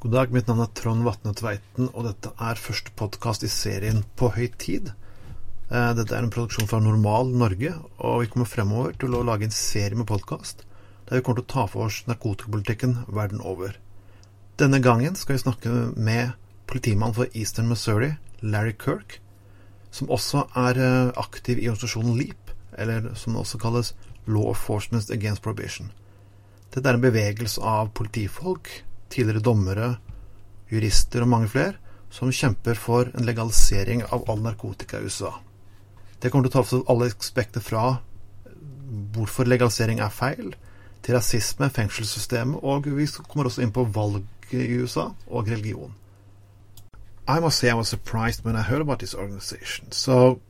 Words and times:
God 0.00 0.14
dag, 0.14 0.30
mitt 0.32 0.46
navn 0.48 0.62
er 0.64 0.70
Trond 0.72 1.04
Vatne 1.04 1.34
Tveiten, 1.36 1.90
og 1.92 2.06
dette 2.06 2.30
er 2.40 2.56
første 2.56 2.88
podkast 2.96 3.42
i 3.44 3.50
serien 3.52 3.98
På 4.16 4.30
høy 4.32 4.46
tid. 4.56 4.94
Eh, 5.68 5.90
dette 5.98 6.16
er 6.16 6.24
en 6.24 6.32
produksjon 6.32 6.70
fra 6.70 6.80
Normal 6.80 7.34
Norge, 7.36 7.74
og 8.00 8.22
vi 8.22 8.30
kommer 8.32 8.48
fremover 8.48 8.96
til 8.96 9.12
å 9.12 9.20
lage 9.28 9.44
en 9.44 9.52
serie 9.52 10.00
med 10.00 10.08
podkast 10.08 10.64
der 11.04 11.20
vi 11.20 11.26
kommer 11.26 11.42
til 11.42 11.48
å 11.50 11.52
ta 11.52 11.66
for 11.68 11.90
oss 11.90 12.00
narkotikapolitikken 12.08 12.96
verden 13.12 13.44
over. 13.44 13.76
Denne 14.56 14.80
gangen 14.80 15.20
skal 15.20 15.36
vi 15.36 15.44
snakke 15.44 15.76
med 15.92 16.32
politimannen 16.64 17.20
for 17.20 17.36
Eastern 17.36 17.68
Missouri, 17.68 18.14
Larry 18.40 18.72
Kirk, 18.72 19.20
som 19.92 20.08
også 20.08 20.46
er 20.64 20.80
eh, 20.80 21.12
aktiv 21.20 21.60
i 21.60 21.68
organisasjonen 21.68 22.16
LEAP, 22.16 22.56
eller 22.80 23.12
som 23.20 23.36
det 23.36 23.44
også 23.44 23.60
kalles 23.60 23.96
Law 24.24 24.48
Enforcement 24.54 25.12
Against 25.12 25.44
Prohibition. 25.44 25.92
Dette 26.72 26.88
er 26.88 26.96
en 26.96 27.04
bevegelse 27.04 27.60
av 27.60 27.92
politifolk, 27.92 28.78
tidligere 29.10 29.44
dommere, 29.44 29.90
jurister 30.70 31.24
og 31.24 31.32
mange 31.32 31.50
flere, 31.52 31.76
som 32.10 32.32
kjemper 32.32 32.78
for 32.78 33.10
en 33.14 33.26
legalisering 33.26 34.02
av 34.10 34.26
all 34.30 34.42
narkotika 34.42 34.98
i 34.98 35.06
USA. 35.06 35.32
Det 36.20 36.30
kommer 36.30 36.48
til 36.48 36.52
å 36.52 36.56
ta 36.58 36.66
for 36.66 36.90
alle 36.90 37.10
aspekter 37.10 37.62
fra 37.64 38.00
hvorfor 39.14 39.46
legalisering 39.48 40.02
er 40.02 40.12
feil, 40.12 40.54
til 41.02 41.16
rasisme, 41.16 41.70
fengselssystemet, 41.70 42.60
og 42.62 42.84
vi 42.84 43.06
kommer 43.28 43.48
også 43.48 43.62
inn 43.64 43.72
på 43.72 43.86
valget 43.94 44.52
i 44.52 44.76
USA 44.82 45.10
og 45.26 45.48
religion. 45.48 45.94
I 47.28 47.38
must 47.40 47.58
say 47.58 47.70
I 47.70 47.74
was 47.74 47.88
surprised 47.88 48.44
when 48.44 48.56
I 48.56 48.62
heard 48.62 48.80
about 48.80 48.98
this 48.98 49.14
organization. 49.14 49.92
So, 49.92 50.40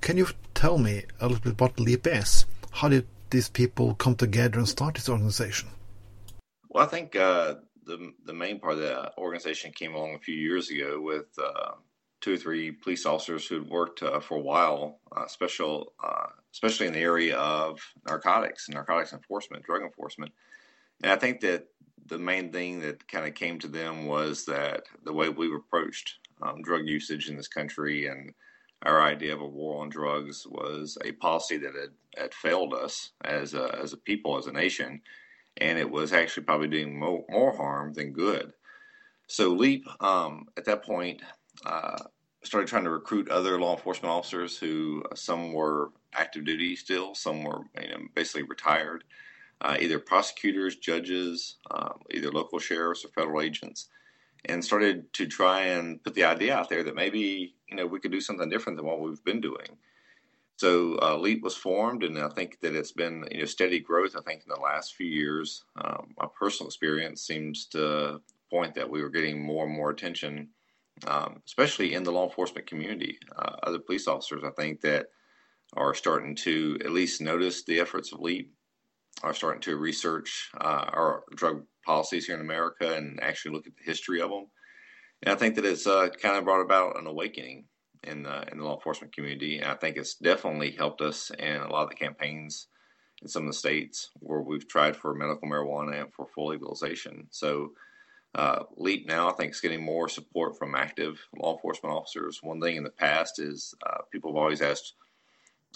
can 0.00 0.18
you 0.18 0.26
tell 0.54 0.78
me 0.78 1.02
a 1.20 1.28
little 1.28 1.42
bit 1.42 1.52
about 1.52 1.78
LEAP 1.78 2.06
is? 2.06 2.44
How 2.72 2.88
did 2.88 3.06
these 3.30 3.48
people 3.48 3.94
come 3.94 4.16
together 4.16 4.58
and 4.58 4.68
start 4.68 4.96
this 4.96 5.08
organization? 5.08 5.68
Well, 6.68 6.84
I 6.84 6.88
think 6.88 7.14
uh, 7.14 7.54
the 7.86 8.12
the 8.24 8.32
main 8.32 8.58
part 8.60 8.74
of 8.74 8.80
the 8.80 9.12
organization 9.18 9.72
came 9.72 9.94
along 9.94 10.14
a 10.14 10.18
few 10.18 10.34
years 10.34 10.70
ago 10.70 11.00
with 11.00 11.26
uh, 11.42 11.72
two 12.20 12.34
or 12.34 12.36
three 12.38 12.72
police 12.72 13.04
officers 13.04 13.46
who 13.46 13.56
had 13.56 13.68
worked 13.68 14.02
uh, 14.02 14.18
for 14.20 14.36
a 14.38 14.40
while, 14.40 14.98
uh, 15.14 15.26
special, 15.26 15.92
uh, 16.02 16.26
especially 16.52 16.86
in 16.86 16.92
the 16.92 17.00
area 17.00 17.36
of 17.36 17.80
narcotics, 18.06 18.66
and 18.66 18.74
narcotics 18.74 19.12
enforcement, 19.12 19.62
drug 19.62 19.82
enforcement. 19.82 20.32
And 21.02 21.12
I 21.12 21.16
think 21.16 21.40
that 21.40 21.66
the 22.06 22.18
main 22.18 22.50
thing 22.50 22.80
that 22.80 23.06
kind 23.08 23.26
of 23.26 23.34
came 23.34 23.58
to 23.58 23.68
them 23.68 24.06
was 24.06 24.44
that 24.46 24.84
the 25.04 25.12
way 25.12 25.28
we've 25.28 25.54
approached 25.54 26.14
um, 26.42 26.62
drug 26.62 26.86
usage 26.86 27.28
in 27.28 27.36
this 27.36 27.48
country 27.48 28.06
and 28.06 28.32
our 28.84 29.02
idea 29.02 29.34
of 29.34 29.40
a 29.40 29.46
war 29.46 29.82
on 29.82 29.88
drugs 29.88 30.46
was 30.46 30.98
a 31.04 31.12
policy 31.12 31.56
that 31.58 31.74
had, 31.74 31.90
had 32.16 32.34
failed 32.34 32.74
us 32.74 33.10
as 33.24 33.54
a, 33.54 33.78
as 33.82 33.92
a 33.92 33.96
people, 33.96 34.36
as 34.36 34.46
a 34.46 34.52
nation, 34.52 35.00
and 35.58 35.78
it 35.78 35.90
was 35.90 36.12
actually 36.12 36.44
probably 36.44 36.68
doing 36.68 36.98
more, 36.98 37.24
more 37.28 37.56
harm 37.56 37.92
than 37.92 38.12
good. 38.12 38.52
So 39.26 39.50
LEAP, 39.50 39.86
um, 40.02 40.46
at 40.56 40.64
that 40.66 40.84
point, 40.84 41.22
uh, 41.64 41.98
started 42.42 42.68
trying 42.68 42.84
to 42.84 42.90
recruit 42.90 43.28
other 43.30 43.58
law 43.58 43.74
enforcement 43.74 44.12
officers 44.12 44.58
who 44.58 45.02
uh, 45.10 45.14
some 45.14 45.52
were 45.52 45.92
active 46.12 46.44
duty 46.44 46.76
still, 46.76 47.14
some 47.14 47.42
were 47.42 47.62
you 47.80 47.88
know, 47.88 48.00
basically 48.14 48.42
retired, 48.42 49.04
uh, 49.60 49.76
either 49.80 49.98
prosecutors, 49.98 50.76
judges, 50.76 51.56
um, 51.70 52.00
either 52.10 52.30
local 52.30 52.58
sheriffs 52.58 53.04
or 53.04 53.08
federal 53.08 53.40
agents, 53.40 53.88
and 54.44 54.62
started 54.62 55.10
to 55.14 55.26
try 55.26 55.62
and 55.62 56.02
put 56.02 56.14
the 56.14 56.24
idea 56.24 56.54
out 56.54 56.68
there 56.68 56.82
that 56.82 56.94
maybe 56.94 57.54
you 57.68 57.76
know 57.76 57.86
we 57.86 57.98
could 57.98 58.12
do 58.12 58.20
something 58.20 58.48
different 58.50 58.76
than 58.76 58.86
what 58.86 59.00
we've 59.00 59.24
been 59.24 59.40
doing. 59.40 59.78
So 60.56 60.98
uh, 61.02 61.16
LEAP 61.16 61.42
was 61.42 61.56
formed, 61.56 62.04
and 62.04 62.18
I 62.18 62.28
think 62.28 62.60
that 62.60 62.74
it's 62.74 62.92
been 62.92 63.26
you 63.30 63.40
know 63.40 63.44
steady 63.44 63.80
growth. 63.80 64.14
I 64.16 64.22
think 64.22 64.42
in 64.42 64.52
the 64.54 64.60
last 64.60 64.94
few 64.94 65.08
years, 65.08 65.64
um, 65.82 66.14
my 66.16 66.26
personal 66.38 66.68
experience 66.68 67.26
seems 67.26 67.66
to 67.66 68.20
point 68.50 68.74
that 68.74 68.88
we 68.88 69.02
were 69.02 69.10
getting 69.10 69.44
more 69.44 69.66
and 69.66 69.74
more 69.74 69.90
attention 69.90 70.48
um, 71.06 71.42
especially 71.46 71.94
in 71.94 72.02
the 72.02 72.12
law 72.12 72.24
enforcement 72.24 72.66
community. 72.66 73.18
Uh, 73.36 73.56
other 73.62 73.78
police 73.78 74.06
officers, 74.06 74.42
I 74.44 74.50
think, 74.50 74.80
that 74.82 75.06
are 75.76 75.94
starting 75.94 76.34
to 76.36 76.78
at 76.84 76.92
least 76.92 77.20
notice 77.20 77.64
the 77.64 77.80
efforts 77.80 78.12
of 78.12 78.20
LEAP, 78.20 78.52
are 79.22 79.34
starting 79.34 79.60
to 79.62 79.76
research 79.76 80.50
uh, 80.60 80.86
our 80.88 81.24
drug 81.34 81.64
policies 81.86 82.26
here 82.26 82.34
in 82.34 82.40
America 82.40 82.96
and 82.96 83.20
actually 83.22 83.52
look 83.52 83.66
at 83.66 83.76
the 83.76 83.84
history 83.84 84.20
of 84.20 84.30
them. 84.30 84.46
And 85.22 85.32
I 85.32 85.36
think 85.36 85.54
that 85.54 85.64
it's 85.64 85.86
uh, 85.86 86.08
kind 86.20 86.36
of 86.36 86.44
brought 86.44 86.60
about 86.60 86.98
an 86.98 87.06
awakening 87.06 87.66
in 88.06 88.22
the, 88.22 88.46
in 88.50 88.58
the 88.58 88.64
law 88.64 88.76
enforcement 88.76 89.14
community. 89.14 89.58
And 89.58 89.70
I 89.70 89.74
think 89.74 89.96
it's 89.96 90.14
definitely 90.14 90.72
helped 90.72 91.00
us 91.00 91.30
in 91.38 91.56
a 91.56 91.70
lot 91.70 91.84
of 91.84 91.90
the 91.90 91.96
campaigns 91.96 92.68
in 93.22 93.28
some 93.28 93.44
of 93.44 93.48
the 93.48 93.58
states 93.58 94.10
where 94.20 94.40
we've 94.40 94.68
tried 94.68 94.96
for 94.96 95.14
medical 95.14 95.48
marijuana 95.48 96.02
and 96.02 96.12
for 96.12 96.26
full 96.26 96.48
legalization. 96.48 97.26
So 97.30 97.72
uh, 98.34 98.64
LEAP 98.76 99.06
now, 99.06 99.30
I 99.30 99.32
think, 99.32 99.52
is 99.52 99.60
getting 99.60 99.84
more 99.84 100.08
support 100.08 100.58
from 100.58 100.74
active 100.74 101.20
law 101.36 101.54
enforcement 101.54 101.94
officers. 101.94 102.40
One 102.42 102.60
thing 102.60 102.76
in 102.76 102.84
the 102.84 102.90
past 102.90 103.38
is 103.38 103.74
uh, 103.86 103.98
people 104.10 104.32
have 104.32 104.36
always 104.36 104.62
asked 104.62 104.94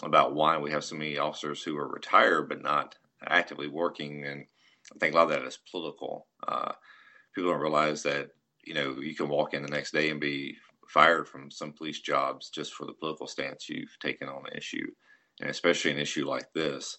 about 0.02 0.34
why 0.34 0.58
we 0.58 0.70
have 0.72 0.84
so 0.84 0.96
many 0.96 1.18
officers 1.18 1.62
who 1.62 1.76
are 1.76 1.88
retired 1.88 2.48
but 2.48 2.62
not 2.62 2.96
actively 3.26 3.68
working, 3.68 4.24
and 4.24 4.44
I 4.94 4.98
think 4.98 5.14
a 5.14 5.16
lot 5.16 5.24
of 5.24 5.30
that 5.30 5.44
is 5.44 5.58
political. 5.70 6.26
Uh, 6.46 6.72
people 7.34 7.50
don't 7.50 7.60
realize 7.60 8.02
that 8.02 8.30
you 8.64 8.74
know 8.74 8.96
you 9.00 9.14
can 9.14 9.28
walk 9.28 9.54
in 9.54 9.62
the 9.62 9.68
next 9.68 9.92
day 9.92 10.10
and 10.10 10.20
be 10.20 10.56
fired 10.88 11.28
from 11.28 11.50
some 11.50 11.72
police 11.72 12.00
jobs 12.00 12.50
just 12.50 12.74
for 12.74 12.86
the 12.86 12.94
political 12.94 13.26
stance 13.26 13.68
you've 13.68 13.96
taken 14.00 14.28
on 14.28 14.42
the 14.44 14.56
issue, 14.56 14.86
and 15.40 15.50
especially 15.50 15.90
an 15.90 15.98
issue 15.98 16.28
like 16.28 16.52
this. 16.54 16.98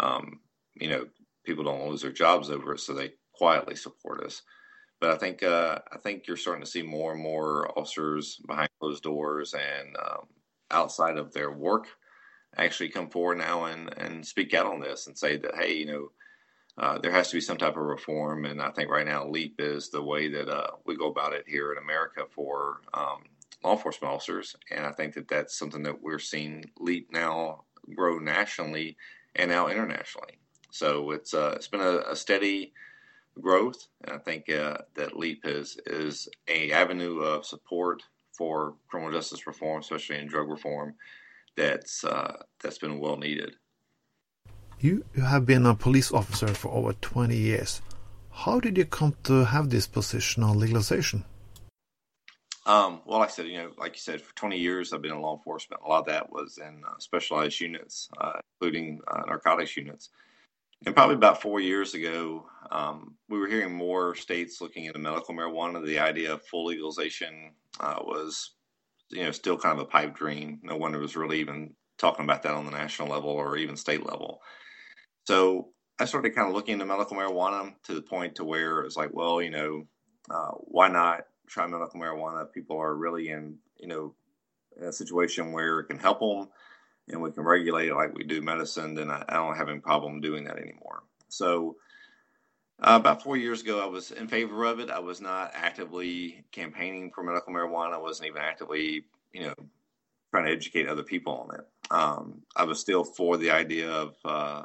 Um, 0.00 0.40
you 0.74 0.90
know, 0.90 1.06
people 1.44 1.64
don't 1.64 1.88
lose 1.88 2.02
their 2.02 2.12
jobs 2.12 2.50
over 2.50 2.74
it, 2.74 2.80
so 2.80 2.94
they 2.94 3.12
quietly 3.34 3.76
support 3.76 4.24
us 4.24 4.42
but 5.00 5.10
I 5.10 5.16
think 5.16 5.42
uh, 5.42 5.78
I 5.92 5.98
think 5.98 6.26
you're 6.26 6.36
starting 6.36 6.64
to 6.64 6.70
see 6.70 6.82
more 6.82 7.12
and 7.12 7.22
more 7.22 7.70
officers 7.78 8.40
behind 8.46 8.70
closed 8.80 9.02
doors 9.02 9.54
and 9.54 9.96
um, 9.96 10.26
outside 10.70 11.18
of 11.18 11.32
their 11.32 11.50
work 11.52 11.86
actually 12.56 12.88
come 12.88 13.10
forward 13.10 13.38
now 13.38 13.64
and, 13.64 13.92
and 13.98 14.26
speak 14.26 14.54
out 14.54 14.66
on 14.66 14.80
this 14.80 15.06
and 15.06 15.16
say 15.16 15.36
that 15.36 15.54
hey 15.56 15.74
you 15.74 15.86
know 15.86 16.08
uh, 16.78 16.98
there 16.98 17.12
has 17.12 17.30
to 17.30 17.36
be 17.36 17.40
some 17.40 17.56
type 17.56 17.76
of 17.76 17.82
reform 17.82 18.44
and 18.44 18.60
I 18.60 18.70
think 18.70 18.90
right 18.90 19.06
now 19.06 19.26
LEAP 19.26 19.60
is 19.60 19.90
the 19.90 20.02
way 20.02 20.28
that 20.28 20.48
uh, 20.48 20.72
we 20.84 20.96
go 20.96 21.08
about 21.08 21.32
it 21.32 21.44
here 21.46 21.72
in 21.72 21.78
America 21.78 22.24
for 22.30 22.80
um, 22.94 23.24
law 23.64 23.72
enforcement 23.72 24.12
officers 24.12 24.56
and 24.70 24.84
I 24.86 24.92
think 24.92 25.14
that 25.14 25.28
that's 25.28 25.58
something 25.58 25.82
that 25.84 26.02
we're 26.02 26.18
seeing 26.18 26.64
LEAP 26.78 27.12
now 27.12 27.64
grow 27.94 28.18
nationally 28.18 28.96
and 29.34 29.50
now 29.50 29.68
internationally 29.68 30.38
so 30.70 31.10
it's 31.12 31.32
uh, 31.32 31.54
it's 31.56 31.68
been 31.68 31.80
a, 31.80 31.98
a 32.10 32.16
steady 32.16 32.72
growth. 33.40 33.88
And 34.04 34.14
I 34.14 34.18
think 34.18 34.48
uh, 34.50 34.78
that 34.94 35.16
LEAP 35.16 35.46
is 35.46 35.78
is 35.86 36.28
a 36.48 36.72
avenue 36.72 37.20
of 37.20 37.46
support 37.46 38.02
for 38.32 38.74
criminal 38.88 39.12
justice 39.12 39.46
reform, 39.46 39.80
especially 39.80 40.18
in 40.18 40.26
drug 40.26 40.48
reform, 40.48 40.94
that's 41.56 42.04
uh, 42.04 42.42
that's 42.62 42.78
been 42.78 42.98
well 42.98 43.16
needed. 43.16 43.54
You 44.78 45.04
have 45.18 45.46
been 45.46 45.64
a 45.64 45.74
police 45.74 46.12
officer 46.12 46.48
for 46.48 46.70
over 46.70 46.92
20 46.92 47.34
years. 47.34 47.80
How 48.30 48.60
did 48.60 48.76
you 48.76 48.84
come 48.84 49.16
to 49.24 49.44
have 49.44 49.70
this 49.70 49.86
position 49.86 50.42
on 50.42 50.58
legalization? 50.58 51.24
Um, 52.66 53.00
well, 53.06 53.22
I 53.22 53.28
said, 53.28 53.46
you 53.46 53.56
know, 53.56 53.70
like 53.78 53.94
you 53.94 54.00
said, 54.00 54.20
for 54.20 54.34
20 54.34 54.58
years 54.58 54.92
I've 54.92 55.00
been 55.00 55.12
in 55.12 55.22
law 55.22 55.34
enforcement. 55.34 55.80
A 55.82 55.88
lot 55.88 56.00
of 56.00 56.06
that 56.06 56.30
was 56.30 56.58
in 56.58 56.82
uh, 56.86 56.98
specialized 56.98 57.58
units, 57.58 58.10
uh, 58.20 58.38
including 58.60 59.00
uh, 59.08 59.22
narcotics 59.26 59.78
units. 59.78 60.10
And 60.84 60.94
probably 60.94 61.14
about 61.14 61.40
four 61.40 61.58
years 61.58 61.94
ago, 61.94 62.44
um, 62.70 63.14
we 63.30 63.38
were 63.38 63.48
hearing 63.48 63.74
more 63.74 64.14
states 64.14 64.60
looking 64.60 64.84
into 64.84 64.98
medical 64.98 65.34
marijuana. 65.34 65.82
The 65.82 66.00
idea 66.00 66.34
of 66.34 66.44
full 66.44 66.66
legalization 66.66 67.52
uh, 67.80 68.00
was, 68.02 68.50
you 69.08 69.22
know, 69.22 69.30
still 69.30 69.56
kind 69.56 69.78
of 69.78 69.86
a 69.86 69.88
pipe 69.88 70.14
dream. 70.14 70.60
No 70.62 70.76
one 70.76 70.92
was 71.00 71.16
really 71.16 71.40
even 71.40 71.72
talking 71.96 72.24
about 72.24 72.42
that 72.42 72.52
on 72.52 72.66
the 72.66 72.72
national 72.72 73.08
level 73.08 73.30
or 73.30 73.56
even 73.56 73.76
state 73.76 74.04
level. 74.04 74.42
So 75.26 75.68
I 75.98 76.04
started 76.04 76.34
kind 76.34 76.48
of 76.48 76.54
looking 76.54 76.74
into 76.74 76.86
medical 76.86 77.16
marijuana 77.16 77.74
to 77.84 77.94
the 77.94 78.02
point 78.02 78.36
to 78.36 78.44
where 78.44 78.80
it's 78.82 78.96
like, 78.96 79.10
well, 79.12 79.42
you 79.42 79.50
know, 79.50 79.86
uh, 80.30 80.52
why 80.58 80.88
not 80.88 81.22
try 81.48 81.66
medical 81.66 82.00
marijuana? 82.00 82.50
People 82.52 82.78
are 82.78 82.94
really 82.94 83.30
in, 83.30 83.56
you 83.78 83.88
know, 83.88 84.14
in 84.80 84.84
a 84.84 84.92
situation 84.92 85.52
where 85.52 85.80
it 85.80 85.86
can 85.86 85.98
help 85.98 86.20
them 86.20 86.48
and 87.08 87.22
we 87.22 87.32
can 87.32 87.44
regulate 87.44 87.88
it 87.88 87.94
like 87.94 88.14
we 88.14 88.24
do 88.24 88.42
medicine, 88.42 88.94
then 88.94 89.10
I, 89.10 89.24
I 89.28 89.34
don't 89.34 89.56
have 89.56 89.68
any 89.68 89.80
problem 89.80 90.20
doing 90.20 90.44
that 90.44 90.58
anymore. 90.58 91.02
So, 91.28 91.76
uh, 92.78 92.98
about 93.00 93.22
four 93.22 93.36
years 93.36 93.62
ago, 93.62 93.80
I 93.82 93.86
was 93.86 94.10
in 94.10 94.28
favor 94.28 94.64
of 94.64 94.80
it. 94.80 94.90
I 94.90 94.98
was 94.98 95.20
not 95.20 95.52
actively 95.54 96.44
campaigning 96.52 97.10
for 97.10 97.24
medical 97.24 97.52
marijuana. 97.52 97.94
I 97.94 97.98
wasn't 97.98 98.28
even 98.28 98.42
actively, 98.42 99.06
you 99.32 99.44
know, 99.44 99.54
trying 100.30 100.46
to 100.46 100.52
educate 100.52 100.86
other 100.86 101.02
people 101.02 101.32
on 101.32 101.54
it. 101.58 101.66
Um, 101.90 102.42
I 102.54 102.64
was 102.64 102.78
still 102.78 103.02
for 103.02 103.38
the 103.38 103.50
idea 103.50 103.90
of 103.90 104.14
uh, 104.24 104.62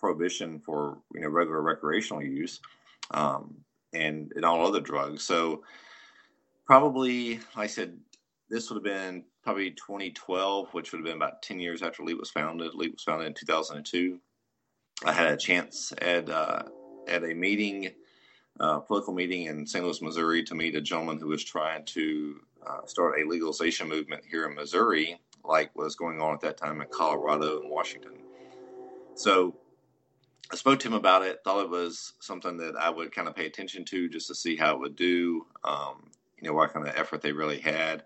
prohibition 0.00 0.58
for 0.58 0.98
you 1.14 1.20
know 1.20 1.28
regular 1.28 1.62
recreational 1.62 2.22
use 2.22 2.60
um, 3.12 3.54
and, 3.92 4.32
and 4.34 4.44
all 4.44 4.66
other 4.66 4.80
drugs. 4.80 5.24
So 5.24 5.62
probably, 6.66 7.40
I 7.56 7.66
said, 7.66 7.98
this 8.48 8.70
would 8.70 8.76
have 8.76 8.84
been 8.84 9.24
probably 9.42 9.70
2012, 9.72 10.72
which 10.72 10.92
would 10.92 10.98
have 10.98 11.04
been 11.04 11.16
about 11.16 11.42
10 11.42 11.60
years 11.60 11.82
after 11.82 12.02
LEAP 12.02 12.18
was 12.18 12.30
founded. 12.30 12.74
LEAP 12.74 12.92
was 12.92 13.02
founded 13.02 13.28
in 13.28 13.34
2002. 13.34 14.18
I 15.04 15.12
had 15.12 15.32
a 15.32 15.36
chance 15.36 15.92
at 15.98 16.28
uh, 16.28 16.62
at 17.08 17.24
a 17.24 17.34
meeting 17.34 17.90
uh, 18.58 18.78
political 18.80 19.14
meeting 19.14 19.44
in 19.44 19.66
St. 19.66 19.82
Louis, 19.82 20.02
Missouri, 20.02 20.44
to 20.44 20.54
meet 20.54 20.74
a 20.74 20.80
gentleman 20.80 21.18
who 21.18 21.28
was 21.28 21.42
trying 21.42 21.84
to 21.86 22.40
uh, 22.66 22.84
start 22.84 23.18
a 23.18 23.26
legalization 23.26 23.88
movement 23.88 24.22
here 24.30 24.46
in 24.46 24.54
Missouri, 24.54 25.18
like 25.44 25.74
was 25.74 25.96
going 25.96 26.20
on 26.20 26.34
at 26.34 26.40
that 26.40 26.58
time 26.58 26.82
in 26.82 26.88
Colorado 26.88 27.60
and 27.60 27.70
Washington. 27.70 28.12
So 29.14 29.56
I 30.52 30.56
spoke 30.56 30.80
to 30.80 30.88
him 30.88 30.94
about 30.94 31.22
it. 31.22 31.40
Thought 31.44 31.64
it 31.64 31.70
was 31.70 32.14
something 32.20 32.56
that 32.56 32.76
I 32.76 32.90
would 32.90 33.14
kind 33.14 33.28
of 33.28 33.36
pay 33.36 33.46
attention 33.46 33.84
to 33.86 34.08
just 34.08 34.26
to 34.28 34.34
see 34.34 34.56
how 34.56 34.74
it 34.74 34.80
would 34.80 34.96
do. 34.96 35.46
Um, 35.64 36.10
you 36.40 36.48
know, 36.48 36.54
what 36.54 36.72
kind 36.72 36.86
of 36.86 36.94
effort 36.96 37.22
they 37.22 37.32
really 37.32 37.60
had. 37.60 38.04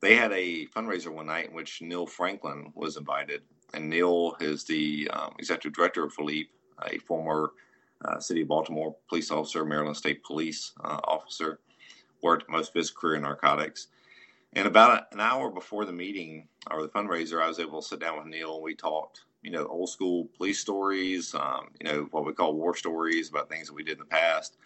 They 0.00 0.16
had 0.16 0.32
a 0.32 0.66
fundraiser 0.66 1.12
one 1.12 1.26
night 1.26 1.48
in 1.48 1.54
which 1.54 1.82
Neil 1.82 2.06
Franklin 2.06 2.72
was 2.74 2.96
invited, 2.96 3.42
and 3.74 3.88
Neil 3.88 4.34
is 4.40 4.64
the 4.64 5.08
um, 5.12 5.34
executive 5.38 5.74
director 5.74 6.04
of 6.04 6.18
LEAP, 6.18 6.50
a 6.86 6.98
former 6.98 7.52
uh, 8.04 8.18
City 8.18 8.42
of 8.42 8.48
Baltimore 8.48 8.96
police 9.08 9.30
officer, 9.30 9.64
Maryland 9.64 9.96
State 9.96 10.24
Police 10.24 10.72
uh, 10.82 11.00
officer, 11.04 11.60
worked 12.22 12.48
most 12.48 12.68
of 12.70 12.74
his 12.74 12.90
career 12.90 13.16
in 13.16 13.22
narcotics. 13.22 13.88
And 14.54 14.66
about 14.66 15.06
an 15.12 15.20
hour 15.20 15.50
before 15.50 15.84
the 15.84 15.92
meeting 15.92 16.48
or 16.70 16.82
the 16.82 16.88
fundraiser, 16.88 17.40
I 17.42 17.46
was 17.46 17.60
able 17.60 17.80
to 17.80 17.86
sit 17.86 18.00
down 18.00 18.18
with 18.18 18.26
Neil 18.26 18.54
and 18.54 18.62
we 18.64 18.74
talked, 18.74 19.20
you 19.42 19.50
know, 19.50 19.66
old 19.66 19.88
school 19.88 20.28
police 20.36 20.58
stories, 20.58 21.34
um, 21.34 21.68
you 21.80 21.90
know, 21.90 22.08
what 22.10 22.26
we 22.26 22.32
call 22.32 22.54
war 22.54 22.76
stories 22.76 23.30
about 23.30 23.48
things 23.48 23.68
that 23.68 23.74
we 23.74 23.82
did 23.82 23.94
in 23.94 24.00
the 24.00 24.04
past. 24.04 24.56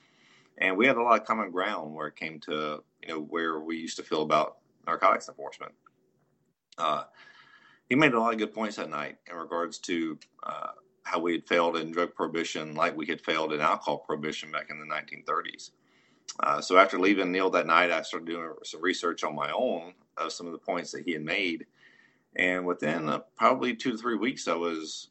And 0.58 0.76
we 0.76 0.86
had 0.86 0.96
a 0.96 1.02
lot 1.02 1.20
of 1.20 1.26
common 1.26 1.50
ground 1.50 1.94
where 1.94 2.08
it 2.08 2.16
came 2.16 2.40
to, 2.40 2.82
you 3.02 3.08
know, 3.08 3.20
where 3.20 3.60
we 3.60 3.76
used 3.76 3.96
to 3.96 4.02
feel 4.02 4.22
about 4.22 4.58
narcotics 4.86 5.28
enforcement. 5.28 5.72
Uh, 6.78 7.04
he 7.88 7.94
made 7.94 8.14
a 8.14 8.20
lot 8.20 8.32
of 8.32 8.38
good 8.38 8.54
points 8.54 8.76
that 8.76 8.90
night 8.90 9.18
in 9.30 9.36
regards 9.36 9.78
to 9.78 10.18
uh, 10.42 10.70
how 11.02 11.18
we 11.18 11.32
had 11.32 11.46
failed 11.46 11.76
in 11.76 11.92
drug 11.92 12.14
prohibition, 12.14 12.74
like 12.74 12.96
we 12.96 13.06
had 13.06 13.20
failed 13.20 13.52
in 13.52 13.60
alcohol 13.60 13.98
prohibition 13.98 14.50
back 14.50 14.70
in 14.70 14.78
the 14.78 14.86
1930s. 14.86 15.70
Uh, 16.40 16.60
so 16.60 16.78
after 16.78 16.98
leaving 16.98 17.30
Neil 17.30 17.50
that 17.50 17.66
night, 17.66 17.90
I 17.90 18.02
started 18.02 18.26
doing 18.26 18.50
some 18.64 18.82
research 18.82 19.22
on 19.22 19.34
my 19.34 19.50
own 19.52 19.92
of 20.16 20.32
some 20.32 20.46
of 20.46 20.52
the 20.52 20.58
points 20.58 20.90
that 20.92 21.04
he 21.04 21.12
had 21.12 21.22
made, 21.22 21.66
and 22.36 22.66
within 22.66 23.08
uh, 23.08 23.20
probably 23.36 23.74
two 23.74 23.92
to 23.92 23.98
three 23.98 24.16
weeks, 24.16 24.48
I 24.48 24.54
was 24.54 25.10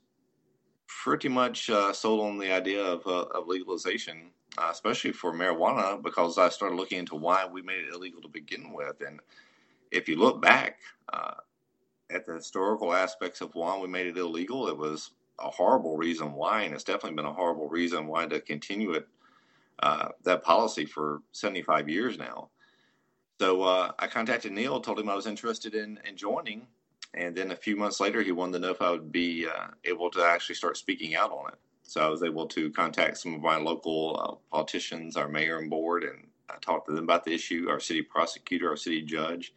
pretty 0.88 1.30
much 1.30 1.70
uh, 1.70 1.94
sold 1.94 2.25
on 2.25 2.38
the 2.38 2.52
idea 2.52 2.84
of, 2.84 3.06
uh, 3.08 3.25
of 3.34 3.48
legalization, 3.48 4.31
uh, 4.58 4.70
especially 4.72 5.12
for 5.12 5.34
marijuana, 5.34 6.02
because 6.02 6.38
I 6.38 6.50
started 6.50 6.75
looking 6.75 7.00
into 7.00 7.16
why 7.16 7.46
we 7.46 7.62
made 7.62 7.86
it 7.86 7.94
illegal 7.94 8.22
to 8.22 8.28
begin 8.28 8.74
with. 8.74 9.02
And 9.06 9.20
if 9.92 10.10
you 10.10 10.18
look 10.18 10.42
back 10.42 10.80
uh, 11.12 11.36
at 12.12 12.25
the 12.25 12.34
historical 12.34 12.94
aspects 12.94 13.42
of 13.42 13.56
why 13.56 13.78
we 13.80 13.88
made 13.88 14.08
it 14.08 14.18
illegal, 14.18 14.68
it 14.68 14.78
was 14.78 15.12
a 15.40 15.50
horrible 15.50 15.98
reason 15.98 16.34
why, 16.34 16.64
and 16.64 16.74
it's 16.74 16.84
definitely 16.84 17.16
been 17.16 17.25
a 17.25 17.34
horrible 17.34 17.70
reason 17.70 18.08
why 18.08 18.25
to 18.28 18.40
continue 18.42 18.94
it 18.94 19.08
uh, 19.81 20.10
that 20.24 20.44
policy 20.44 20.86
for 20.86 21.22
75 21.31 21.90
years 21.90 22.18
now. 22.18 22.50
So 23.42 23.64
I 24.00 24.08
contacted 24.08 24.54
Neil, 24.54 24.80
told 24.80 25.00
him 25.00 25.10
I 25.10 25.16
was 25.16 25.28
interested 25.28 25.75
in, 25.75 26.00
in 26.08 26.16
joining, 26.16 26.68
and 27.13 27.36
then 27.36 27.51
a 27.51 27.56
few 27.56 27.75
months 27.75 28.00
later, 28.00 28.21
he 28.21 28.31
wanted 28.31 28.54
to 28.54 28.60
know 28.60 28.71
if 28.71 28.81
I 28.81 28.89
would 28.89 29.12
be 29.12 29.48
uh, 29.48 29.68
able 29.86 30.10
to 30.12 30.24
actually 30.24 30.56
start 30.56 30.77
speaking 30.77 31.15
out 31.15 31.31
on 31.31 31.50
it. 31.50 31.60
So 31.83 32.01
I 32.01 32.07
was 32.07 32.24
able 32.24 32.48
to 32.48 32.71
contact 32.71 33.18
some 33.19 33.36
of 33.36 33.42
my 33.42 33.57
local 33.57 34.19
uh, 34.19 34.56
politicians, 34.56 35.15
our 35.15 35.27
mayor 35.27 35.60
and 35.60 35.69
board, 35.69 36.04
and 36.04 36.27
I 36.50 36.56
talked 36.62 36.88
to 36.88 36.94
them 36.94 37.04
about 37.04 37.24
the 37.24 37.33
issue, 37.33 37.68
our 37.69 37.80
city 37.80 38.01
prosecutor, 38.01 38.69
our 38.69 38.77
city 38.77 39.01
judge. 39.01 39.54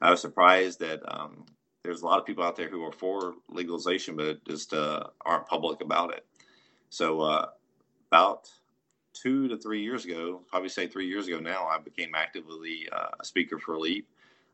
I 0.00 0.10
was 0.10 0.20
surprised 0.20 0.80
that 0.80 1.00
um, 1.06 1.44
there's 1.84 2.02
a 2.02 2.06
lot 2.06 2.18
of 2.18 2.26
people 2.26 2.44
out 2.44 2.56
there 2.56 2.68
who 2.68 2.84
are 2.84 2.92
for 2.92 3.34
legalization, 3.48 4.16
but 4.16 4.44
just 4.44 4.72
uh, 4.72 5.04
aren't 5.24 5.46
public 5.46 5.80
about 5.82 6.14
it. 6.14 6.24
So 6.90 7.20
uh, 7.20 7.48
about 8.10 8.50
two 9.12 9.46
to 9.48 9.56
three 9.56 9.82
years 9.82 10.04
ago, 10.04 10.40
probably 10.48 10.68
say 10.68 10.86
three 10.86 11.06
years 11.06 11.28
ago 11.28 11.38
now, 11.38 11.66
I 11.66 11.78
became 11.78 12.14
actively 12.14 12.88
uh, 12.90 13.08
a 13.20 13.24
speaker 13.24 13.58
for 13.58 13.78
Leap. 13.78 14.08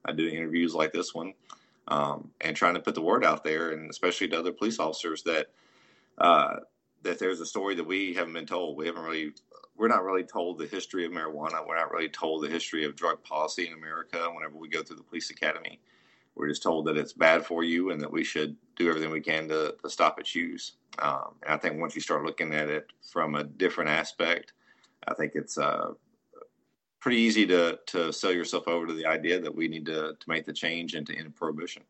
I 0.05 0.13
do 0.13 0.29
interviews 0.29 0.75
like 0.75 0.93
this 0.93 1.15
one 1.15 1.33
um, 1.89 2.31
and 2.41 2.57
trying 2.57 2.75
to 2.75 2.81
put 2.81 2.95
the 2.95 3.03
word 3.03 3.25
out 3.25 3.45
there, 3.45 3.73
and 3.73 3.91
especially 3.91 4.29
to 4.29 4.39
other 4.39 4.53
police 4.53 4.79
officers 4.79 5.23
that 5.25 5.49
uh, 6.19 6.57
that 7.03 7.19
there's 7.19 7.41
a 7.41 7.47
story 7.47 7.75
that 7.75 7.87
we 7.87 8.15
haven't 8.15 8.33
been 8.33 8.47
told. 8.47 8.77
We 8.77 8.87
haven't 8.87 9.03
really, 9.03 9.33
we're 9.77 9.89
not 9.89 10.05
really 10.05 10.25
told 10.25 10.59
the 10.59 10.67
history 10.67 11.05
of 11.05 11.13
marijuana. 11.13 11.67
We're 11.67 11.77
not 11.77 11.91
really 11.91 12.09
told 12.09 12.43
the 12.43 12.49
history 12.49 12.85
of 12.85 12.97
drug 12.97 13.23
policy 13.23 13.67
in 13.67 13.75
America. 13.75 14.31
Whenever 14.35 14.57
we 14.57 14.69
go 14.69 14.83
through 14.83 14.97
the 14.97 15.03
police 15.03 15.31
academy, 15.31 15.81
we're 16.35 16.49
just 16.49 16.63
told 16.63 16.87
that 16.87 16.97
it's 16.97 17.13
bad 17.13 17.45
for 17.45 17.63
you 17.63 17.91
and 17.91 18.01
that 18.01 18.11
we 18.11 18.25
should 18.25 18.57
do 18.77 18.89
everything 18.89 19.11
we 19.11 19.21
can 19.21 19.49
to, 19.49 19.75
to 19.83 19.91
stop 19.91 20.19
its 20.19 20.35
use. 20.35 20.73
Um, 20.99 21.35
and 21.43 21.55
I 21.55 21.57
think 21.59 21.79
once 21.79 21.95
you 21.95 22.01
start 22.01 22.25
looking 22.25 22.55
at 22.55 22.71
it 22.71 22.87
from 23.03 23.35
a 23.35 23.45
different 23.45 23.91
aspect, 23.91 24.53
I 25.07 25.15
think 25.15 25.33
it's 25.35 25.59
uh, 25.59 25.93
pretty 27.05 27.19
easy 27.19 27.47
to, 27.47 27.79
to 27.85 28.11
sell 28.15 28.33
yourself 28.33 28.67
over 28.67 28.87
to 28.87 28.95
the 28.95 29.05
idea 29.05 29.39
that 29.39 29.55
we 29.55 29.69
need 29.69 29.85
to, 29.85 30.17
to 30.19 30.27
make 30.27 30.47
the 30.47 30.53
change 30.55 30.95
and 30.95 31.07
to 31.07 31.15
end 31.15 31.37
prohibition. 31.37 31.83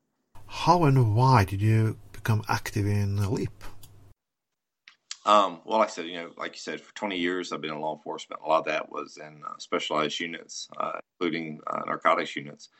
How 0.48 0.82
and 0.86 1.14
why 1.14 1.44
did 1.44 1.62
you 1.62 1.96
become 2.10 2.42
active 2.48 2.84
in 2.84 3.14
the 3.14 3.30
LEAP? 3.30 3.62
Um, 5.24 5.60
well, 5.64 5.80
I 5.80 5.86
said, 5.86 6.06
you 6.06 6.16
know, 6.16 6.30
like 6.36 6.54
you 6.54 6.58
said, 6.58 6.80
for 6.80 6.92
20 6.96 7.16
years 7.16 7.52
I've 7.52 7.60
been 7.60 7.70
in 7.70 7.80
law 7.80 7.94
enforcement. 7.94 8.42
A 8.44 8.48
lot 8.48 8.58
of 8.58 8.64
that 8.64 8.90
was 8.90 9.16
in 9.16 9.40
uh, 9.48 9.56
specialized 9.58 10.18
units, 10.18 10.68
uh, 10.80 10.98
including 11.12 11.60
uh, 11.68 11.82
narcotics 11.86 12.34
units. 12.34 12.70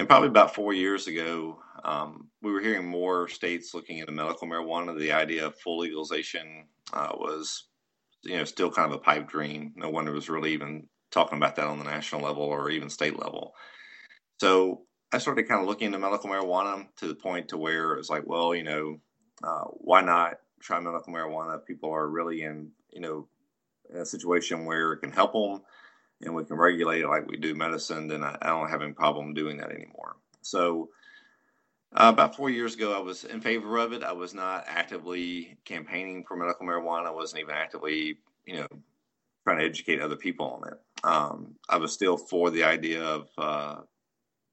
And 0.00 0.08
probably 0.08 0.28
about 0.28 0.52
four 0.52 0.72
years 0.72 1.06
ago, 1.06 1.62
um, 1.84 2.26
we 2.42 2.50
were 2.50 2.60
hearing 2.60 2.88
more 2.88 3.28
states 3.28 3.72
looking 3.72 3.98
into 3.98 4.10
medical 4.10 4.48
marijuana. 4.48 4.98
The 4.98 5.12
idea 5.12 5.46
of 5.46 5.54
full 5.54 5.78
legalization 5.78 6.64
uh, 6.92 7.12
was, 7.14 7.68
you 8.24 8.36
know, 8.36 8.44
still 8.44 8.68
kind 8.72 8.90
of 8.90 8.96
a 8.96 9.00
pipe 9.00 9.28
dream. 9.28 9.72
No 9.76 9.90
one 9.90 10.12
was 10.12 10.28
really 10.28 10.52
even 10.52 10.88
talking 11.10 11.38
about 11.38 11.56
that 11.56 11.66
on 11.66 11.78
the 11.78 11.84
national 11.84 12.22
level 12.22 12.42
or 12.42 12.70
even 12.70 12.90
state 12.90 13.18
level. 13.18 13.54
So 14.38 14.82
I 15.12 15.18
started 15.18 15.48
kind 15.48 15.60
of 15.60 15.66
looking 15.66 15.86
into 15.86 15.98
medical 15.98 16.28
marijuana 16.28 16.86
to 16.96 17.08
the 17.08 17.14
point 17.14 17.48
to 17.48 17.56
where 17.56 17.94
it's 17.94 18.10
like, 18.10 18.24
well, 18.26 18.54
you 18.54 18.64
know, 18.64 19.00
uh, 19.42 19.64
why 19.70 20.00
not 20.00 20.34
try 20.60 20.80
medical 20.80 21.12
marijuana? 21.12 21.64
People 21.64 21.90
are 21.90 22.08
really 22.08 22.42
in, 22.42 22.70
you 22.90 23.00
know, 23.00 23.28
in 23.90 23.98
a 23.98 24.06
situation 24.06 24.64
where 24.64 24.92
it 24.92 24.98
can 24.98 25.12
help 25.12 25.32
them 25.32 25.62
and 26.22 26.34
we 26.34 26.44
can 26.44 26.56
regulate 26.56 27.02
it 27.02 27.08
like 27.08 27.28
we 27.28 27.36
do 27.36 27.54
medicine, 27.54 28.08
then 28.08 28.22
I, 28.24 28.36
I 28.40 28.48
don't 28.48 28.70
have 28.70 28.82
any 28.82 28.92
problem 28.92 29.34
doing 29.34 29.58
that 29.58 29.70
anymore. 29.70 30.16
So, 30.40 30.88
uh, 31.94 32.10
about 32.12 32.36
four 32.36 32.50
years 32.50 32.74
ago, 32.74 32.94
I 32.94 32.98
was 32.98 33.24
in 33.24 33.40
favor 33.40 33.78
of 33.78 33.92
it. 33.92 34.02
I 34.02 34.12
was 34.12 34.34
not 34.34 34.64
actively 34.66 35.56
campaigning 35.64 36.24
for 36.24 36.36
medical 36.36 36.66
marijuana. 36.66 37.06
I 37.06 37.10
wasn't 37.10 37.42
even 37.42 37.54
actively, 37.54 38.18
you 38.44 38.56
know, 38.56 38.66
trying 39.46 39.58
to 39.58 39.64
educate 39.64 40.00
other 40.00 40.16
people 40.16 40.46
on 40.46 40.68
it. 40.72 40.80
Um, 41.04 41.54
I 41.68 41.76
was 41.76 41.92
still 41.92 42.16
for 42.16 42.50
the 42.50 42.64
idea 42.64 43.00
of 43.00 43.28
uh, 43.38 43.76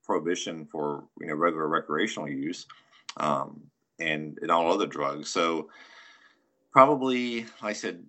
prohibition 0.04 0.68
for 0.72 1.06
you 1.20 1.28
know 1.28 1.34
regular 1.34 1.68
recreational 1.68 2.30
use 2.30 2.68
um, 3.18 3.60
and 4.00 4.38
all 4.52 4.72
other 4.72 4.86
drugs. 4.86 5.30
So 5.30 5.70
probably, 6.72 7.42
like 7.64 7.72
I 7.72 7.74
said, 7.74 8.04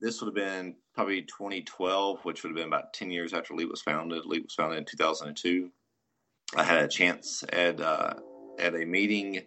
this 0.00 0.20
would 0.20 0.28
have 0.28 0.34
been 0.34 0.76
probably 0.94 1.22
2012, 1.22 2.24
which 2.24 2.42
would 2.44 2.50
have 2.50 2.56
been 2.56 2.68
about 2.68 2.92
10 2.92 3.10
years 3.10 3.34
after 3.34 3.54
Leap 3.54 3.68
was 3.68 3.82
founded. 3.82 4.24
Leap 4.24 4.44
was 4.44 4.54
founded 4.54 4.78
in 4.78 4.84
2002. 4.84 5.70
I 6.56 6.62
had 6.62 6.84
a 6.84 6.88
chance 6.88 7.42
at 7.52 7.80
uh, 7.80 8.14
at 8.60 8.76
a 8.76 8.84
meeting, 8.84 9.42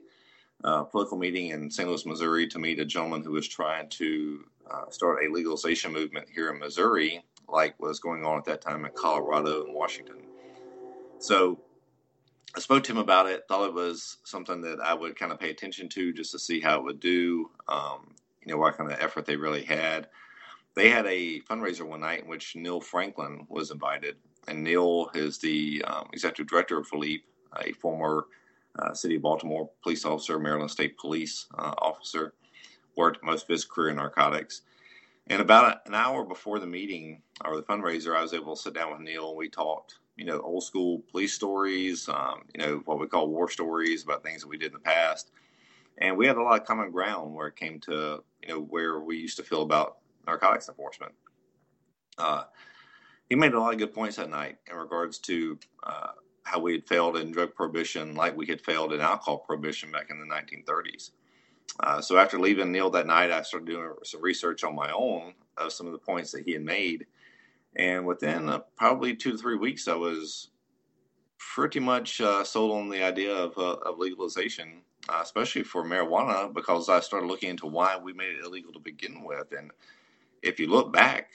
uh, 0.66 0.84
political 0.84 1.18
meeting 1.18 1.52
in 1.52 1.72
St. 1.72 1.88
Louis, 1.88 2.06
Missouri, 2.06 2.48
to 2.48 2.60
meet 2.60 2.80
a 2.80 2.86
gentleman 2.86 3.24
who 3.24 3.32
was 3.32 3.48
trying 3.48 3.88
to 3.92 4.44
uh, 4.70 4.90
start 4.90 5.24
a 5.24 5.32
legalization 5.32 5.92
movement 5.92 6.28
here 6.34 6.50
in 6.52 6.60
Missouri, 6.60 7.24
like 7.48 7.80
was 7.80 8.00
going 8.00 8.26
on 8.26 8.38
at 8.38 8.46
that 8.46 8.62
time 8.62 8.86
in 8.86 8.92
Colorado 8.96 9.66
and 9.66 9.74
Washington. 9.74 10.18
So 11.20 11.60
I 12.56 12.60
spoke 12.60 12.84
to 12.84 12.92
him 12.92 12.98
about 12.98 13.28
it. 13.28 13.44
Thought 13.48 13.70
it 13.70 13.74
was 13.74 14.18
something 14.24 14.62
that 14.62 14.80
I 14.80 14.94
would 14.94 15.16
kind 15.18 15.32
of 15.32 15.40
pay 15.40 15.50
attention 15.50 15.88
to 15.90 16.14
just 16.14 16.32
to 16.32 16.40
see 16.40 16.60
how 16.60 16.80
it 16.80 16.84
would 16.84 17.00
do. 17.00 17.50
Um, 17.68 18.16
you 18.44 18.52
know 18.52 18.58
what 18.58 18.76
kind 18.76 18.92
of 18.92 19.00
effort 19.00 19.26
they 19.26 19.36
really 19.36 19.64
had 19.64 20.08
they 20.76 20.90
had 20.90 21.06
a 21.06 21.42
fundraiser 21.42 21.84
one 21.86 22.02
night 22.02 22.24
in 22.24 22.30
which 22.30 22.56
Neil 22.56 22.80
Franklin 22.80 23.46
was 23.50 23.72
invited, 23.72 24.16
and 24.48 24.64
Neil 24.64 25.10
is 25.14 25.38
the 25.38 25.84
um, 25.86 26.08
executive 26.14 26.48
director 26.48 26.78
of 26.78 26.88
LEAP, 26.94 27.26
a 27.58 27.74
former 27.74 28.28
uh, 28.80 28.94
City 28.94 29.16
of 29.16 29.22
Baltimore 29.22 29.70
police 29.84 30.06
officer, 30.06 30.40
Maryland 30.40 30.72
State 30.72 30.98
Police 30.98 31.48
uh, 31.58 31.74
officer, 31.80 32.34
worked 32.96 33.24
most 33.24 33.44
of 33.44 33.50
his 33.50 33.66
career 33.66 33.90
in 33.90 33.98
narcotics. 33.98 34.62
And 35.28 35.42
about 35.42 35.82
an 35.86 35.96
hour 35.96 36.26
before 36.26 36.60
the 36.60 36.68
meeting 36.68 37.22
or 37.46 37.56
the 37.56 37.64
fundraiser, 37.64 38.16
I 38.16 38.22
was 38.22 38.34
able 38.34 38.56
to 38.56 38.62
sit 38.62 38.74
down 38.74 38.92
with 38.92 39.02
Neil 39.02 39.30
and 39.30 39.38
we 39.38 39.50
talked, 39.50 40.00
you 40.18 40.26
know, 40.26 40.40
old 40.42 40.64
school 40.64 41.04
police 41.12 41.34
stories, 41.34 42.10
um, 42.10 42.44
you 42.54 42.64
know, 42.64 42.82
what 42.86 43.00
we 43.00 43.08
call 43.08 43.30
war 43.30 43.50
stories 43.50 44.04
about 44.04 44.24
things 44.24 44.42
that 44.42 44.48
we 44.48 44.58
did 44.58 44.68
in 44.68 44.74
the 44.74 44.80
past. 44.80 45.32
And 46.00 46.18
we 46.18 46.26
had 46.26 46.38
a 46.38 46.42
lot 46.42 46.60
of 46.60 46.68
common 46.68 46.92
ground 46.92 47.34
where 47.34 47.48
it 47.48 47.56
came 47.56 47.80
to, 47.82 48.24
you 48.42 48.50
know, 48.50 48.62
where 48.62 49.00
we 49.00 49.18
used 49.18 49.38
to 49.38 49.44
feel 49.44 49.62
about 49.62 49.98
narcotics 50.26 50.68
enforcement. 50.68 51.14
Uh, 52.18 52.44
he 53.30 53.36
made 53.36 53.54
a 53.54 53.60
lot 53.60 53.74
of 53.74 53.80
good 53.80 53.94
points 53.94 54.18
that 54.18 54.30
night 54.30 54.58
in 54.70 54.76
regards 54.76 55.18
to 55.20 55.58
uh, 55.84 56.12
how 56.44 56.60
we 56.60 56.74
had 56.74 56.88
failed 56.88 57.18
in 57.18 57.32
drug 57.32 57.56
prohibition, 57.56 58.16
like 58.16 58.36
we 58.36 58.46
had 58.46 58.60
failed 58.60 58.94
in 58.94 59.00
alcohol 59.00 59.38
prohibition 59.38 59.92
back 59.92 60.10
in 60.10 60.20
the 60.20 60.26
1930s. 60.26 61.12
Uh, 61.80 62.02
so 62.02 62.18
after 62.18 62.40
leaving 62.40 62.72
Neil 62.72 62.90
that 62.92 63.08
night, 63.08 63.32
I 63.32 63.42
started 63.44 63.68
doing 63.68 63.92
some 64.04 64.22
research 64.22 64.64
on 64.64 64.76
my 64.76 64.92
own 64.92 65.34
of 65.58 65.72
some 65.74 65.88
of 65.88 65.94
the 65.94 66.00
points 66.00 66.32
that 66.32 66.46
he 66.46 66.54
had 66.54 66.64
made, 66.64 67.06
And 67.76 68.06
within 68.06 68.50
uh, 68.50 68.60
probably 68.78 69.16
two 69.16 69.32
to 69.32 69.38
three 69.38 69.58
weeks, 69.58 69.88
I 69.88 69.96
was 69.96 70.50
pretty 71.40 71.80
much 71.80 72.22
uh, 72.22 72.44
sold 72.44 72.74
on 72.78 72.90
the 72.90 73.04
idea 73.04 73.36
of, 73.36 73.58
uh, 73.58 73.78
of 73.86 74.00
legalization, 74.00 74.82
uh, 75.10 75.22
especially 75.24 75.64
for 75.64 75.84
marijuana, 75.86 76.54
because 76.54 76.90
I 76.90 77.00
started 77.02 77.28
looking 77.28 77.52
into 77.52 77.68
why 77.68 77.98
we 77.98 78.14
made 78.14 78.36
it 78.36 78.46
illegal 78.46 78.74
to 78.74 78.80
begin 78.80 79.24
with. 79.24 79.54
And 79.58 79.72
if 80.44 80.60
you 80.60 80.68
look 80.68 80.94
back 80.94 81.30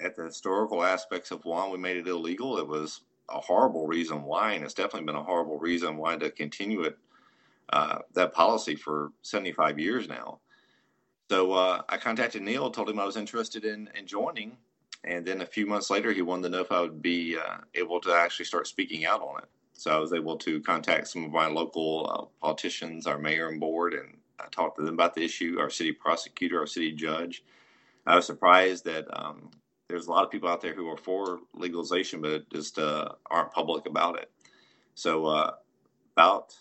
at 0.00 0.16
the 0.16 0.24
historical 0.24 0.82
aspects 0.84 1.30
of 1.30 1.44
why 1.44 1.68
we 1.68 1.78
made 1.78 1.96
it 1.96 2.08
illegal, 2.08 2.58
it 2.58 2.66
was 2.66 3.02
a 3.30 3.40
horrible 3.40 3.86
reason 3.86 4.22
why, 4.22 4.52
and 4.52 4.64
it's 4.64 4.74
definitely 4.74 5.06
been 5.06 5.16
a 5.16 5.24
horrible 5.24 5.58
reason 5.58 5.96
why 5.96 6.16
to 6.16 6.30
continue 6.30 6.82
it 6.82 6.98
uh, 7.72 7.98
that 8.14 8.32
policy 8.32 8.74
for 8.74 9.12
75 9.22 9.78
years 9.78 10.08
now. 10.08 10.40
So 11.30 11.52
uh, 11.52 11.82
I 11.88 11.96
contacted 11.96 12.42
Neil, 12.42 12.70
told 12.70 12.90
him 12.90 12.98
I 12.98 13.04
was 13.04 13.16
interested 13.16 13.64
in, 13.64 13.88
in 13.96 14.06
joining, 14.06 14.56
and 15.04 15.24
then 15.24 15.40
a 15.40 15.46
few 15.46 15.66
months 15.66 15.88
later, 15.88 16.12
he 16.12 16.22
wanted 16.22 16.44
to 16.44 16.48
know 16.50 16.60
if 16.60 16.72
I 16.72 16.80
would 16.80 17.00
be 17.00 17.36
uh, 17.36 17.58
able 17.74 18.00
to 18.00 18.12
actually 18.12 18.44
start 18.46 18.66
speaking 18.66 19.06
out 19.06 19.22
on 19.22 19.38
it. 19.42 19.48
So 19.72 19.90
I 19.90 19.98
was 19.98 20.12
able 20.12 20.36
to 20.38 20.60
contact 20.60 21.08
some 21.08 21.24
of 21.24 21.30
my 21.30 21.46
local 21.46 22.10
uh, 22.10 22.44
politicians, 22.44 23.06
our 23.06 23.16
mayor 23.16 23.48
and 23.48 23.60
board, 23.60 23.94
and 23.94 24.16
I 24.38 24.46
talked 24.50 24.78
to 24.78 24.84
them 24.84 24.94
about 24.94 25.14
the 25.14 25.24
issue, 25.24 25.56
our 25.58 25.70
city 25.70 25.92
prosecutor, 25.92 26.58
our 26.58 26.66
city 26.66 26.92
judge. 26.92 27.44
I 28.06 28.16
was 28.16 28.26
surprised 28.26 28.84
that 28.86 29.06
um, 29.12 29.50
there's 29.88 30.06
a 30.06 30.10
lot 30.10 30.24
of 30.24 30.30
people 30.30 30.48
out 30.48 30.60
there 30.60 30.74
who 30.74 30.88
are 30.88 30.96
for 30.96 31.40
legalization, 31.54 32.20
but 32.20 32.50
just 32.50 32.78
uh, 32.78 33.08
aren't 33.30 33.52
public 33.52 33.86
about 33.86 34.18
it. 34.18 34.30
So 34.94 35.26
uh, 35.26 35.52
about 36.16 36.54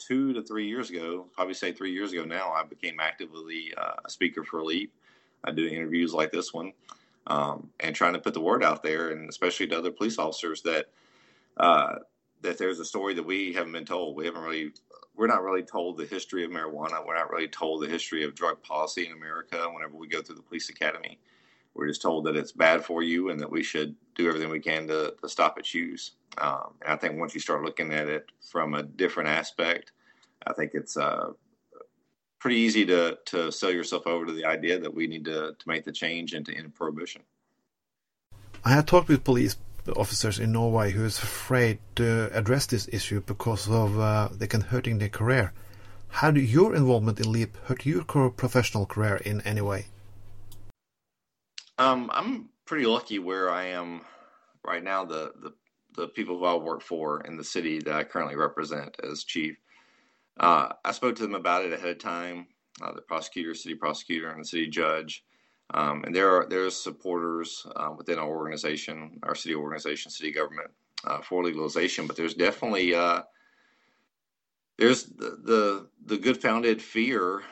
two 0.00 0.32
to 0.32 0.42
three 0.42 0.66
years 0.66 0.90
ago, 0.90 1.26
probably 1.32 1.54
say 1.54 1.72
three 1.72 1.92
years 1.92 2.12
ago 2.12 2.24
now, 2.24 2.50
I 2.50 2.64
became 2.64 2.98
actively 2.98 3.72
uh, 3.76 3.92
a 4.04 4.10
speaker 4.10 4.42
for 4.42 4.64
LEAP. 4.64 4.92
I 5.44 5.52
do 5.52 5.66
interviews 5.66 6.12
like 6.12 6.32
this 6.32 6.52
one, 6.52 6.72
um, 7.26 7.70
and 7.78 7.94
trying 7.94 8.14
to 8.14 8.18
put 8.18 8.34
the 8.34 8.40
word 8.40 8.64
out 8.64 8.82
there, 8.82 9.10
and 9.10 9.28
especially 9.28 9.68
to 9.68 9.78
other 9.78 9.90
police 9.90 10.18
officers 10.18 10.62
that 10.62 10.86
uh, 11.56 11.96
that 12.42 12.58
there's 12.58 12.80
a 12.80 12.84
story 12.84 13.14
that 13.14 13.24
we 13.24 13.52
haven't 13.52 13.72
been 13.72 13.84
told. 13.84 14.16
We 14.16 14.26
haven't 14.26 14.42
really, 14.42 14.72
we're 15.14 15.26
not 15.26 15.42
really 15.42 15.62
told 15.62 15.98
the 15.98 16.06
history 16.06 16.44
of 16.44 16.50
marijuana. 16.50 17.04
We're 17.06 17.16
not 17.16 17.30
really 17.30 17.48
told 17.48 17.82
the 17.82 17.88
history 17.88 18.24
of 18.24 18.34
drug 18.34 18.62
policy 18.62 19.06
in 19.06 19.12
America. 19.12 19.68
Whenever 19.72 19.96
we 19.96 20.08
go 20.08 20.22
through 20.22 20.36
the 20.36 20.42
police 20.42 20.68
academy, 20.70 21.18
we're 21.74 21.88
just 21.88 22.02
told 22.02 22.26
that 22.26 22.36
it's 22.36 22.52
bad 22.52 22.84
for 22.84 23.02
you 23.02 23.30
and 23.30 23.40
that 23.40 23.50
we 23.50 23.62
should 23.62 23.94
do 24.14 24.28
everything 24.28 24.50
we 24.50 24.60
can 24.60 24.86
to, 24.88 25.14
to 25.20 25.28
stop 25.28 25.58
its 25.58 25.74
use. 25.74 26.12
Um, 26.38 26.74
and 26.82 26.92
I 26.92 26.96
think 26.96 27.18
once 27.18 27.34
you 27.34 27.40
start 27.40 27.64
looking 27.64 27.92
at 27.92 28.08
it 28.08 28.26
from 28.40 28.74
a 28.74 28.82
different 28.82 29.28
aspect, 29.28 29.92
I 30.46 30.52
think 30.52 30.72
it's 30.74 30.96
uh, 30.96 31.32
pretty 32.38 32.56
easy 32.56 32.86
to 32.86 33.18
to 33.26 33.52
sell 33.52 33.70
yourself 33.70 34.06
over 34.06 34.26
to 34.26 34.32
the 34.32 34.44
idea 34.44 34.78
that 34.80 34.92
we 34.92 35.06
need 35.06 35.24
to 35.26 35.54
to 35.58 35.68
make 35.68 35.84
the 35.84 35.92
change 35.92 36.32
and 36.32 36.44
to 36.46 36.56
end 36.56 36.74
prohibition. 36.74 37.22
I 38.64 38.70
had 38.70 38.86
talked 38.86 39.08
with 39.08 39.24
police 39.24 39.56
officers 39.96 40.38
in 40.38 40.52
Norway 40.52 40.90
who 40.90 41.04
is 41.04 41.18
afraid 41.18 41.78
to 41.96 42.30
address 42.32 42.66
this 42.66 42.88
issue 42.92 43.20
because 43.20 43.68
of 43.68 43.98
uh, 43.98 44.28
they 44.32 44.46
can 44.46 44.60
hurting 44.60 44.98
their 44.98 45.08
career. 45.08 45.52
How 46.08 46.30
do 46.30 46.40
your 46.40 46.74
involvement 46.74 47.20
in 47.20 47.30
LEAP 47.30 47.56
hurt 47.64 47.86
your 47.86 48.30
professional 48.30 48.84
career 48.84 49.16
in 49.16 49.40
any 49.42 49.60
way? 49.60 49.86
Um, 51.80 52.10
I'm 52.12 52.50
pretty 52.66 52.84
lucky 52.84 53.18
where 53.18 53.50
I 53.50 53.64
am 53.68 54.02
right 54.66 54.84
now. 54.84 55.06
The, 55.06 55.32
the 55.40 55.54
the 55.96 56.08
people 56.08 56.38
who 56.38 56.44
I 56.44 56.54
work 56.54 56.82
for 56.82 57.22
in 57.22 57.38
the 57.38 57.42
city 57.42 57.78
that 57.80 57.94
I 57.94 58.04
currently 58.04 58.36
represent 58.36 58.96
as 59.02 59.24
chief, 59.24 59.56
uh, 60.38 60.74
I 60.84 60.92
spoke 60.92 61.16
to 61.16 61.22
them 61.22 61.34
about 61.34 61.64
it 61.64 61.72
ahead 61.72 61.88
of 61.88 61.98
time. 61.98 62.48
Uh, 62.82 62.92
the 62.92 63.00
prosecutor, 63.00 63.54
city 63.54 63.74
prosecutor, 63.74 64.28
and 64.28 64.42
the 64.42 64.46
city 64.46 64.66
judge, 64.66 65.24
um, 65.72 66.04
and 66.04 66.14
there 66.14 66.30
are 66.30 66.46
there's 66.50 66.76
supporters 66.76 67.66
uh, 67.76 67.94
within 67.96 68.18
our 68.18 68.28
organization, 68.28 69.18
our 69.22 69.34
city 69.34 69.54
organization, 69.54 70.10
city 70.10 70.32
government 70.32 70.70
uh, 71.04 71.22
for 71.22 71.42
legalization. 71.42 72.06
But 72.06 72.14
there's 72.14 72.34
definitely 72.34 72.94
uh, 72.94 73.22
there's 74.76 75.04
the, 75.04 75.38
the 75.42 75.88
the 76.04 76.18
good 76.18 76.42
founded 76.42 76.82
fear 76.82 77.42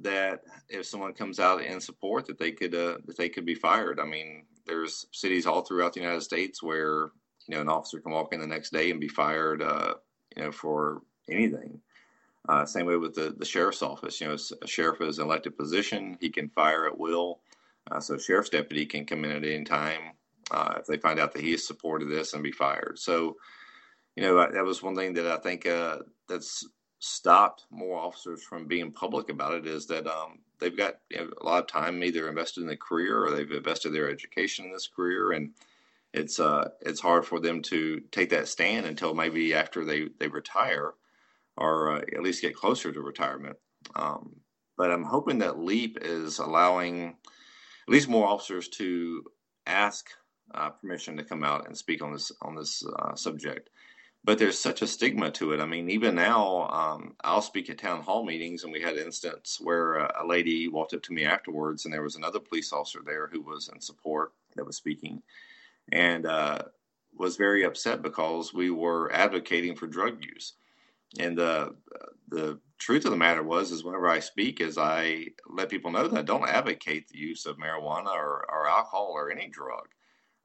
that 0.00 0.42
if 0.68 0.86
someone 0.86 1.12
comes 1.12 1.40
out 1.40 1.62
in 1.62 1.80
support 1.80 2.26
that 2.26 2.38
they 2.38 2.52
could 2.52 2.74
uh, 2.74 2.98
that 3.06 3.16
they 3.16 3.28
could 3.28 3.44
be 3.44 3.54
fired. 3.54 4.00
I 4.00 4.04
mean, 4.04 4.44
there's 4.66 5.06
cities 5.12 5.46
all 5.46 5.62
throughout 5.62 5.94
the 5.94 6.00
United 6.00 6.22
States 6.22 6.62
where 6.62 7.10
you 7.46 7.54
know 7.54 7.60
an 7.60 7.68
officer 7.68 8.00
can 8.00 8.12
walk 8.12 8.32
in 8.32 8.40
the 8.40 8.46
next 8.46 8.70
day 8.70 8.90
and 8.90 9.00
be 9.00 9.08
fired, 9.08 9.62
uh, 9.62 9.94
you 10.36 10.44
know, 10.44 10.52
for 10.52 11.02
anything. 11.28 11.80
Uh, 12.48 12.64
same 12.64 12.86
way 12.86 12.96
with 12.96 13.14
the, 13.14 13.34
the 13.36 13.44
sheriff's 13.44 13.82
office. 13.82 14.20
You 14.20 14.28
know, 14.28 14.36
a 14.62 14.66
sheriff 14.66 15.00
is 15.00 15.18
an 15.18 15.24
elected 15.24 15.56
position; 15.56 16.16
he 16.20 16.30
can 16.30 16.48
fire 16.48 16.86
at 16.86 16.98
will. 16.98 17.40
Uh, 17.90 18.00
so, 18.00 18.16
sheriff's 18.18 18.50
deputy 18.50 18.86
can 18.86 19.04
come 19.04 19.24
in 19.24 19.32
at 19.32 19.44
any 19.44 19.64
time 19.64 20.12
uh, 20.50 20.74
if 20.78 20.86
they 20.86 20.96
find 20.96 21.18
out 21.18 21.32
that 21.32 21.42
he 21.42 21.52
has 21.52 21.66
supported 21.66 22.08
this 22.08 22.34
and 22.34 22.42
be 22.42 22.52
fired. 22.52 22.98
So, 22.98 23.36
you 24.16 24.22
know, 24.22 24.36
that 24.50 24.64
was 24.64 24.82
one 24.82 24.96
thing 24.96 25.14
that 25.14 25.26
I 25.26 25.36
think 25.36 25.66
uh, 25.66 25.98
that's 26.28 26.66
stopped 26.98 27.64
more 27.70 27.98
officers 27.98 28.42
from 28.42 28.66
being 28.66 28.92
public 28.92 29.30
about 29.30 29.54
it 29.54 29.66
is 29.66 29.86
that 29.86 30.06
um, 30.06 30.38
they've 30.58 30.76
got 30.76 30.96
you 31.10 31.18
know, 31.18 31.30
a 31.40 31.44
lot 31.44 31.60
of 31.60 31.66
time 31.66 32.02
either 32.02 32.28
invested 32.28 32.62
in 32.62 32.66
the 32.66 32.76
career 32.76 33.24
or 33.24 33.30
they've 33.30 33.50
invested 33.50 33.92
their 33.92 34.10
education 34.10 34.66
in 34.66 34.72
this 34.72 34.88
career. 34.88 35.32
And 35.32 35.52
it's 36.14 36.40
uh 36.40 36.70
it's 36.80 37.00
hard 37.00 37.26
for 37.26 37.38
them 37.38 37.60
to 37.60 38.00
take 38.10 38.30
that 38.30 38.48
stand 38.48 38.86
until 38.86 39.14
maybe 39.14 39.52
after 39.54 39.84
they 39.84 40.08
they 40.18 40.26
retire 40.28 40.94
or 41.56 41.96
uh, 41.96 42.00
at 42.00 42.22
least 42.22 42.40
get 42.40 42.56
closer 42.56 42.90
to 42.90 43.00
retirement. 43.00 43.56
Um, 43.94 44.36
but 44.78 44.90
i'm 44.90 45.04
hoping 45.04 45.38
that 45.38 45.58
leap 45.58 45.98
is 46.00 46.38
allowing 46.38 47.08
at 47.08 47.92
least 47.92 48.08
more 48.08 48.26
officers 48.26 48.68
to 48.68 49.24
ask 49.66 50.08
uh, 50.54 50.70
permission 50.70 51.16
to 51.18 51.24
come 51.24 51.44
out 51.44 51.66
and 51.66 51.76
speak 51.76 52.02
on 52.02 52.12
this 52.12 52.32
on 52.40 52.54
this 52.54 52.82
uh, 52.98 53.14
subject 53.14 53.68
but 54.24 54.38
there's 54.38 54.58
such 54.58 54.82
a 54.82 54.86
stigma 54.86 55.30
to 55.32 55.52
it. 55.52 55.60
I 55.60 55.66
mean, 55.66 55.90
even 55.90 56.14
now, 56.14 56.68
um, 56.68 57.14
I'll 57.22 57.42
speak 57.42 57.70
at 57.70 57.78
town 57.78 58.02
hall 58.02 58.24
meetings, 58.24 58.64
and 58.64 58.72
we 58.72 58.80
had 58.80 58.96
an 58.96 59.06
instance 59.06 59.58
where 59.60 59.94
a, 59.94 60.24
a, 60.24 60.26
lady 60.26 60.68
walked 60.68 60.94
up 60.94 61.02
to 61.04 61.12
me 61.12 61.24
afterwards, 61.24 61.84
and 61.84 61.94
there 61.94 62.02
was 62.02 62.16
another 62.16 62.40
police 62.40 62.72
officer 62.72 63.00
there 63.04 63.28
who 63.28 63.40
was 63.40 63.70
in 63.72 63.80
support 63.80 64.32
that 64.56 64.66
was 64.66 64.76
speaking, 64.76 65.22
and 65.92 66.26
uh, 66.26 66.58
was 67.16 67.36
very 67.36 67.64
upset 67.64 68.02
because 68.02 68.52
we 68.52 68.70
were 68.70 69.12
advocating 69.12 69.74
for 69.74 69.86
drug 69.86 70.22
use. 70.22 70.54
And 71.18 71.38
the 71.38 71.74
the 72.28 72.58
truth 72.78 73.04
of 73.04 73.10
the 73.10 73.16
matter 73.16 73.42
was, 73.42 73.70
is 73.70 73.84
whenever 73.84 74.08
I 74.08 74.20
speak, 74.20 74.60
is 74.60 74.78
I 74.78 75.28
let 75.48 75.70
people 75.70 75.90
know 75.90 76.06
that 76.06 76.18
I 76.18 76.22
don't 76.22 76.48
advocate 76.48 77.08
the 77.08 77.18
use 77.18 77.46
of 77.46 77.56
marijuana 77.56 78.14
or, 78.14 78.44
or 78.50 78.68
alcohol 78.68 79.12
or 79.14 79.30
any 79.30 79.48
drug. 79.48 79.88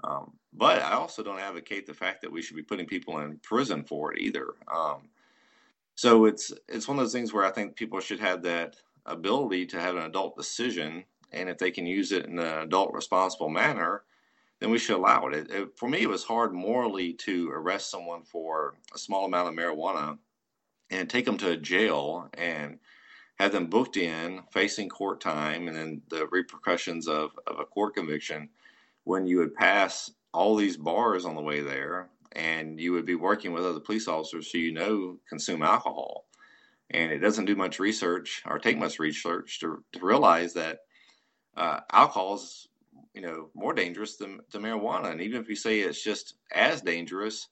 Um, 0.04 0.34
but 0.54 0.82
I 0.82 0.94
also 0.94 1.24
don't 1.24 1.40
advocate 1.40 1.86
the 1.86 1.94
fact 1.94 2.22
that 2.22 2.32
we 2.32 2.42
should 2.42 2.56
be 2.56 2.64
putting 2.64 2.86
people 2.86 3.20
in 3.20 3.38
prison 3.38 3.84
for 3.84 4.14
it 4.14 4.20
either. 4.20 4.54
Um, 4.74 5.10
so 5.96 6.26
it's 6.26 6.52
it's 6.68 6.88
one 6.88 6.98
of 6.98 7.04
those 7.04 7.14
things 7.14 7.34
where 7.34 7.46
I 7.46 7.52
think 7.52 7.76
people 7.76 8.00
should 8.00 8.20
have 8.20 8.42
that 8.44 8.76
ability 9.06 9.66
to 9.68 9.80
have 9.80 9.96
an 9.96 10.04
adult 10.04 10.36
decision, 10.36 11.04
and 11.32 11.50
if 11.50 11.58
they 11.58 11.72
can 11.72 11.86
use 11.86 12.12
it 12.12 12.26
in 12.26 12.40
an 12.40 12.60
adult 12.60 12.94
responsible 12.94 13.50
manner, 13.50 14.04
then 14.60 14.72
we 14.72 14.78
should 14.78 14.96
allow 14.96 15.28
it. 15.28 15.34
It, 15.34 15.52
it. 15.52 15.78
For 15.78 15.88
me, 15.90 16.02
it 16.02 16.10
was 16.10 16.24
hard 16.24 16.54
morally 16.54 17.14
to 17.14 17.50
arrest 17.52 17.90
someone 17.92 18.24
for 18.24 18.76
a 18.94 18.98
small 18.98 19.26
amount 19.26 19.50
of 19.50 19.56
marijuana 19.56 20.18
and 20.90 21.10
take 21.10 21.26
them 21.26 21.38
to 21.38 21.52
a 21.52 21.58
jail 21.58 22.30
and 22.34 22.80
have 23.40 23.52
them 23.52 23.68
booked 23.68 23.98
in, 23.98 24.42
facing 24.52 24.90
court 24.90 25.20
time, 25.20 25.68
and 25.68 25.76
then 25.76 26.02
the 26.10 26.28
repercussions 26.28 27.08
of, 27.08 27.32
of 27.48 27.60
a 27.60 27.66
court 27.66 27.96
conviction 27.96 28.50
when 29.04 29.26
you 29.26 29.38
would 29.38 29.54
pass 29.54 30.12
all 30.34 30.56
these 30.56 30.78
bars 30.78 31.26
on 31.26 31.36
the 31.36 31.42
way 31.42 31.62
there 31.62 32.10
and 32.34 32.80
you 32.80 32.92
would 32.94 33.06
be 33.06 33.16
working 33.16 33.54
with 33.54 33.66
other 33.66 33.80
police 33.80 34.08
officers 34.08 34.52
who 34.52 34.58
you 34.58 34.72
know 34.74 35.18
consume 35.30 35.62
alcohol. 35.62 36.26
And 36.90 37.12
it 37.12 37.20
doesn't 37.20 37.46
do 37.46 37.56
much 37.56 37.80
research 37.80 38.44
or 38.46 38.60
take 38.60 38.78
much 38.78 39.00
research 39.00 39.60
to, 39.60 39.84
to 39.94 40.00
realize 40.00 40.54
that 40.54 40.80
uh, 41.56 41.80
alcohol 41.92 42.36
is, 42.36 42.68
you 43.14 43.22
know, 43.22 43.50
more 43.54 43.74
dangerous 43.74 44.18
than, 44.18 44.40
than 44.52 44.64
marijuana. 44.64 45.12
And 45.12 45.22
even 45.22 45.42
if 45.42 45.50
you 45.50 45.56
say 45.56 45.80
it's 45.80 46.04
just 46.04 46.36
as 46.52 46.82
dangerous, 46.82 47.48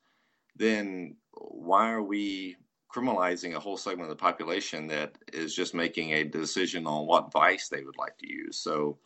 then 0.55 1.15
why 1.31 1.91
are 1.91 2.03
we 2.03 2.57
criminalizing 2.93 3.55
a 3.55 3.59
whole 3.59 3.77
segment 3.77 4.11
of 4.11 4.17
the 4.17 4.21
population 4.21 4.85
that 4.87 5.17
is 5.31 5.55
just 5.55 5.73
making 5.73 6.11
a 6.11 6.23
decision 6.23 6.85
on 6.85 7.07
what 7.07 7.31
vice 7.31 7.67
they 7.69 7.83
would 7.83 7.97
like 7.97 8.17
to 8.19 8.31
use? 8.31 8.57
So 8.57 8.97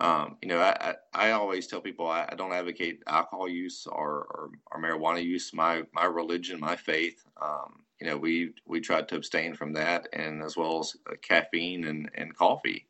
um, 0.00 0.36
you 0.40 0.48
know, 0.48 0.58
I, 0.58 0.94
I, 1.14 1.28
I, 1.28 1.30
always 1.32 1.66
tell 1.66 1.80
people 1.80 2.08
I, 2.08 2.26
I 2.28 2.34
don't 2.34 2.52
advocate 2.52 3.02
alcohol 3.06 3.48
use 3.48 3.86
or, 3.86 4.26
or, 4.30 4.50
or, 4.72 4.80
marijuana 4.80 5.22
use. 5.22 5.52
My 5.52 5.82
my 5.92 6.06
religion, 6.06 6.58
my 6.58 6.74
faith, 6.74 7.22
um, 7.40 7.82
you 8.00 8.06
know, 8.06 8.16
we 8.16 8.54
we 8.66 8.80
tried 8.80 9.08
to 9.08 9.16
abstain 9.16 9.54
from 9.54 9.74
that, 9.74 10.08
and 10.12 10.42
as 10.42 10.56
well 10.56 10.80
as 10.80 10.96
uh, 11.10 11.16
caffeine 11.20 11.84
and, 11.84 12.10
and 12.14 12.34
coffee. 12.34 12.86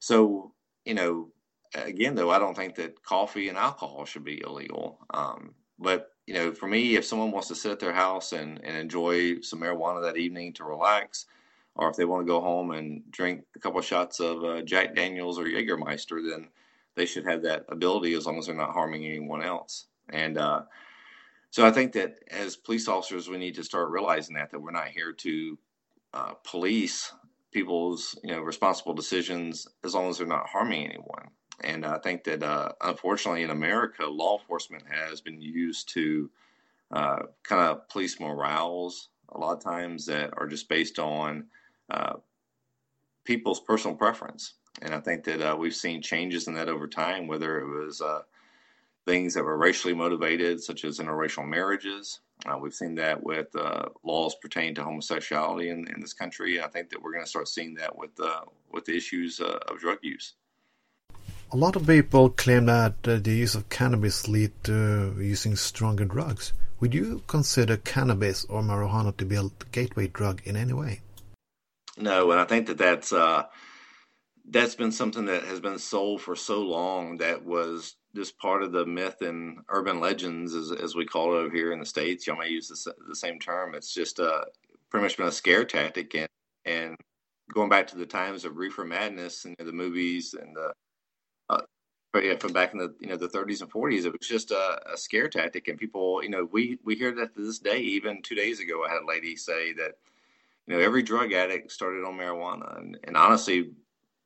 So, 0.00 0.52
you 0.84 0.94
know, 0.94 1.28
again, 1.74 2.16
though, 2.16 2.30
I 2.30 2.38
don't 2.38 2.56
think 2.56 2.74
that 2.76 3.02
coffee 3.02 3.48
and 3.48 3.56
alcohol 3.56 4.04
should 4.04 4.24
be 4.24 4.42
illegal. 4.44 4.98
Um, 5.10 5.54
but 5.78 6.10
you 6.26 6.34
know, 6.34 6.52
for 6.52 6.66
me, 6.66 6.96
if 6.96 7.04
someone 7.04 7.30
wants 7.30 7.48
to 7.48 7.54
sit 7.54 7.72
at 7.72 7.80
their 7.80 7.92
house 7.92 8.32
and, 8.32 8.60
and 8.64 8.76
enjoy 8.76 9.40
some 9.40 9.60
marijuana 9.60 10.02
that 10.02 10.16
evening 10.16 10.52
to 10.54 10.64
relax, 10.64 11.26
or 11.76 11.88
if 11.90 11.96
they 11.96 12.04
want 12.04 12.26
to 12.26 12.30
go 12.30 12.40
home 12.40 12.72
and 12.72 13.02
drink 13.10 13.44
a 13.56 13.58
couple 13.58 13.80
shots 13.80 14.20
of 14.20 14.44
uh, 14.44 14.62
Jack 14.62 14.94
Daniels 14.94 15.38
or 15.38 15.44
Jägermeister, 15.44 16.28
then 16.28 16.48
they 16.94 17.06
should 17.06 17.24
have 17.24 17.42
that 17.42 17.64
ability 17.68 18.14
as 18.14 18.26
long 18.26 18.38
as 18.38 18.46
they're 18.46 18.54
not 18.54 18.72
harming 18.72 19.04
anyone 19.04 19.42
else. 19.42 19.86
And 20.10 20.36
uh, 20.36 20.62
so 21.50 21.66
I 21.66 21.70
think 21.70 21.92
that 21.92 22.18
as 22.30 22.56
police 22.56 22.88
officers, 22.88 23.28
we 23.28 23.38
need 23.38 23.54
to 23.56 23.64
start 23.64 23.90
realizing 23.90 24.36
that 24.36 24.50
that 24.50 24.60
we're 24.60 24.70
not 24.70 24.88
here 24.88 25.12
to 25.12 25.58
uh, 26.12 26.34
police 26.44 27.12
people's 27.52 28.16
you 28.22 28.30
know 28.30 28.40
responsible 28.40 28.94
decisions 28.94 29.66
as 29.84 29.94
long 29.94 30.08
as 30.08 30.18
they're 30.18 30.26
not 30.26 30.48
harming 30.48 30.84
anyone. 30.84 31.28
And 31.62 31.84
I 31.84 31.98
think 31.98 32.24
that 32.24 32.42
uh, 32.42 32.70
unfortunately 32.80 33.42
in 33.42 33.50
America, 33.50 34.06
law 34.06 34.38
enforcement 34.38 34.84
has 34.88 35.20
been 35.20 35.40
used 35.40 35.92
to 35.94 36.30
uh, 36.90 37.18
kind 37.42 37.62
of 37.62 37.88
police 37.88 38.18
morals 38.18 39.08
a 39.28 39.38
lot 39.38 39.56
of 39.56 39.62
times 39.62 40.06
that 40.06 40.30
are 40.36 40.46
just 40.46 40.68
based 40.68 40.98
on 40.98 41.46
uh, 41.90 42.14
people's 43.24 43.60
personal 43.60 43.96
preference. 43.96 44.54
And 44.82 44.94
I 44.94 45.00
think 45.00 45.24
that 45.24 45.40
uh, 45.42 45.56
we've 45.56 45.74
seen 45.74 46.00
changes 46.02 46.48
in 46.48 46.54
that 46.54 46.68
over 46.68 46.86
time, 46.86 47.26
whether 47.26 47.58
it 47.60 47.66
was 47.66 48.00
uh, 48.00 48.22
things 49.06 49.34
that 49.34 49.44
were 49.44 49.58
racially 49.58 49.94
motivated, 49.94 50.62
such 50.62 50.84
as 50.84 50.98
interracial 50.98 51.46
marriages. 51.46 52.20
Uh, 52.46 52.56
we've 52.58 52.74
seen 52.74 52.94
that 52.94 53.22
with 53.22 53.54
uh, 53.54 53.86
laws 54.02 54.34
pertaining 54.40 54.74
to 54.74 54.82
homosexuality 54.82 55.68
in, 55.68 55.86
in 55.94 56.00
this 56.00 56.14
country. 56.14 56.62
I 56.62 56.68
think 56.68 56.90
that 56.90 57.02
we're 57.02 57.12
going 57.12 57.24
to 57.24 57.30
start 57.30 57.48
seeing 57.48 57.74
that 57.74 57.96
with 57.96 58.18
uh, 58.22 58.42
with 58.72 58.84
the 58.84 58.96
issues 58.96 59.40
of 59.40 59.78
drug 59.78 59.98
use. 60.02 60.34
A 61.52 61.56
lot 61.56 61.74
of 61.74 61.86
people 61.86 62.30
claim 62.30 62.66
that 62.66 63.02
the 63.02 63.20
use 63.24 63.56
of 63.56 63.68
cannabis 63.68 64.28
lead 64.28 64.52
to 64.64 65.16
using 65.18 65.56
stronger 65.56 66.04
drugs. 66.04 66.52
Would 66.78 66.94
you 66.94 67.22
consider 67.26 67.76
cannabis 67.76 68.44
or 68.44 68.62
marijuana 68.62 69.14
to 69.16 69.26
be 69.26 69.36
a 69.36 69.50
gateway 69.72 70.06
drug 70.06 70.40
in 70.44 70.56
any 70.56 70.72
way? 70.72 71.00
No, 72.00 72.30
and 72.30 72.40
I 72.40 72.44
think 72.44 72.66
that 72.66 72.78
that's 72.78 73.12
uh, 73.12 73.44
that's 74.48 74.74
been 74.74 74.92
something 74.92 75.26
that 75.26 75.44
has 75.44 75.60
been 75.60 75.78
sold 75.78 76.22
for 76.22 76.34
so 76.34 76.60
long 76.62 77.18
that 77.18 77.44
was 77.44 77.96
just 78.14 78.38
part 78.38 78.62
of 78.62 78.72
the 78.72 78.86
myth 78.86 79.22
and 79.22 79.58
urban 79.68 80.00
legends, 80.00 80.54
as, 80.54 80.72
as 80.72 80.94
we 80.96 81.06
call 81.06 81.34
it 81.34 81.38
over 81.38 81.54
here 81.54 81.72
in 81.72 81.78
the 81.78 81.86
states. 81.86 82.26
Y'all 82.26 82.36
may 82.36 82.48
use 82.48 82.68
the, 82.68 82.94
the 83.08 83.14
same 83.14 83.38
term. 83.38 83.74
It's 83.74 83.94
just 83.94 84.18
uh, 84.18 84.44
pretty 84.90 85.04
much 85.04 85.16
been 85.16 85.26
a 85.26 85.32
scare 85.32 85.64
tactic, 85.64 86.14
and 86.14 86.28
and 86.64 86.96
going 87.52 87.68
back 87.68 87.86
to 87.88 87.96
the 87.96 88.06
times 88.06 88.44
of 88.44 88.56
reefer 88.56 88.84
madness 88.84 89.44
and 89.44 89.56
the 89.58 89.72
movies 89.72 90.34
and 90.34 90.56
the 90.56 90.72
uh, 91.50 91.60
yeah, 92.18 92.36
from 92.36 92.52
back 92.52 92.72
in 92.72 92.78
the 92.78 92.94
you 93.00 93.08
know 93.08 93.16
the 93.16 93.28
30s 93.28 93.62
and 93.62 93.70
40s, 93.70 94.04
it 94.04 94.12
was 94.18 94.26
just 94.26 94.50
a, 94.50 94.80
a, 94.92 94.96
scare 94.96 95.28
tactic, 95.28 95.68
and 95.68 95.78
people, 95.78 96.22
you 96.22 96.28
know, 96.30 96.48
we 96.50 96.78
we 96.84 96.96
hear 96.96 97.14
that 97.14 97.34
to 97.34 97.44
this 97.44 97.60
day. 97.60 97.78
Even 97.78 98.22
two 98.22 98.34
days 98.34 98.58
ago, 98.58 98.84
I 98.84 98.90
had 98.92 99.02
a 99.02 99.06
lady 99.06 99.36
say 99.36 99.72
that, 99.74 99.92
you 100.66 100.76
know, 100.76 100.80
every 100.82 101.02
drug 101.02 101.32
addict 101.32 101.72
started 101.72 102.04
on 102.04 102.18
marijuana, 102.18 102.78
and, 102.78 102.98
and 103.04 103.16
honestly, 103.16 103.72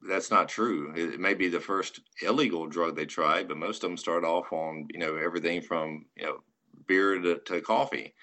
that's 0.09 0.31
not 0.31 0.49
true. 0.49 0.93
It, 0.95 1.14
it, 1.14 1.21
may 1.21 1.35
be 1.35 1.49
the 1.49 1.61
first 1.61 2.00
illegal 2.23 2.67
drug 2.67 2.97
they 2.97 3.07
tried, 3.07 3.49
but 3.49 3.57
most 3.57 3.83
of 3.83 3.91
them 3.91 3.97
start 3.97 4.25
off 4.25 4.53
on 4.53 4.87
you 4.93 4.99
know 4.99 5.17
everything 5.17 5.62
from 5.62 6.07
you 6.17 6.25
know 6.25 6.38
beer 6.87 7.19
to, 7.19 7.38
to 7.38 7.61
coffee. 7.61 8.14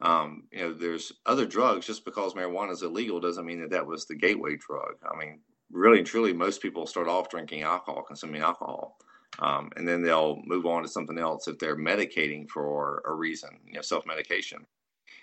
Um, 0.00 0.44
you 0.52 0.60
know, 0.60 0.72
there's 0.72 1.12
other 1.26 1.44
drugs. 1.44 1.86
Just 1.86 2.04
because 2.04 2.34
marijuana 2.34 2.72
is 2.72 2.82
illegal 2.82 3.20
doesn't 3.20 3.44
mean 3.46 3.60
that 3.60 3.70
that 3.70 3.86
was 3.86 4.06
the 4.06 4.14
gateway 4.14 4.56
drug. 4.56 4.94
I 5.10 5.16
mean, 5.18 5.40
really 5.70 5.98
and 5.98 6.06
truly, 6.06 6.32
most 6.32 6.62
people 6.62 6.86
start 6.86 7.08
off 7.08 7.28
drinking 7.28 7.62
alcohol, 7.62 8.02
consuming 8.02 8.42
alcohol, 8.42 8.96
um, 9.40 9.70
and 9.76 9.86
then 9.86 10.02
they'll 10.02 10.40
move 10.44 10.66
on 10.66 10.82
to 10.82 10.88
something 10.88 11.18
else 11.18 11.48
if 11.48 11.58
they're 11.58 11.76
medicating 11.76 12.48
for 12.48 13.02
a 13.06 13.12
reason, 13.12 13.50
you 13.66 13.74
know, 13.74 13.82
self 13.82 14.06
medication. 14.06 14.64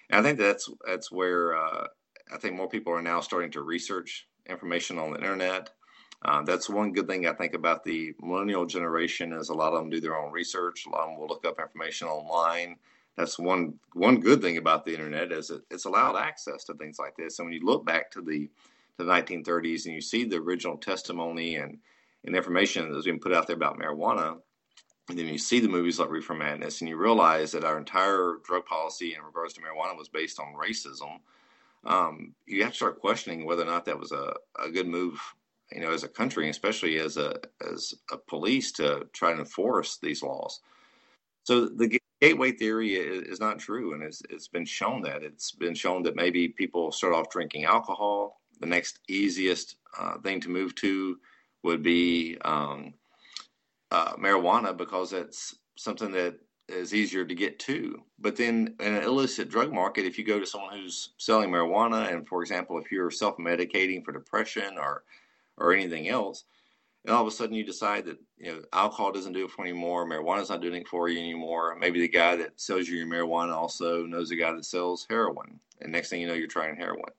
And 0.09 0.19
I 0.19 0.23
think 0.23 0.37
that's 0.37 0.69
that's 0.85 1.11
where 1.11 1.57
uh, 1.57 1.87
I 2.31 2.37
think 2.37 2.55
more 2.55 2.69
people 2.69 2.93
are 2.93 3.01
now 3.01 3.19
starting 3.21 3.51
to 3.51 3.61
research 3.61 4.27
information 4.47 4.97
on 4.97 5.11
the 5.11 5.17
internet. 5.17 5.69
Uh, 6.23 6.41
that's 6.41 6.69
one 6.69 6.91
good 6.91 7.07
thing 7.07 7.27
I 7.27 7.33
think 7.33 7.53
about 7.53 7.83
the 7.83 8.13
millennial 8.19 8.65
generation 8.65 9.31
is 9.33 9.49
a 9.49 9.53
lot 9.53 9.73
of 9.73 9.79
them 9.79 9.89
do 9.89 9.99
their 9.99 10.17
own 10.17 10.31
research. 10.31 10.85
A 10.85 10.89
lot 10.89 11.01
of 11.01 11.09
them 11.09 11.19
will 11.19 11.27
look 11.27 11.45
up 11.45 11.59
information 11.59 12.07
online. 12.07 12.77
That's 13.15 13.37
one 13.37 13.75
one 13.93 14.19
good 14.19 14.41
thing 14.41 14.57
about 14.57 14.85
the 14.85 14.93
internet 14.93 15.31
is 15.31 15.49
it, 15.49 15.61
it's 15.69 15.85
allowed 15.85 16.17
access 16.17 16.63
to 16.65 16.73
things 16.73 16.97
like 16.99 17.15
this. 17.15 17.39
And 17.39 17.47
when 17.47 17.53
you 17.53 17.65
look 17.65 17.85
back 17.85 18.11
to 18.11 18.21
the 18.21 18.49
to 18.97 19.03
the 19.03 19.11
1930s 19.11 19.85
and 19.85 19.93
you 19.93 20.01
see 20.01 20.23
the 20.23 20.37
original 20.37 20.77
testimony 20.77 21.55
and, 21.55 21.77
and 22.23 22.35
information 22.35 22.91
that's 22.91 23.05
being 23.05 23.19
put 23.19 23.33
out 23.33 23.45
there 23.45 23.55
about 23.55 23.77
marijuana, 23.77 24.37
and 25.09 25.19
then 25.19 25.27
you 25.27 25.37
see 25.37 25.59
the 25.59 25.67
movies 25.67 25.99
like 25.99 26.09
Reefer 26.09 26.33
Madness, 26.33 26.81
and 26.81 26.89
you 26.89 26.97
realize 26.97 27.51
that 27.51 27.63
our 27.63 27.77
entire 27.77 28.37
drug 28.43 28.65
policy 28.65 29.13
in 29.13 29.21
regards 29.21 29.53
to 29.53 29.61
marijuana 29.61 29.97
was 29.97 30.09
based 30.09 30.39
on 30.39 30.55
racism. 30.55 31.19
Um, 31.85 32.33
you 32.45 32.63
have 32.63 32.71
to 32.71 32.77
start 32.77 33.01
questioning 33.01 33.45
whether 33.45 33.63
or 33.63 33.67
not 33.67 33.85
that 33.85 33.99
was 33.99 34.11
a, 34.11 34.33
a 34.63 34.69
good 34.69 34.87
move, 34.87 35.19
you 35.71 35.81
know, 35.81 35.91
as 35.91 36.03
a 36.03 36.09
country, 36.09 36.49
especially 36.49 36.97
as 36.99 37.17
a 37.17 37.35
as 37.71 37.93
a 38.11 38.17
police 38.17 38.71
to 38.73 39.07
try 39.13 39.33
to 39.33 39.39
enforce 39.39 39.97
these 39.97 40.23
laws. 40.23 40.61
So 41.43 41.67
the 41.67 41.99
gateway 42.21 42.51
theory 42.51 42.95
is, 42.95 43.23
is 43.23 43.39
not 43.39 43.59
true, 43.59 43.93
and 43.93 44.01
it's, 44.01 44.21
it's 44.29 44.47
been 44.47 44.65
shown 44.65 45.01
that 45.03 45.21
it's 45.21 45.51
been 45.51 45.75
shown 45.75 46.01
that 46.03 46.15
maybe 46.15 46.47
people 46.47 46.91
start 46.91 47.13
off 47.13 47.29
drinking 47.29 47.65
alcohol, 47.65 48.41
the 48.59 48.65
next 48.65 48.99
easiest 49.07 49.75
uh, 49.99 50.17
thing 50.19 50.39
to 50.41 50.49
move 50.49 50.73
to 50.75 51.19
would 51.63 51.83
be 51.83 52.37
um, 52.43 52.93
uh, 53.91 54.15
marijuana 54.15 54.75
because 54.75 55.13
it's 55.13 55.55
something 55.77 56.11
that 56.11 56.35
is 56.67 56.93
easier 56.93 57.25
to 57.25 57.35
get 57.35 57.59
to. 57.59 58.01
But 58.19 58.35
then 58.35 58.75
in 58.79 58.95
an 58.95 59.03
illicit 59.03 59.49
drug 59.49 59.71
market, 59.71 60.05
if 60.05 60.17
you 60.17 60.23
go 60.23 60.39
to 60.39 60.45
someone 60.45 60.77
who's 60.77 61.13
selling 61.17 61.49
marijuana, 61.49 62.11
and 62.11 62.27
for 62.27 62.41
example, 62.41 62.79
if 62.79 62.91
you're 62.91 63.11
self 63.11 63.37
medicating 63.37 64.03
for 64.03 64.11
depression 64.11 64.77
or 64.77 65.03
or 65.57 65.73
anything 65.73 66.09
else, 66.09 66.45
and 67.05 67.15
all 67.15 67.21
of 67.21 67.27
a 67.27 67.31
sudden 67.31 67.55
you 67.55 67.63
decide 67.63 68.05
that 68.05 68.17
you 68.37 68.51
know 68.51 68.61
alcohol 68.73 69.11
doesn't 69.11 69.33
do 69.33 69.45
it 69.45 69.51
for 69.51 69.65
you 69.65 69.71
anymore, 69.71 70.07
marijuana's 70.07 70.49
not 70.49 70.61
doing 70.61 70.81
it 70.81 70.87
for 70.87 71.07
you 71.07 71.19
anymore. 71.19 71.75
Maybe 71.79 71.99
the 71.99 72.07
guy 72.07 72.35
that 72.37 72.59
sells 72.59 72.87
you 72.87 72.97
your 72.97 73.07
marijuana 73.07 73.53
also 73.53 74.05
knows 74.05 74.29
the 74.29 74.35
guy 74.35 74.51
that 74.51 74.65
sells 74.65 75.05
heroin, 75.09 75.59
and 75.81 75.91
next 75.91 76.09
thing 76.09 76.21
you 76.21 76.27
know, 76.27 76.33
you're 76.33 76.47
trying 76.47 76.75
heroin. 76.75 77.11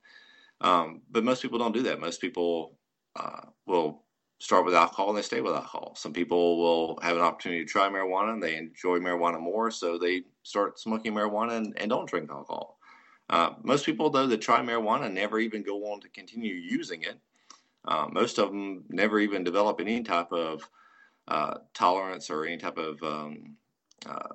Um, 0.61 1.03
but 1.11 1.25
most 1.25 1.43
people 1.43 1.59
don't 1.59 1.75
do 1.75 1.83
that. 1.83 2.01
Most 2.01 2.21
people 2.21 2.79
uh, 3.15 3.43
will 3.67 4.03
start 4.39 4.65
with 4.65 4.75
alcohol 4.75 5.09
and 5.11 5.19
they 5.19 5.23
stay 5.23 5.41
with 5.41 5.55
alcohol. 5.55 5.95
Some 5.97 6.13
people 6.13 6.59
will 6.59 6.99
have 7.03 7.17
an 7.17 7.23
opportunity 7.23 7.65
to 7.65 7.71
try 7.71 7.89
marijuana 7.89 8.35
and 8.35 8.43
they 8.43 8.57
enjoy 8.57 8.99
marijuana 8.99 9.41
more, 9.41 9.71
so 9.71 9.99
they 9.99 10.23
start 10.43 10.79
smoking 10.79 11.15
marijuana 11.15 11.53
and, 11.57 11.75
and 11.79 11.91
don't 11.91 12.09
drink 12.09 12.31
alcohol. 12.31 12.79
Uh, 13.29 13.51
most 13.63 13.87
people, 13.87 14.11
though, 14.11 14.27
that 14.27 14.41
try 14.41 14.61
marijuana 14.61 15.13
never 15.13 15.39
even 15.39 15.63
go 15.63 15.93
on 15.93 16.01
to 16.01 16.09
continue 16.11 16.55
using 16.55 17.03
it. 17.03 17.19
Uh, 17.87 18.07
most 18.11 18.39
of 18.39 18.49
them 18.49 18.85
never 18.89 19.19
even 19.19 19.45
develop 19.45 19.81
any 19.81 20.03
type 20.03 20.33
of 20.33 20.69
uh, 21.29 21.59
tolerance 21.75 22.31
or 22.31 22.45
any 22.45 22.57
type 22.57 22.79
of 22.79 23.03
um, 23.03 23.57
uh, 24.09 24.35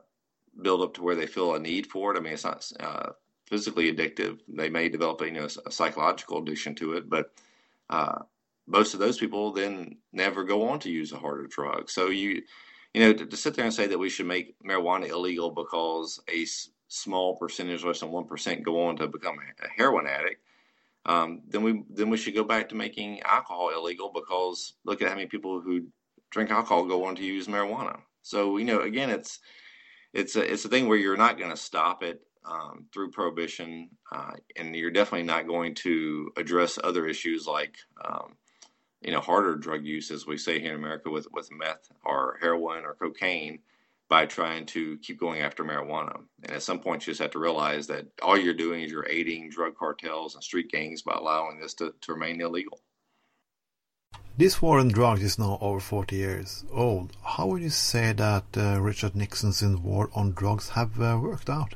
build 0.62 0.82
up 0.82 0.94
to 0.94 1.04
where 1.04 1.16
they 1.16 1.28
feel 1.28 1.56
a 1.56 1.60
need 1.60 1.88
for 1.88 2.14
it. 2.14 2.18
I 2.18 2.22
mean, 2.22 2.34
it's 2.34 2.44
not 2.44 2.70
uh, 2.80 3.12
physically 3.46 3.94
addictive. 3.94 4.40
They 4.48 4.70
may 4.70 4.90
develop 4.90 5.22
you 5.22 5.32
know, 5.32 5.48
a 5.66 5.72
psychological 5.72 6.40
addiction 6.40 6.76
to 6.76 6.94
it, 6.94 7.10
but 7.10 7.34
uh, 7.90 8.20
most 8.72 8.94
of 8.94 9.00
those 9.00 9.18
people 9.18 9.52
then 9.52 9.98
never 10.14 10.44
go 10.44 10.70
on 10.70 10.80
to 10.80 10.90
use 10.90 11.12
a 11.12 11.18
harder 11.18 11.48
drug. 11.48 11.90
So 11.90 12.08
you, 12.08 12.42
you 12.94 13.02
know, 13.02 13.14
to, 13.14 13.26
to 13.26 13.38
sit 13.38 13.56
there 13.56 13.66
and 13.66 13.74
say 13.74 13.88
that 13.88 13.98
we 14.00 14.10
should 14.10 14.26
make 14.26 14.56
marijuana 14.64 15.10
illegal 15.10 15.52
because 15.52 16.20
a 16.30 16.44
s- 16.44 16.70
small 16.88 17.36
percentage, 17.36 17.84
less 17.84 18.00
than 18.00 18.12
one 18.12 18.26
percent, 18.26 18.64
go 18.64 18.88
on 18.88 18.96
to 18.98 19.08
become 19.08 19.38
a 19.40 19.68
heroin 19.78 20.08
addict, 20.08 20.42
um, 21.06 21.42
then 21.48 21.64
we 21.64 21.84
then 21.90 22.10
we 22.10 22.18
should 22.18 22.36
go 22.36 22.44
back 22.44 22.70
to 22.70 22.76
making 22.76 23.22
alcohol 23.22 23.70
illegal 23.70 24.12
because 24.14 24.74
look 24.86 25.02
at 25.02 25.10
how 25.10 25.16
many 25.16 25.28
people 25.28 25.60
who 25.60 25.88
drink 26.30 26.52
alcohol 26.52 26.86
go 26.86 27.06
on 27.06 27.16
to 27.16 27.24
use 27.24 27.48
marijuana. 27.48 28.00
So 28.22 28.58
you 28.58 28.66
know, 28.66 28.82
again, 28.82 29.10
it's 29.10 29.40
it's 30.14 30.36
a 30.36 30.52
it's 30.52 30.66
a 30.66 30.70
thing 30.70 30.88
where 30.88 30.98
you're 30.98 31.18
not 31.18 31.38
going 31.38 31.52
to 31.52 31.58
stop 31.58 32.04
it 32.04 32.22
um, 32.46 32.86
through 32.94 33.12
prohibition, 33.12 33.90
uh, 34.12 34.34
and 34.56 34.76
you're 34.76 34.92
definitely 34.92 35.26
not 35.28 35.48
going 35.48 35.76
to 35.76 36.32
address 36.38 36.80
other 36.84 37.08
issues 37.08 37.48
like 37.48 37.76
um, 38.04 38.36
you 39.02 39.12
know 39.12 39.20
harder 39.20 39.56
drug 39.56 39.86
use, 39.86 40.12
as 40.12 40.26
we 40.26 40.38
say 40.38 40.60
here 40.60 40.74
in 40.74 40.80
America, 40.80 41.10
with 41.10 41.28
with 41.32 41.50
meth 41.52 41.90
or 42.04 42.38
heroin 42.42 42.86
or 42.86 42.94
cocaine, 42.94 43.60
by 44.12 44.26
trying 44.26 44.66
to 44.66 44.98
keep 44.98 45.20
going 45.20 45.42
after 45.42 45.64
marijuana. 45.64 46.22
And 46.44 46.52
at 46.52 46.64
some 46.64 46.80
point, 46.80 47.08
you 47.08 47.12
just 47.12 47.22
have 47.22 47.32
to 47.32 47.40
realize 47.40 47.88
that 47.88 48.08
all 48.22 48.38
you're 48.38 48.54
doing 48.54 48.84
is 48.84 48.92
you're 48.92 49.08
aiding 49.10 49.50
drug 49.50 49.76
cartels 49.78 50.36
and 50.36 50.44
street 50.44 50.70
gangs 50.70 51.02
by 51.02 51.16
allowing 51.18 51.60
this 51.60 51.74
to, 51.76 51.94
to 52.02 52.14
remain 52.14 52.42
illegal. 52.42 52.82
This 54.38 54.62
war 54.62 54.80
on 54.80 54.90
drugs 54.90 55.24
is 55.24 55.40
now 55.40 55.58
over 55.62 55.80
40 55.80 56.16
years 56.16 56.66
old. 56.74 57.16
How 57.24 57.48
would 57.48 57.62
you 57.62 57.70
say 57.70 58.12
that 58.12 58.46
uh, 58.58 58.82
Richard 58.82 59.16
Nixon's 59.16 59.64
war 59.64 60.10
on 60.14 60.34
drugs 60.34 60.70
have 60.70 61.00
uh, 61.00 61.18
worked 61.22 61.50
out? 61.50 61.76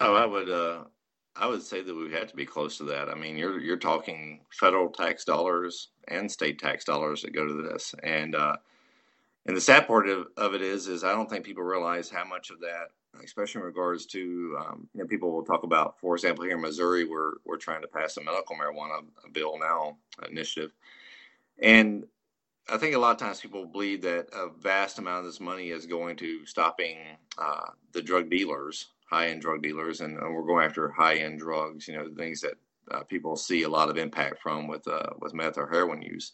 Oh, 0.00 0.14
I 0.14 0.26
would 0.26 0.50
uh, 0.50 0.84
I 1.36 1.46
would 1.46 1.62
say 1.62 1.82
that 1.82 1.94
we 1.94 2.12
have 2.12 2.28
to 2.28 2.36
be 2.36 2.46
close 2.46 2.78
to 2.78 2.84
that. 2.84 3.08
I 3.08 3.14
mean, 3.14 3.36
you're 3.36 3.60
you're 3.60 3.76
talking 3.76 4.40
federal 4.50 4.88
tax 4.88 5.24
dollars 5.24 5.88
and 6.08 6.30
state 6.30 6.58
tax 6.58 6.84
dollars 6.84 7.22
that 7.22 7.34
go 7.34 7.46
to 7.46 7.54
this, 7.54 7.94
and 8.02 8.34
uh, 8.36 8.56
and 9.46 9.56
the 9.56 9.60
sad 9.60 9.86
part 9.86 10.08
of, 10.08 10.28
of 10.36 10.54
it 10.54 10.62
is 10.62 10.86
is 10.86 11.02
I 11.02 11.12
don't 11.12 11.28
think 11.28 11.44
people 11.44 11.64
realize 11.64 12.08
how 12.08 12.24
much 12.24 12.50
of 12.50 12.60
that, 12.60 12.90
especially 13.24 13.62
in 13.62 13.66
regards 13.66 14.06
to 14.06 14.56
um, 14.60 14.88
you 14.94 15.00
know 15.00 15.08
people 15.08 15.32
will 15.32 15.44
talk 15.44 15.64
about, 15.64 15.98
for 16.00 16.14
example, 16.14 16.44
here 16.44 16.54
in 16.54 16.62
Missouri, 16.62 17.04
we're 17.04 17.34
we're 17.44 17.56
trying 17.56 17.82
to 17.82 17.88
pass 17.88 18.16
a 18.16 18.22
medical 18.22 18.56
marijuana 18.56 19.04
bill 19.32 19.58
now 19.58 19.96
initiative, 20.28 20.70
and 21.58 22.06
I 22.68 22.78
think 22.78 22.94
a 22.94 22.98
lot 22.98 23.10
of 23.10 23.18
times 23.18 23.40
people 23.40 23.66
believe 23.66 24.02
that 24.02 24.28
a 24.32 24.48
vast 24.48 24.98
amount 24.98 25.18
of 25.18 25.24
this 25.26 25.40
money 25.40 25.70
is 25.70 25.84
going 25.84 26.16
to 26.16 26.46
stopping 26.46 26.96
uh, 27.36 27.66
the 27.92 28.00
drug 28.00 28.30
dealers, 28.30 28.86
high 29.04 29.28
end 29.28 29.42
drug 29.42 29.62
dealers, 29.62 30.00
and, 30.00 30.16
we're 30.16 30.46
going 30.46 30.64
after 30.64 30.90
high 30.90 31.16
end 31.16 31.40
drugs. 31.40 31.88
You 31.88 31.96
know, 31.96 32.08
things 32.16 32.40
that 32.40 32.54
uh, 32.90 33.02
people 33.04 33.36
see 33.36 33.62
a 33.62 33.68
lot 33.68 33.88
of 33.88 33.96
impact 33.96 34.40
from 34.40 34.66
with 34.68 34.86
uh, 34.88 35.10
with 35.20 35.34
meth 35.34 35.58
or 35.58 35.68
heroin 35.68 36.02
use. 36.02 36.32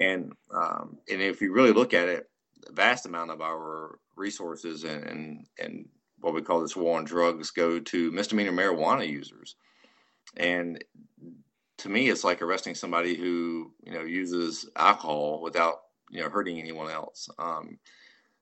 And 0.00 0.32
um, 0.52 0.98
and 1.10 1.20
if 1.20 1.40
you 1.40 1.52
really 1.52 1.72
look 1.72 1.94
at 1.94 2.08
it, 2.08 2.28
a 2.68 2.72
vast 2.72 3.06
amount 3.06 3.30
of 3.30 3.40
our 3.40 3.98
resources 4.16 4.84
and, 4.84 5.04
and 5.04 5.46
and 5.58 5.88
what 6.20 6.34
we 6.34 6.42
call 6.42 6.60
this 6.60 6.76
war 6.76 6.98
on 6.98 7.04
drugs 7.04 7.50
go 7.50 7.78
to 7.78 8.12
misdemeanor 8.12 8.52
marijuana 8.52 9.08
users. 9.08 9.56
And 10.36 10.82
to 11.78 11.88
me, 11.88 12.08
it's 12.08 12.24
like 12.24 12.42
arresting 12.42 12.74
somebody 12.74 13.14
who 13.14 13.72
you 13.82 13.92
know 13.92 14.02
uses 14.02 14.68
alcohol 14.76 15.40
without 15.42 15.76
you 16.10 16.20
know 16.20 16.28
hurting 16.28 16.58
anyone 16.58 16.90
else. 16.90 17.28
Um, 17.38 17.78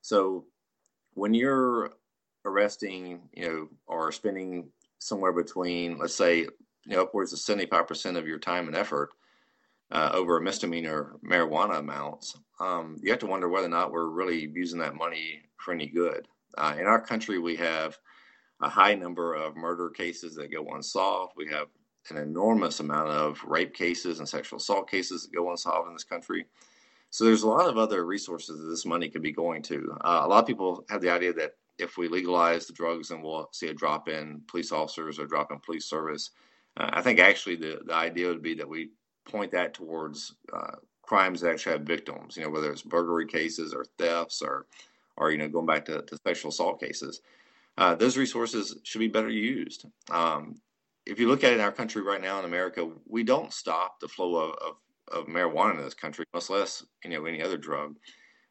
so 0.01 0.45
when 1.13 1.33
you're 1.33 1.91
arresting, 2.47 3.21
you 3.33 3.47
know, 3.47 3.67
or 3.85 4.11
spending 4.11 4.69
somewhere 4.99 5.33
between, 5.33 5.97
let's 5.97 6.15
say, 6.15 6.39
you 6.39 6.95
know, 6.95 7.03
upwards 7.03 7.33
of 7.33 7.39
75% 7.39 8.17
of 8.17 8.27
your 8.27 8.39
time 8.39 8.67
and 8.67 8.75
effort 8.75 9.09
uh, 9.91 10.11
over 10.13 10.37
a 10.37 10.41
misdemeanor 10.41 11.15
marijuana 11.23 11.79
amounts, 11.79 12.37
um, 12.59 12.97
you 13.01 13.11
have 13.11 13.19
to 13.19 13.27
wonder 13.27 13.49
whether 13.49 13.67
or 13.67 13.69
not 13.69 13.91
we're 13.91 14.07
really 14.07 14.49
using 14.53 14.79
that 14.79 14.95
money 14.95 15.41
for 15.57 15.73
any 15.73 15.87
good. 15.87 16.27
Uh, 16.57 16.75
in 16.79 16.85
our 16.85 16.99
country, 16.99 17.39
we 17.39 17.55
have 17.55 17.97
a 18.61 18.69
high 18.69 18.95
number 18.95 19.35
of 19.35 19.55
murder 19.55 19.89
cases 19.89 20.35
that 20.35 20.51
go 20.51 20.65
unsolved. 20.73 21.33
We 21.37 21.47
have 21.49 21.67
an 22.09 22.17
enormous 22.17 22.79
amount 22.79 23.09
of 23.09 23.43
rape 23.45 23.73
cases 23.73 24.19
and 24.19 24.27
sexual 24.27 24.57
assault 24.57 24.89
cases 24.89 25.23
that 25.23 25.35
go 25.35 25.51
unsolved 25.51 25.87
in 25.87 25.93
this 25.93 26.03
country. 26.03 26.45
So 27.09 27.23
there's 27.23 27.43
a 27.43 27.49
lot 27.49 27.69
of 27.69 27.77
other 27.77 28.05
resources 28.05 28.59
that 28.59 28.67
this 28.67 28.85
money 28.85 29.09
could 29.09 29.21
be 29.21 29.31
going 29.31 29.61
to. 29.63 29.97
Uh, 30.01 30.21
a 30.23 30.27
lot 30.27 30.39
of 30.39 30.47
people 30.47 30.85
have 30.89 31.01
the 31.01 31.09
idea 31.09 31.33
that 31.33 31.53
if 31.79 31.97
we 31.97 32.07
legalize 32.07 32.65
the 32.65 32.73
drugs, 32.73 33.09
then 33.09 33.21
we'll 33.21 33.49
see 33.51 33.67
a 33.67 33.73
drop 33.73 34.07
in 34.07 34.41
police 34.47 34.71
officers 34.71 35.19
or 35.19 35.25
drop 35.25 35.51
in 35.51 35.59
police 35.59 35.85
service. 35.85 36.31
Uh, 36.77 36.89
I 36.93 37.01
think 37.01 37.19
actually 37.19 37.55
the, 37.55 37.79
the 37.85 37.93
idea 37.93 38.27
would 38.27 38.41
be 38.41 38.55
that 38.55 38.67
we 38.67 38.89
point 39.25 39.51
that 39.51 39.73
towards 39.73 40.35
uh, 40.53 40.75
crimes 41.03 41.41
that 41.41 41.51
actually 41.51 41.73
have 41.73 41.81
victims, 41.81 42.37
you 42.37 42.43
know, 42.43 42.49
whether 42.49 42.71
it's 42.71 42.81
burglary 42.81 43.27
cases 43.27 43.73
or 43.73 43.85
thefts 43.97 44.41
or, 44.41 44.65
or 45.17 45.31
you 45.31 45.37
know, 45.37 45.47
going 45.47 45.65
back 45.65 45.85
to, 45.85 46.01
to 46.03 46.17
sexual 46.25 46.49
assault 46.49 46.79
cases. 46.79 47.21
Uh, 47.77 47.93
those 47.93 48.17
resources 48.17 48.77
should 48.83 48.99
be 48.99 49.07
better 49.07 49.29
used. 49.29 49.85
Um, 50.09 50.55
if 51.05 51.19
you 51.19 51.27
look 51.27 51.43
at 51.43 51.51
it 51.51 51.55
in 51.55 51.61
our 51.61 51.71
country 51.71 52.01
right 52.01 52.21
now 52.21 52.39
in 52.39 52.45
America, 52.45 52.89
we 53.07 53.23
don't 53.23 53.53
stop 53.53 53.99
the 53.99 54.07
flow 54.07 54.35
of, 54.35 54.55
of, 54.55 54.75
of 55.19 55.27
marijuana 55.27 55.75
in 55.75 55.81
this 55.81 55.93
country, 55.93 56.25
much 56.33 56.49
less 56.49 56.83
you 57.03 57.11
know 57.11 57.25
any 57.25 57.41
other 57.41 57.57
drug. 57.57 57.95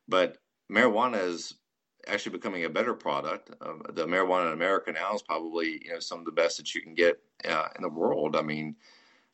But 0.09 0.39
marijuana 0.73 1.23
is 1.27 1.55
actually 2.07 2.33
becoming 2.33 2.65
a 2.65 2.71
better 2.71 2.95
product. 2.95 3.51
Uh, 3.61 3.75
the 3.93 4.07
marijuana 4.07 4.49
in 4.49 4.53
America 4.53 4.93
now 4.93 5.15
is 5.15 5.23
probably 5.23 5.81
you 5.85 5.93
know 5.93 6.01
some 6.01 6.21
of 6.21 6.25
the 6.25 6.33
best 6.33 6.57
that 6.59 6.75
you 6.75 6.83
can 6.83 6.95
get 6.95 7.19
uh, 7.49 7.69
in 7.77 7.83
the 7.83 7.89
world. 7.89 8.37
I 8.37 8.43
mean, 8.43 8.77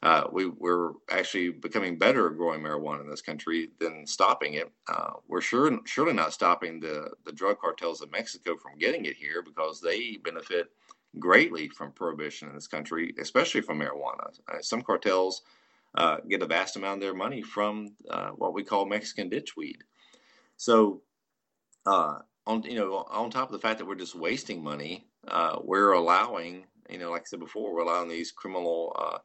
uh, 0.02 0.24
we, 0.32 0.46
we're 0.46 0.92
actually 1.10 1.50
becoming 1.50 1.98
better 1.98 2.28
at 2.28 2.36
growing 2.36 2.60
marijuana 2.60 3.02
in 3.02 3.10
this 3.10 3.22
country 3.22 3.70
than 3.78 4.06
stopping 4.06 4.54
it. 4.54 4.70
Uh, 4.88 5.12
we're 5.28 5.40
sure 5.40 5.78
surely 5.84 6.12
not 6.12 6.32
stopping 6.32 6.80
the 6.80 7.10
the 7.24 7.32
drug 7.32 7.58
cartels 7.60 8.00
of 8.00 8.10
Mexico 8.10 8.56
from 8.56 8.78
getting 8.78 9.04
it 9.04 9.16
here 9.16 9.42
because 9.42 9.80
they 9.80 10.18
benefit 10.24 10.70
greatly 11.18 11.68
from 11.68 11.92
prohibition 11.92 12.48
in 12.48 12.54
this 12.54 12.66
country, 12.66 13.14
especially 13.20 13.60
from 13.60 13.78
marijuana. 13.78 14.38
Uh, 14.48 14.60
some 14.60 14.82
cartels 14.82 15.42
uh, 15.94 16.16
get 16.28 16.42
a 16.42 16.46
vast 16.46 16.76
amount 16.76 16.96
of 16.96 17.00
their 17.02 17.14
money 17.14 17.42
from 17.42 17.94
uh, 18.10 18.30
what 18.30 18.54
we 18.54 18.64
call 18.64 18.86
Mexican 18.86 19.28
ditchweed. 19.28 19.82
So, 20.56 21.02
uh, 21.86 22.18
on 22.46 22.62
you 22.62 22.76
know, 22.76 23.06
on 23.10 23.30
top 23.30 23.48
of 23.48 23.52
the 23.52 23.58
fact 23.58 23.78
that 23.78 23.86
we're 23.86 23.94
just 23.94 24.14
wasting 24.14 24.62
money, 24.62 25.06
uh, 25.28 25.58
we're 25.62 25.92
allowing, 25.92 26.64
you 26.90 26.98
know, 26.98 27.10
like 27.10 27.22
I 27.22 27.24
said 27.26 27.40
before, 27.40 27.72
we're 27.72 27.82
allowing 27.82 28.08
these 28.08 28.32
criminal 28.32 28.96
uh, 28.98 29.18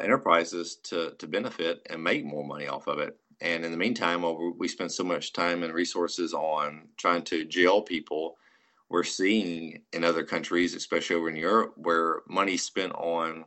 enterprises 0.00 0.76
to 0.84 1.14
to 1.18 1.26
benefit 1.26 1.86
and 1.90 2.02
make 2.02 2.24
more 2.24 2.44
money 2.44 2.66
off 2.66 2.86
of 2.86 2.98
it. 2.98 3.16
And 3.40 3.64
in 3.64 3.72
the 3.72 3.78
meantime, 3.78 4.22
while 4.22 4.54
we 4.56 4.68
spend 4.68 4.92
so 4.92 5.04
much 5.04 5.32
time 5.32 5.62
and 5.62 5.74
resources 5.74 6.32
on 6.32 6.88
trying 6.96 7.22
to 7.24 7.44
jail 7.44 7.82
people 7.82 8.36
we're 8.88 9.02
seeing 9.02 9.82
in 9.92 10.04
other 10.04 10.24
countries, 10.24 10.74
especially 10.74 11.16
over 11.16 11.28
in 11.28 11.36
Europe, 11.36 11.72
where 11.76 12.20
money 12.28 12.56
spent 12.56 12.92
on 12.92 13.44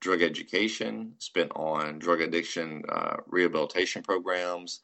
drug 0.00 0.22
education, 0.22 1.12
spent 1.18 1.50
on 1.54 1.98
drug 1.98 2.20
addiction 2.20 2.82
uh, 2.88 3.16
rehabilitation 3.26 4.02
programs, 4.02 4.80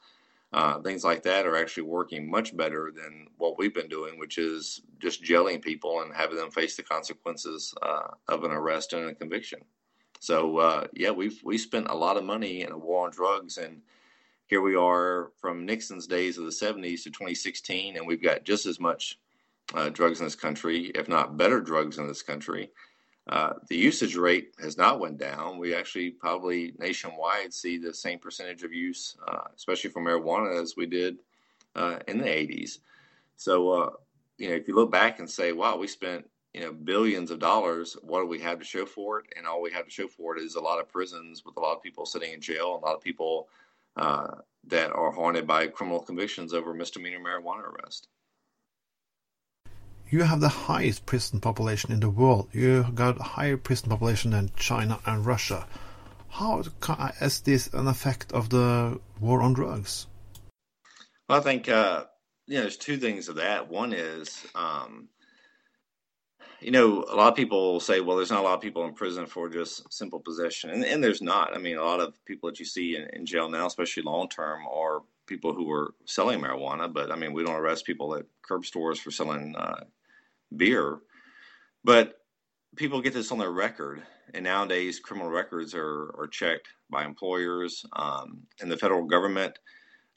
uh, 0.53 0.79
things 0.79 1.03
like 1.03 1.23
that 1.23 1.47
are 1.47 1.57
actually 1.57 1.83
working 1.83 2.29
much 2.29 2.55
better 2.55 2.91
than 2.95 3.27
what 3.37 3.57
we've 3.57 3.73
been 3.73 3.87
doing, 3.87 4.19
which 4.19 4.37
is 4.37 4.81
just 4.99 5.23
jailing 5.23 5.59
people 5.59 6.01
and 6.01 6.13
having 6.13 6.37
them 6.37 6.51
face 6.51 6.75
the 6.75 6.83
consequences 6.83 7.73
uh, 7.81 8.09
of 8.27 8.43
an 8.43 8.51
arrest 8.51 8.93
and 8.93 9.09
a 9.09 9.15
conviction. 9.15 9.59
So 10.19 10.57
uh, 10.57 10.87
yeah, 10.93 11.11
we've 11.11 11.41
we 11.43 11.57
spent 11.57 11.87
a 11.89 11.95
lot 11.95 12.17
of 12.17 12.23
money 12.23 12.61
in 12.61 12.71
a 12.71 12.77
war 12.77 13.05
on 13.05 13.11
drugs, 13.11 13.57
and 13.57 13.81
here 14.47 14.61
we 14.61 14.75
are 14.75 15.31
from 15.41 15.65
Nixon's 15.65 16.07
days 16.07 16.37
of 16.37 16.45
the 16.45 16.51
70s 16.51 17.03
to 17.03 17.09
2016, 17.09 17.97
and 17.97 18.05
we've 18.05 18.23
got 18.23 18.45
just 18.45 18.65
as 18.67 18.79
much 18.79 19.19
uh, 19.73 19.89
drugs 19.89 20.19
in 20.19 20.25
this 20.25 20.35
country, 20.35 20.91
if 20.93 21.07
not 21.07 21.35
better 21.35 21.59
drugs 21.59 21.97
in 21.97 22.07
this 22.07 22.21
country. 22.21 22.69
Uh, 23.27 23.53
the 23.69 23.77
usage 23.77 24.15
rate 24.15 24.53
has 24.59 24.77
not 24.77 24.99
went 24.99 25.17
down. 25.17 25.57
We 25.57 25.73
actually 25.73 26.11
probably 26.11 26.73
nationwide 26.77 27.53
see 27.53 27.77
the 27.77 27.93
same 27.93 28.19
percentage 28.19 28.63
of 28.63 28.73
use, 28.73 29.15
uh, 29.27 29.47
especially 29.55 29.91
for 29.91 30.01
marijuana, 30.01 30.61
as 30.61 30.75
we 30.75 30.85
did 30.85 31.19
uh, 31.75 31.99
in 32.07 32.17
the 32.17 32.25
80s. 32.25 32.79
So, 33.37 33.71
uh, 33.71 33.89
you 34.37 34.49
know, 34.49 34.55
if 34.55 34.67
you 34.67 34.75
look 34.75 34.91
back 34.91 35.19
and 35.19 35.29
say, 35.29 35.53
"Wow, 35.53 35.77
we 35.77 35.87
spent 35.87 36.29
you 36.53 36.61
know 36.61 36.73
billions 36.73 37.31
of 37.31 37.39
dollars," 37.39 37.95
what 38.01 38.19
do 38.19 38.27
we 38.27 38.39
have 38.39 38.59
to 38.59 38.65
show 38.65 38.85
for 38.85 39.19
it? 39.19 39.25
And 39.37 39.47
all 39.47 39.61
we 39.61 39.71
have 39.71 39.85
to 39.85 39.91
show 39.91 40.07
for 40.07 40.35
it 40.35 40.43
is 40.43 40.55
a 40.55 40.61
lot 40.61 40.79
of 40.79 40.89
prisons 40.89 41.45
with 41.45 41.55
a 41.55 41.61
lot 41.61 41.77
of 41.77 41.83
people 41.83 42.05
sitting 42.05 42.33
in 42.33 42.41
jail, 42.41 42.75
a 42.75 42.85
lot 42.85 42.95
of 42.95 43.01
people 43.01 43.47
uh, 43.95 44.35
that 44.65 44.91
are 44.91 45.11
haunted 45.11 45.47
by 45.47 45.67
criminal 45.67 46.01
convictions 46.01 46.53
over 46.53 46.73
misdemeanor 46.73 47.19
marijuana 47.19 47.63
arrest 47.63 48.09
you 50.13 50.21
have 50.21 50.41
the 50.41 50.49
highest 50.69 51.07
prison 51.07 51.39
population 51.39 51.91
in 51.91 51.99
the 51.99 52.09
world. 52.09 52.47
You 52.51 52.85
got 52.93 53.19
a 53.19 53.23
higher 53.23 53.57
prison 53.57 53.89
population 53.89 54.29
than 54.29 54.51
China 54.55 54.99
and 55.07 55.25
Russia. 55.25 55.65
How 56.29 56.63
is 57.19 57.41
this 57.41 57.67
an 57.73 57.87
effect 57.87 58.31
of 58.31 58.49
the 58.49 58.99
war 59.19 59.41
on 59.41 59.53
drugs? 59.53 60.05
Well, 61.27 61.39
I 61.39 61.41
think 61.41 61.67
uh, 61.67 62.05
you 62.45 62.55
know 62.55 62.61
there's 62.61 62.77
two 62.77 62.97
things 62.97 63.27
of 63.27 63.37
that. 63.37 63.69
One 63.69 63.91
is, 63.91 64.45
um, 64.53 65.09
you 66.61 66.69
know, 66.69 67.05
a 67.09 67.15
lot 67.15 67.29
of 67.29 67.35
people 67.35 67.79
say, 67.79 67.99
well, 67.99 68.17
there's 68.17 68.29
not 68.29 68.41
a 68.41 68.47
lot 68.47 68.53
of 68.53 68.61
people 68.61 68.85
in 68.85 68.93
prison 68.93 69.25
for 69.25 69.49
just 69.49 69.91
simple 69.91 70.19
possession, 70.19 70.69
and, 70.69 70.85
and 70.85 71.03
there's 71.03 71.23
not. 71.23 71.55
I 71.55 71.57
mean, 71.57 71.77
a 71.77 71.83
lot 71.83 72.01
of 72.01 72.13
people 72.25 72.51
that 72.51 72.59
you 72.59 72.65
see 72.65 72.97
in, 72.97 73.07
in 73.13 73.25
jail 73.25 73.49
now, 73.49 73.65
especially 73.65 74.03
long 74.03 74.29
term, 74.29 74.61
are 74.71 75.01
people 75.25 75.55
who 75.55 75.71
are 75.71 75.95
selling 76.05 76.39
marijuana. 76.39 76.93
But 76.93 77.11
I 77.11 77.15
mean, 77.15 77.33
we 77.33 77.43
don't 77.43 77.55
arrest 77.55 77.87
people 77.87 78.15
at 78.15 78.25
curb 78.43 78.63
stores 78.63 78.99
for 78.99 79.09
selling 79.09 79.55
uh, 79.55 79.85
beer. 80.57 80.99
But 81.83 82.15
people 82.75 83.01
get 83.01 83.13
this 83.13 83.31
on 83.31 83.37
their 83.37 83.51
record, 83.51 84.03
and 84.33 84.43
nowadays 84.43 84.99
criminal 84.99 85.29
records 85.29 85.73
are, 85.75 86.13
are 86.17 86.27
checked 86.27 86.67
by 86.89 87.03
employers 87.05 87.85
um, 87.93 88.41
and 88.61 88.71
the 88.71 88.77
federal 88.77 89.05
government. 89.05 89.57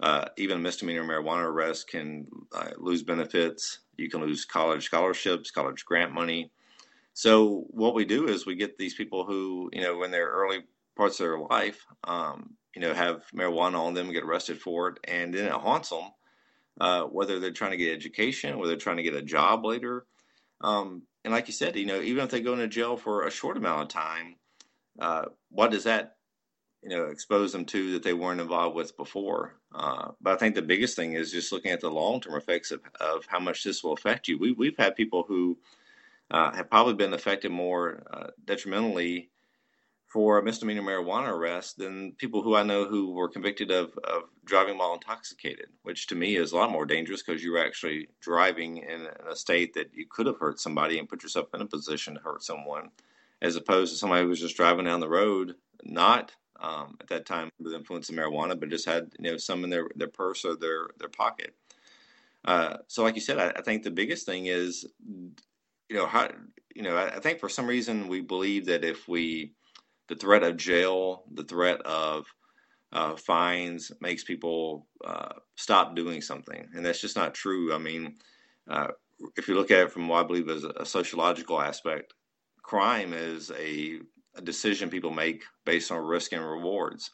Uh, 0.01 0.27
even 0.37 0.63
misdemeanor 0.63 1.03
marijuana 1.05 1.45
arrest 1.45 1.89
can 1.89 2.27
uh, 2.55 2.71
lose 2.77 3.03
benefits. 3.03 3.81
You 3.97 4.11
can 4.11 4.21
lose 4.21 4.45
college 4.45 4.85
scholarships, 4.85 5.51
college 5.51 5.85
grant 5.85 6.13
money. 6.13 6.51
So 7.15 7.65
what 7.69 7.95
we 7.95 8.05
do 8.05 8.29
is 8.29 8.45
we 8.45 8.57
get 8.57 8.77
these 8.77 8.95
people 8.95 9.25
who, 9.25 9.71
you 9.73 9.81
know, 9.81 10.03
in 10.03 10.11
their 10.11 10.29
early 10.29 10.65
parts 10.97 11.19
of 11.19 11.25
their 11.25 11.39
life, 11.39 11.87
um, 12.05 12.51
you 12.75 12.83
know, 12.83 12.93
have 12.93 13.23
marijuana 13.35 13.81
on 13.81 13.95
them, 13.95 14.13
get 14.13 14.23
arrested 14.23 14.61
for 14.61 14.89
it, 14.89 14.99
and 15.05 15.33
then 15.33 15.47
it 15.47 15.53
haunts 15.53 15.89
them. 15.89 16.11
Uh, 16.79 17.05
whether 17.05 17.41
they're 17.41 17.51
trying 17.53 17.71
to 17.71 17.79
get 17.79 17.95
education, 17.95 18.59
whether 18.59 18.69
they're 18.69 18.77
trying 18.77 18.99
to 18.99 19.03
get 19.03 19.15
a 19.15 19.23
job 19.23 19.65
later, 19.65 20.05
um, 20.61 21.03
and 21.25 21.33
like 21.33 21.49
you 21.49 21.53
said, 21.53 21.77
you 21.77 21.87
know, 21.87 22.01
even 22.01 22.25
if 22.25 22.31
they 22.31 22.41
go 22.41 22.53
into 22.53 22.69
jail 22.69 22.97
for 22.97 23.27
a 23.27 23.31
short 23.31 23.57
amount 23.57 23.83
of 23.83 23.89
time, 23.89 24.37
uh, 24.99 25.27
what 25.51 25.71
does 25.71 25.85
that, 25.85 26.17
you 26.83 26.91
know, 26.91 27.07
expose 27.07 27.53
them 27.53 27.65
to 27.67 27.93
that 27.93 28.03
they 28.03 28.13
weren't 28.13 28.41
involved 28.41 28.77
with 28.77 28.97
before? 28.97 29.57
Uh, 29.75 30.13
but 30.21 30.35
I 30.35 30.37
think 30.37 30.55
the 30.55 30.63
biggest 30.63 30.97
thing 30.97 31.15
is 31.15 31.33
just 31.33 31.53
looking 31.53 31.73
at 31.73 31.81
the 31.81 31.91
long 31.91 32.21
term 32.21 32.35
effects 32.35 32.71
of, 32.71 32.81
of 33.01 33.27
how 33.27 33.41
much 33.41 33.65
this 33.65 33.83
will 33.83 33.93
affect 33.93 34.29
you. 34.29 34.39
We, 34.39 34.53
we've 34.53 34.77
had 34.79 34.97
people 34.97 35.25
who 35.27 35.59
uh, 36.31 36.53
have 36.53 36.71
probably 36.71 36.95
been 36.95 37.13
affected 37.13 37.51
more 37.51 38.03
uh, 38.13 38.29
detrimentally 38.45 39.31
for 40.17 40.39
a 40.39 40.43
misdemeanor 40.43 40.81
marijuana 40.81 41.29
arrest 41.29 41.77
than 41.77 42.11
people 42.13 42.41
who 42.41 42.57
I 42.57 42.63
know 42.63 42.87
who 42.87 43.13
were 43.13 43.29
convicted 43.29 43.71
of, 43.71 43.99
of 43.99 44.23
driving 44.47 44.79
while 44.79 44.95
intoxicated, 44.95 45.67
which 45.83 46.07
to 46.07 46.15
me 46.15 46.37
is 46.37 46.53
a 46.53 46.57
lot 46.57 46.71
more 46.73 46.87
dangerous 46.87 47.23
because 47.23 47.45
you're 47.45 47.63
actually 47.63 48.09
driving 48.23 48.79
in, 48.79 49.03
in, 49.03 49.29
a 49.31 49.37
state 49.37 49.75
that 49.75 49.91
you 49.93 50.07
could 50.09 50.25
have 50.25 50.39
hurt 50.39 50.59
somebody 50.59 50.99
and 50.99 51.07
put 51.07 51.23
yourself 51.23 51.49
in 51.53 51.61
a 51.61 51.67
position 51.67 52.15
to 52.15 52.21
hurt 52.21 52.43
someone, 52.43 52.89
as 53.43 53.57
opposed 53.57 53.93
to 53.93 53.99
somebody 53.99 54.23
who 54.23 54.31
was 54.31 54.41
just 54.41 54.57
driving 54.57 54.87
down 54.87 55.01
the 55.01 55.07
road, 55.07 55.55
not 55.85 56.33
um, 56.61 56.97
at 56.99 57.09
that 57.09 57.27
time 57.27 57.51
with 57.59 57.73
the 57.73 57.79
influence 57.79 58.09
of 58.09 58.15
marijuana, 58.15 58.59
but 58.59 58.71
just 58.71 58.87
had 58.87 59.11
you 59.19 59.31
know 59.31 59.37
some 59.37 59.65
in 59.65 59.69
their 59.69 59.91
their 59.97 60.09
purse 60.09 60.47
or 60.47 60.57
their 60.57 60.87
their 60.99 61.11
pocket. 61.11 61.55
Uh, 62.47 62.79
so, 62.87 63.03
like 63.03 63.17
you 63.17 63.21
said, 63.21 63.39
I, 63.39 63.51
I, 63.51 63.61
think 63.61 63.83
the 63.83 63.91
biggest 63.91 64.25
thing 64.25 64.47
is, 64.47 64.87
you 65.91 65.97
know, 65.97 66.07
how 66.07 66.31
you 66.75 66.83
know, 66.83 66.97
I, 66.97 67.17
I 67.17 67.21
think 67.21 67.39
for 67.39 67.49
some 67.49 67.67
reason 67.67 68.09
we 68.09 68.21
believe 68.21 68.67
that 68.67 68.85
if 68.85 69.09
we, 69.09 69.53
the 70.09 70.17
threat 70.17 70.43
of 70.43 70.57
jail, 70.57 71.25
the 71.33 71.45
threat 71.45 71.81
of 71.83 72.27
uh, 72.93 73.17
fines 73.17 73.93
makes 74.01 74.25
people 74.25 74.87
uh, 75.05 75.35
stop 75.57 75.97
doing 75.97 76.21
something, 76.21 76.67
and 76.75 76.85
that's 76.85 77.01
just 77.01 77.17
not 77.17 77.35
true. 77.35 77.75
I 77.75 77.79
mean, 77.79 78.17
uh, 78.69 78.89
if 79.37 79.49
you 79.49 79.55
look 79.55 79.71
at 79.71 79.81
it 79.81 79.93
from 79.93 80.09
what 80.09 80.25
I 80.25 80.27
believe 80.27 80.49
is 80.49 80.65
a 80.65 80.85
sociological 80.85 81.61
aspect, 81.61 82.15
crime 82.63 83.13
is 83.13 83.51
a, 83.59 84.01
a 84.37 84.43
decision 84.43 84.91
people 84.91 85.11
make 85.11 85.43
based 85.65 85.91
on 85.91 85.99
risk 85.99 86.33
and 86.33 86.45
rewards. 86.45 87.11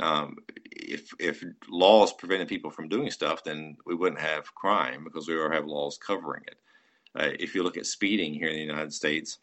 Um, 0.00 0.36
if 0.72 1.10
if 1.20 1.44
laws 1.68 2.12
prevented 2.12 2.48
people 2.48 2.70
from 2.70 2.88
doing 2.88 3.10
stuff, 3.10 3.44
then 3.44 3.76
we 3.86 3.94
wouldn't 3.94 4.20
have 4.20 4.54
crime 4.54 5.04
because 5.04 5.28
we 5.28 5.36
already 5.36 5.54
have 5.54 5.66
laws 5.66 5.98
covering 6.04 6.42
it. 6.48 6.56
Uh, 7.16 7.30
if 7.38 7.54
you 7.54 7.62
look 7.62 7.76
at 7.76 7.86
speeding 7.86 8.34
here 8.34 8.48
in 8.48 8.56
the 8.56 8.60
United 8.60 8.92
States, 8.92 9.38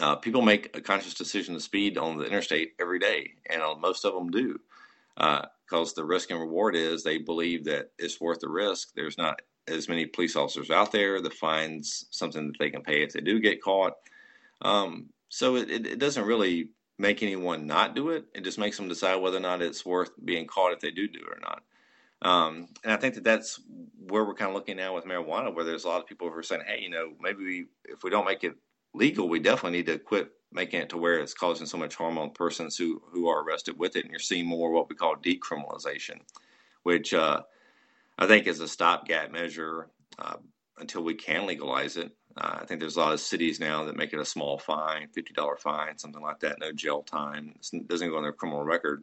uh, 0.00 0.16
people 0.16 0.42
make 0.42 0.76
a 0.76 0.80
conscious 0.80 1.14
decision 1.14 1.54
to 1.54 1.60
speed 1.60 1.98
on 1.98 2.18
the 2.18 2.24
interstate 2.24 2.74
every 2.80 2.98
day, 2.98 3.32
and 3.50 3.62
uh, 3.62 3.74
most 3.74 4.04
of 4.04 4.14
them 4.14 4.30
do 4.30 4.58
because 5.16 5.92
uh, 5.92 5.96
the 5.96 6.04
risk 6.04 6.30
and 6.30 6.40
reward 6.40 6.76
is 6.76 7.02
they 7.02 7.18
believe 7.18 7.64
that 7.64 7.90
it's 7.98 8.20
worth 8.20 8.38
the 8.40 8.48
risk. 8.48 8.90
There's 8.94 9.18
not 9.18 9.42
as 9.66 9.88
many 9.88 10.06
police 10.06 10.36
officers 10.36 10.70
out 10.70 10.92
there. 10.92 11.20
The 11.20 11.30
fine's 11.30 12.06
something 12.10 12.46
that 12.46 12.58
they 12.58 12.70
can 12.70 12.82
pay 12.82 13.02
if 13.02 13.12
they 13.12 13.20
do 13.20 13.40
get 13.40 13.62
caught. 13.62 13.94
Um, 14.62 15.08
so 15.28 15.56
it, 15.56 15.70
it, 15.70 15.86
it, 15.86 15.98
doesn't 15.98 16.24
really 16.24 16.70
make 16.98 17.22
anyone 17.22 17.66
not 17.66 17.94
do 17.94 18.10
it. 18.10 18.24
It 18.34 18.44
just 18.44 18.58
makes 18.58 18.76
them 18.76 18.88
decide 18.88 19.16
whether 19.16 19.36
or 19.36 19.40
not 19.40 19.62
it's 19.62 19.84
worth 19.84 20.10
being 20.24 20.46
caught 20.46 20.72
if 20.72 20.80
they 20.80 20.90
do 20.90 21.06
do 21.06 21.20
it 21.20 21.36
or 21.36 21.40
not. 21.40 21.62
Um, 22.22 22.68
and 22.82 22.92
I 22.92 22.96
think 22.96 23.14
that 23.14 23.24
that's 23.24 23.60
where 24.08 24.24
we're 24.24 24.34
kind 24.34 24.48
of 24.48 24.54
looking 24.54 24.76
now 24.76 24.94
with 24.94 25.04
marijuana, 25.04 25.54
where 25.54 25.64
there's 25.64 25.84
a 25.84 25.88
lot 25.88 26.00
of 26.00 26.06
people 26.06 26.28
who 26.28 26.36
are 26.36 26.42
saying, 26.42 26.62
hey, 26.66 26.80
you 26.80 26.90
know, 26.90 27.12
maybe 27.20 27.44
we, 27.44 27.66
if 27.84 28.02
we 28.02 28.10
don't 28.10 28.24
make 28.24 28.42
it 28.42 28.56
legal, 28.94 29.28
we 29.28 29.38
definitely 29.40 29.78
need 29.78 29.86
to 29.86 29.98
quit 29.98 30.32
making 30.52 30.80
it 30.80 30.88
to 30.90 30.96
where 30.96 31.18
it's 31.18 31.34
causing 31.34 31.66
so 31.66 31.76
much 31.76 31.94
harm 31.94 32.16
on 32.16 32.30
persons 32.30 32.76
who, 32.76 33.02
who 33.12 33.28
are 33.28 33.42
arrested 33.42 33.78
with 33.78 33.96
it. 33.96 34.04
And 34.04 34.10
you're 34.10 34.18
seeing 34.18 34.46
more 34.46 34.70
what 34.70 34.88
we 34.88 34.96
call 34.96 35.16
decriminalization, 35.16 36.20
which 36.84 37.12
uh, 37.12 37.42
I 38.18 38.26
think 38.26 38.46
is 38.46 38.60
a 38.60 38.68
stopgap 38.68 39.30
measure 39.30 39.88
uh, 40.18 40.36
until 40.78 41.02
we 41.02 41.14
can 41.14 41.46
legalize 41.46 41.96
it. 41.96 42.12
Uh, 42.36 42.58
I 42.62 42.64
think 42.64 42.80
there's 42.80 42.96
a 42.96 43.00
lot 43.00 43.12
of 43.12 43.20
cities 43.20 43.60
now 43.60 43.84
that 43.84 43.96
make 43.96 44.12
it 44.12 44.20
a 44.20 44.24
small 44.24 44.58
fine, 44.58 45.08
$50 45.16 45.58
fine, 45.58 45.98
something 45.98 46.22
like 46.22 46.40
that, 46.40 46.60
no 46.60 46.72
jail 46.72 47.02
time. 47.02 47.54
It 47.72 47.88
doesn't 47.88 48.08
go 48.08 48.16
on 48.16 48.22
their 48.22 48.32
criminal 48.32 48.64
record. 48.64 49.02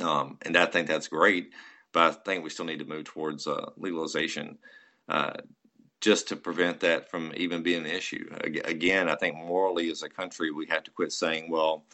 Um, 0.00 0.38
and 0.42 0.56
I 0.56 0.66
think 0.66 0.88
that's 0.88 1.08
great, 1.08 1.50
but 1.92 2.02
I 2.02 2.16
think 2.24 2.42
we 2.42 2.50
still 2.50 2.64
need 2.64 2.80
to 2.80 2.84
move 2.84 3.04
towards 3.04 3.46
uh, 3.46 3.70
legalization 3.76 4.58
uh, 5.08 5.34
just 6.00 6.28
to 6.28 6.36
prevent 6.36 6.80
that 6.80 7.10
from 7.10 7.32
even 7.36 7.62
being 7.62 7.86
an 7.86 7.90
issue. 7.90 8.28
Again, 8.42 9.08
I 9.08 9.14
think 9.14 9.36
morally 9.36 9.90
as 9.90 10.02
a 10.02 10.08
country, 10.08 10.50
we 10.50 10.66
have 10.66 10.84
to 10.84 10.90
quit 10.90 11.12
saying, 11.12 11.50
well, 11.50 11.84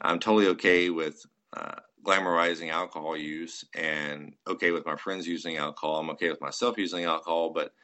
I'm 0.00 0.18
totally 0.18 0.46
okay 0.48 0.90
with 0.90 1.26
uh, 1.56 1.76
glamorizing 2.04 2.70
alcohol 2.70 3.16
use 3.16 3.64
and 3.74 4.34
okay 4.46 4.70
with 4.70 4.86
my 4.86 4.96
friends 4.96 5.26
using 5.26 5.56
alcohol. 5.56 5.98
I'm 5.98 6.10
okay 6.10 6.30
with 6.30 6.40
myself 6.40 6.78
using 6.78 7.04
alcohol, 7.04 7.50
but 7.50 7.74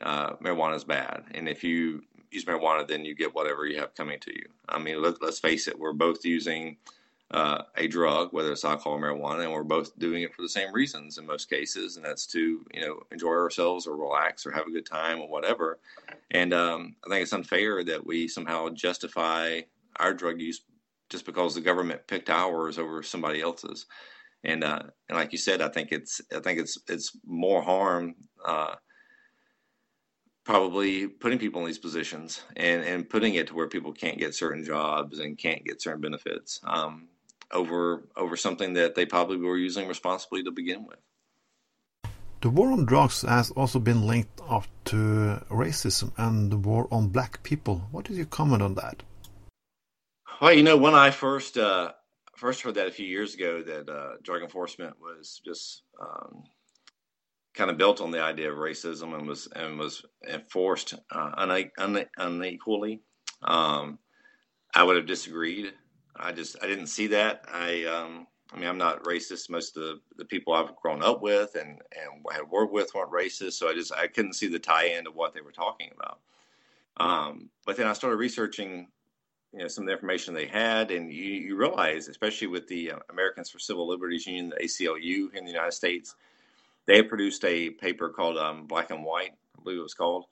uh, 0.00 0.34
marijuana 0.36 0.74
is 0.74 0.84
bad. 0.84 1.24
And 1.34 1.48
if 1.48 1.62
you 1.62 2.02
use 2.30 2.44
marijuana, 2.44 2.86
then 2.86 3.04
you 3.04 3.14
get 3.14 3.34
whatever 3.34 3.66
you 3.66 3.78
have 3.78 3.94
coming 3.94 4.18
to 4.20 4.32
you. 4.32 4.46
I 4.68 4.78
mean, 4.78 5.00
let, 5.00 5.22
us 5.22 5.38
face 5.38 5.68
it, 5.68 5.78
we're 5.78 5.92
both 5.92 6.24
using 6.24 6.76
uh, 7.32 7.62
a 7.76 7.88
drug, 7.88 8.28
whether 8.32 8.52
it's 8.52 8.64
alcohol 8.64 8.94
or 8.94 9.00
marijuana, 9.00 9.44
and 9.44 9.52
we're 9.52 9.62
both 9.62 9.98
doing 9.98 10.22
it 10.22 10.34
for 10.34 10.42
the 10.42 10.48
same 10.48 10.72
reasons 10.72 11.16
in 11.16 11.26
most 11.26 11.48
cases, 11.48 11.96
and 11.96 12.04
that's 12.04 12.26
to 12.26 12.64
you 12.74 12.80
know 12.80 13.00
enjoy 13.10 13.30
ourselves 13.30 13.86
or 13.86 13.96
relax 13.96 14.44
or 14.44 14.52
have 14.52 14.66
a 14.66 14.70
good 14.70 14.86
time 14.86 15.20
or 15.20 15.28
whatever. 15.28 15.78
And 16.30 16.52
um, 16.52 16.94
I 17.04 17.08
think 17.08 17.22
it's 17.22 17.32
unfair 17.32 17.84
that 17.84 18.04
we 18.06 18.28
somehow 18.28 18.68
justify 18.70 19.60
our 19.96 20.12
drug 20.12 20.40
use 20.40 20.62
just 21.08 21.24
because 21.24 21.54
the 21.54 21.60
government 21.60 22.06
picked 22.06 22.30
ours 22.30 22.78
over 22.78 23.02
somebody 23.02 23.40
else's. 23.40 23.86
And 24.44 24.62
uh, 24.62 24.82
and 25.08 25.16
like 25.16 25.32
you 25.32 25.38
said, 25.38 25.62
I 25.62 25.68
think 25.68 25.90
it's 25.90 26.20
I 26.34 26.40
think 26.40 26.58
it's 26.58 26.78
it's 26.88 27.16
more 27.24 27.62
harm. 27.62 28.14
Uh, 28.44 28.74
probably 30.44 31.06
putting 31.06 31.38
people 31.38 31.60
in 31.60 31.68
these 31.68 31.78
positions 31.78 32.42
and, 32.56 32.84
and 32.84 33.08
putting 33.08 33.36
it 33.36 33.46
to 33.46 33.54
where 33.54 33.68
people 33.68 33.92
can't 33.92 34.18
get 34.18 34.34
certain 34.34 34.64
jobs 34.64 35.20
and 35.20 35.38
can't 35.38 35.64
get 35.64 35.80
certain 35.80 36.00
benefits. 36.00 36.60
Um, 36.64 37.06
over 37.52 38.08
over 38.16 38.36
something 38.36 38.74
that 38.74 38.94
they 38.94 39.06
probably 39.06 39.36
were 39.36 39.56
using 39.56 39.88
responsibly 39.88 40.42
to 40.44 40.50
begin 40.50 40.86
with. 40.86 40.98
The 42.40 42.50
war 42.50 42.72
on 42.72 42.84
drugs 42.86 43.22
has 43.22 43.52
also 43.52 43.78
been 43.78 44.06
linked 44.06 44.40
up 44.48 44.66
to 44.86 45.40
racism 45.48 46.10
and 46.16 46.50
the 46.50 46.56
war 46.56 46.88
on 46.90 47.08
black 47.08 47.42
people. 47.44 47.86
What 47.92 48.04
did 48.04 48.16
you 48.16 48.26
comment 48.26 48.62
on 48.62 48.74
that? 48.74 49.04
Well, 50.40 50.52
you 50.52 50.64
know, 50.64 50.76
when 50.76 50.94
I 50.94 51.12
first 51.12 51.56
uh, 51.56 51.92
first 52.36 52.62
heard 52.62 52.74
that 52.74 52.88
a 52.88 52.90
few 52.90 53.06
years 53.06 53.34
ago, 53.34 53.62
that 53.62 53.88
uh, 53.88 54.16
drug 54.24 54.42
enforcement 54.42 54.96
was 55.00 55.40
just 55.44 55.82
um, 56.00 56.42
kind 57.54 57.70
of 57.70 57.78
built 57.78 58.00
on 58.00 58.10
the 58.10 58.20
idea 58.20 58.50
of 58.50 58.58
racism 58.58 59.16
and 59.16 59.28
was 59.28 59.46
and 59.54 59.78
was 59.78 60.04
enforced 60.28 60.94
uh, 61.12 61.30
unequally. 62.18 63.02
Um, 63.42 63.98
I 64.74 64.82
would 64.82 64.96
have 64.96 65.06
disagreed. 65.06 65.72
I 66.16 66.32
just 66.32 66.56
I 66.62 66.66
didn't 66.66 66.88
see 66.88 67.06
that. 67.08 67.44
I 67.52 67.84
um, 67.84 68.26
I 68.52 68.58
mean 68.58 68.68
I'm 68.68 68.78
not 68.78 69.04
racist. 69.04 69.50
Most 69.50 69.76
of 69.76 69.82
the, 69.82 70.00
the 70.16 70.24
people 70.24 70.52
I've 70.52 70.76
grown 70.76 71.02
up 71.02 71.22
with 71.22 71.54
and 71.54 71.70
and 71.70 72.24
had 72.32 72.48
worked 72.50 72.72
with 72.72 72.94
weren't 72.94 73.12
racist, 73.12 73.54
so 73.54 73.68
I 73.68 73.74
just 73.74 73.92
I 73.92 74.06
couldn't 74.06 74.34
see 74.34 74.48
the 74.48 74.58
tie-in 74.58 75.04
to 75.04 75.10
what 75.10 75.34
they 75.34 75.40
were 75.40 75.52
talking 75.52 75.90
about. 75.96 76.20
Um, 76.98 77.48
but 77.64 77.76
then 77.76 77.86
I 77.86 77.94
started 77.94 78.16
researching, 78.16 78.88
you 79.52 79.60
know, 79.60 79.68
some 79.68 79.84
of 79.84 79.86
the 79.86 79.94
information 79.94 80.34
they 80.34 80.46
had, 80.46 80.90
and 80.90 81.10
you, 81.12 81.24
you 81.24 81.56
realize, 81.56 82.08
especially 82.08 82.48
with 82.48 82.68
the 82.68 82.92
uh, 82.92 82.98
Americans 83.10 83.50
for 83.50 83.58
Civil 83.58 83.88
Liberties 83.88 84.26
Union, 84.26 84.50
the 84.50 84.64
ACLU 84.64 85.34
in 85.34 85.44
the 85.44 85.50
United 85.50 85.72
States, 85.72 86.14
they 86.86 87.02
produced 87.02 87.44
a 87.44 87.70
paper 87.70 88.10
called 88.10 88.36
um, 88.36 88.66
Black 88.66 88.90
and 88.90 89.04
White, 89.04 89.32
I 89.58 89.62
believe 89.62 89.78
it 89.78 89.82
was 89.82 89.94
called, 89.94 90.26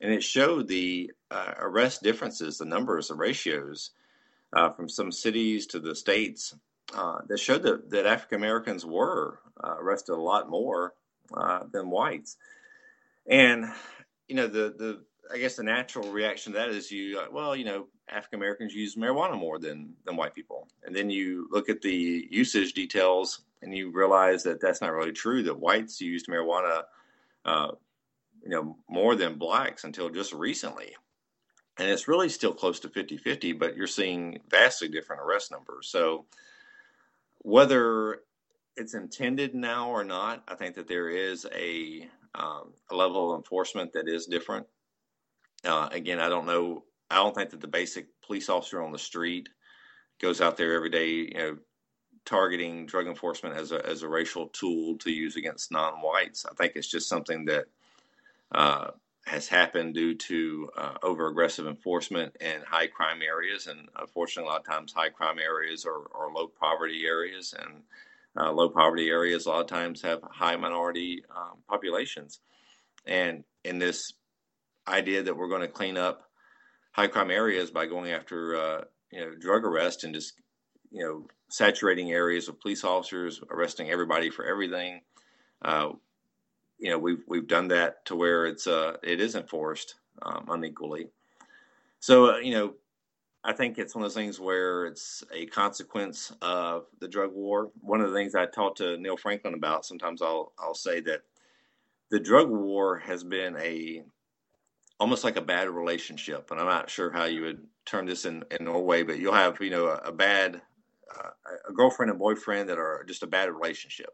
and 0.00 0.12
it 0.12 0.22
showed 0.22 0.66
the 0.66 1.12
uh, 1.30 1.54
arrest 1.58 2.02
differences, 2.02 2.58
the 2.58 2.64
numbers, 2.64 3.08
the 3.08 3.14
ratios 3.14 3.90
uh, 4.52 4.70
from 4.70 4.88
some 4.88 5.12
cities 5.12 5.66
to 5.66 5.80
the 5.80 5.94
states 5.94 6.54
uh, 6.94 7.18
that 7.28 7.38
showed 7.38 7.62
that, 7.62 7.90
that 7.90 8.06
African 8.06 8.36
Americans 8.36 8.84
were 8.84 9.40
uh, 9.62 9.76
arrested 9.78 10.12
a 10.12 10.20
lot 10.20 10.48
more 10.48 10.94
uh, 11.34 11.64
than 11.70 11.90
whites. 11.90 12.36
And 13.26 13.66
you 14.26 14.36
know 14.36 14.46
the 14.46 14.74
the 14.76 15.02
I 15.32 15.38
guess 15.38 15.56
the 15.56 15.62
natural 15.62 16.10
reaction 16.10 16.52
to 16.52 16.58
that 16.58 16.70
is 16.70 16.90
you 16.90 17.20
well 17.30 17.54
you 17.54 17.64
know 17.64 17.86
African 18.08 18.38
Americans 18.38 18.74
use 18.74 18.94
marijuana 18.94 19.38
more 19.38 19.58
than 19.58 19.94
than 20.06 20.16
white 20.16 20.34
people, 20.34 20.68
and 20.84 20.96
then 20.96 21.10
you 21.10 21.48
look 21.50 21.68
at 21.68 21.82
the 21.82 22.26
usage 22.30 22.72
details 22.72 23.42
and 23.60 23.76
you 23.76 23.90
realize 23.90 24.42
that 24.44 24.60
that's 24.60 24.80
not 24.80 24.92
really 24.92 25.12
true. 25.12 25.42
That 25.42 25.58
whites 25.58 26.00
used 26.00 26.28
marijuana, 26.28 26.84
uh, 27.44 27.72
you 28.42 28.50
know, 28.50 28.76
more 28.88 29.16
than 29.16 29.36
blacks 29.36 29.84
until 29.84 30.08
just 30.08 30.32
recently 30.32 30.94
and 31.78 31.88
it's 31.88 32.08
really 32.08 32.28
still 32.28 32.52
close 32.52 32.80
to 32.80 32.88
50 32.88 33.16
50, 33.16 33.52
but 33.52 33.76
you're 33.76 33.86
seeing 33.86 34.40
vastly 34.48 34.88
different 34.88 35.22
arrest 35.22 35.50
numbers. 35.50 35.88
So, 35.88 36.26
whether 37.38 38.20
it's 38.76 38.94
intended 38.94 39.54
now 39.54 39.90
or 39.90 40.04
not, 40.04 40.42
I 40.48 40.54
think 40.54 40.74
that 40.74 40.88
there 40.88 41.08
is 41.08 41.46
a, 41.54 42.08
um, 42.34 42.72
a 42.90 42.96
level 42.96 43.32
of 43.32 43.38
enforcement 43.38 43.92
that 43.92 44.08
is 44.08 44.26
different. 44.26 44.66
Uh, 45.64 45.88
again, 45.92 46.20
I 46.20 46.28
don't 46.28 46.46
know. 46.46 46.84
I 47.10 47.16
don't 47.16 47.34
think 47.34 47.50
that 47.50 47.60
the 47.60 47.68
basic 47.68 48.08
police 48.22 48.48
officer 48.48 48.82
on 48.82 48.92
the 48.92 48.98
street 48.98 49.48
goes 50.20 50.40
out 50.40 50.56
there 50.56 50.74
every 50.74 50.90
day, 50.90 51.08
you 51.08 51.34
know, 51.34 51.58
targeting 52.24 52.84
drug 52.86 53.06
enforcement 53.06 53.56
as 53.56 53.72
a 53.72 53.84
as 53.86 54.02
a 54.02 54.08
racial 54.08 54.48
tool 54.48 54.98
to 54.98 55.10
use 55.10 55.36
against 55.36 55.72
non-whites. 55.72 56.44
I 56.44 56.54
think 56.54 56.72
it's 56.74 56.90
just 56.90 57.08
something 57.08 57.46
that 57.46 57.66
uh, 58.52 58.90
has 59.28 59.48
happened 59.48 59.94
due 59.94 60.14
to 60.14 60.70
uh, 60.76 60.94
over 61.02 61.28
aggressive 61.28 61.66
enforcement 61.66 62.34
in 62.40 62.62
high 62.66 62.86
crime 62.86 63.20
areas. 63.22 63.66
And 63.66 63.88
unfortunately, 63.96 64.48
a 64.48 64.52
lot 64.52 64.60
of 64.60 64.66
times 64.66 64.92
high 64.92 65.10
crime 65.10 65.38
areas 65.38 65.84
are, 65.84 66.06
are 66.14 66.32
low 66.34 66.48
poverty 66.48 67.04
areas, 67.06 67.54
and 67.58 67.82
uh, 68.38 68.52
low 68.52 68.68
poverty 68.68 69.08
areas 69.08 69.46
a 69.46 69.50
lot 69.50 69.60
of 69.60 69.66
times 69.66 70.02
have 70.02 70.20
high 70.30 70.56
minority 70.56 71.22
um, 71.34 71.58
populations. 71.68 72.40
And 73.06 73.44
in 73.64 73.78
this 73.78 74.12
idea 74.86 75.22
that 75.22 75.36
we're 75.36 75.48
going 75.48 75.62
to 75.62 75.68
clean 75.68 75.96
up 75.96 76.22
high 76.92 77.08
crime 77.08 77.30
areas 77.30 77.70
by 77.70 77.86
going 77.86 78.10
after 78.10 78.56
uh, 78.56 78.84
you 79.12 79.20
know 79.20 79.34
drug 79.34 79.64
arrest 79.64 80.04
and 80.04 80.14
just 80.14 80.34
you 80.90 81.04
know 81.04 81.26
saturating 81.50 82.12
areas 82.12 82.48
with 82.48 82.60
police 82.60 82.84
officers, 82.84 83.40
arresting 83.50 83.90
everybody 83.90 84.30
for 84.30 84.44
everything. 84.44 85.00
Uh, 85.62 85.90
you 86.78 86.90
know 86.90 86.98
we've 86.98 87.22
we've 87.26 87.46
done 87.46 87.68
that 87.68 88.04
to 88.06 88.16
where 88.16 88.46
it's 88.46 88.66
uh 88.66 88.96
it 89.02 89.20
is 89.20 89.34
enforced 89.34 89.96
um, 90.22 90.46
unequally. 90.48 91.08
So 92.00 92.34
uh, 92.34 92.38
you 92.38 92.52
know, 92.52 92.74
I 93.44 93.52
think 93.52 93.78
it's 93.78 93.94
one 93.94 94.04
of 94.04 94.10
those 94.10 94.14
things 94.14 94.40
where 94.40 94.86
it's 94.86 95.24
a 95.32 95.46
consequence 95.46 96.32
of 96.42 96.86
the 97.00 97.08
drug 97.08 97.32
war. 97.32 97.70
One 97.80 98.00
of 98.00 98.10
the 98.10 98.16
things 98.16 98.34
I 98.34 98.46
talked 98.46 98.78
to 98.78 98.96
Neil 98.98 99.16
Franklin 99.16 99.54
about, 99.54 99.86
sometimes 99.86 100.22
I'll 100.22 100.52
I'll 100.58 100.74
say 100.74 101.00
that 101.02 101.22
the 102.10 102.20
drug 102.20 102.48
war 102.48 102.98
has 102.98 103.24
been 103.24 103.56
a 103.56 104.02
almost 105.00 105.24
like 105.24 105.36
a 105.36 105.42
bad 105.42 105.68
relationship, 105.68 106.50
and 106.50 106.60
I'm 106.60 106.66
not 106.66 106.90
sure 106.90 107.10
how 107.10 107.24
you 107.24 107.42
would 107.42 107.66
term 107.86 108.06
this 108.06 108.24
in, 108.24 108.44
in 108.50 108.64
Norway, 108.64 109.02
but 109.02 109.18
you'll 109.18 109.32
have 109.34 109.60
you 109.60 109.70
know 109.70 109.86
a, 109.86 109.96
a 109.96 110.12
bad 110.12 110.60
uh, 111.16 111.30
a 111.68 111.72
girlfriend 111.72 112.10
and 112.10 112.18
boyfriend 112.18 112.68
that 112.68 112.78
are 112.78 113.04
just 113.06 113.22
a 113.22 113.26
bad 113.26 113.50
relationship. 113.50 114.10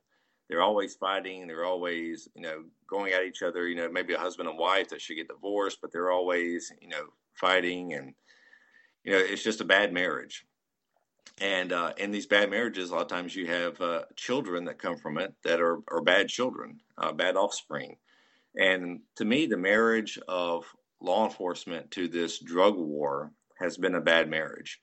They're 0.49 0.63
always 0.63 0.95
fighting. 0.95 1.47
They're 1.47 1.65
always 1.65 2.29
you 2.35 2.43
know 2.43 2.65
going 2.87 3.13
at 3.13 3.25
each 3.25 3.43
other. 3.43 3.67
You 3.69 3.77
know 3.77 3.91
maybe 3.91 4.15
a 4.15 4.19
husband 4.19 4.49
and 4.49 4.59
wife 4.59 4.89
that 4.91 5.01
should 5.01 5.17
get 5.17 5.29
divorced, 5.29 5.79
but 5.81 5.93
they're 5.93 6.11
always 6.11 6.73
you 6.81 6.89
know 6.89 7.07
fighting 7.35 7.95
and 7.95 8.15
you 9.05 9.13
know 9.13 9.19
it's 9.19 9.43
just 9.43 9.61
a 9.61 9.65
bad 9.65 9.93
marriage. 9.93 10.45
And 11.41 11.73
uh, 11.73 11.93
in 11.97 12.13
these 12.13 12.27
bad 12.27 12.51
marriages, 12.51 12.91
a 12.91 12.95
lot 12.95 13.03
of 13.03 13.09
times 13.09 13.35
you 13.35 13.47
have 13.49 13.81
uh, 13.81 14.03
children 14.15 14.65
that 14.67 14.79
come 14.79 14.97
from 14.97 15.19
it 15.19 15.35
that 15.43 15.61
are, 15.61 15.81
are 15.89 16.01
bad 16.01 16.29
children, 16.29 16.79
uh, 16.97 17.13
bad 17.13 17.37
offspring. 17.37 17.97
And 18.57 19.01
to 19.17 19.25
me, 19.25 19.47
the 19.47 19.57
marriage 19.57 20.19
of 20.29 20.65
law 21.01 21.25
enforcement 21.25 21.91
to 21.93 22.07
this 22.07 22.39
drug 22.39 22.77
war 22.77 23.33
has 23.59 23.77
been 23.77 23.97
a 23.97 24.01
bad 24.01 24.31
marriage. 24.31 24.81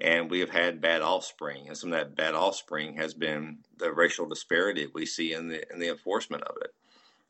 And 0.00 0.30
we 0.30 0.40
have 0.40 0.50
had 0.50 0.80
bad 0.80 1.02
offspring, 1.02 1.66
and 1.66 1.76
some 1.76 1.92
of 1.92 1.98
that 1.98 2.14
bad 2.14 2.34
offspring 2.34 2.96
has 2.96 3.14
been 3.14 3.58
the 3.78 3.92
racial 3.92 4.26
disparity 4.26 4.86
we 4.94 5.06
see 5.06 5.32
in 5.32 5.48
the 5.48 5.70
in 5.72 5.80
the 5.80 5.88
enforcement 5.88 6.44
of 6.44 6.56
it. 6.60 6.74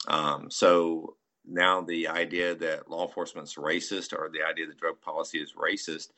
Um, 0.07 0.51
so 0.51 1.17
now 1.47 1.81
the 1.81 2.09
idea 2.09 2.55
that 2.57 2.91
law 2.91 3.07
enforcement 3.07 3.49
is 3.49 3.55
racist, 3.55 4.13
or 4.13 4.29
the 4.31 4.47
idea 4.47 4.67
that 4.67 4.79
drug 4.79 5.01
policy 5.01 5.39
is 5.39 5.55
racist, 5.55 6.09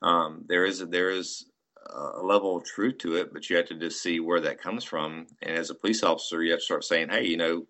um, 0.00 0.44
there 0.48 0.64
is 0.64 0.80
a, 0.80 0.86
there 0.86 1.10
is 1.10 1.46
a 1.86 2.22
level 2.22 2.56
of 2.56 2.64
truth 2.64 2.98
to 2.98 3.16
it, 3.16 3.32
but 3.32 3.48
you 3.48 3.56
have 3.56 3.66
to 3.66 3.78
just 3.78 4.02
see 4.02 4.20
where 4.20 4.40
that 4.40 4.60
comes 4.60 4.84
from. 4.84 5.26
And 5.42 5.56
as 5.56 5.70
a 5.70 5.74
police 5.74 6.02
officer, 6.02 6.42
you 6.42 6.52
have 6.52 6.60
to 6.60 6.64
start 6.64 6.84
saying, 6.84 7.10
"Hey, 7.10 7.26
you 7.26 7.36
know, 7.36 7.66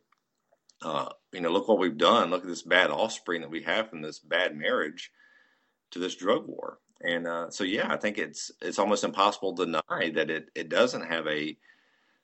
uh, 0.82 1.08
you 1.32 1.40
know, 1.40 1.50
look 1.50 1.68
what 1.68 1.78
we've 1.78 1.98
done. 1.98 2.30
Look 2.30 2.42
at 2.42 2.48
this 2.48 2.62
bad 2.62 2.90
offspring 2.90 3.40
that 3.42 3.50
we 3.50 3.62
have 3.62 3.90
from 3.90 4.02
this 4.02 4.18
bad 4.18 4.56
marriage 4.56 5.10
to 5.90 5.98
this 5.98 6.14
drug 6.14 6.46
war. 6.46 6.78
And 7.02 7.26
uh, 7.26 7.50
so, 7.50 7.64
yeah, 7.64 7.92
I 7.92 7.96
think 7.96 8.18
it's 8.18 8.50
it's 8.60 8.78
almost 8.78 9.04
impossible 9.04 9.54
to 9.54 9.64
deny 9.64 10.10
that 10.14 10.30
it, 10.30 10.50
it 10.54 10.68
doesn't 10.68 11.06
have 11.06 11.26
a, 11.26 11.56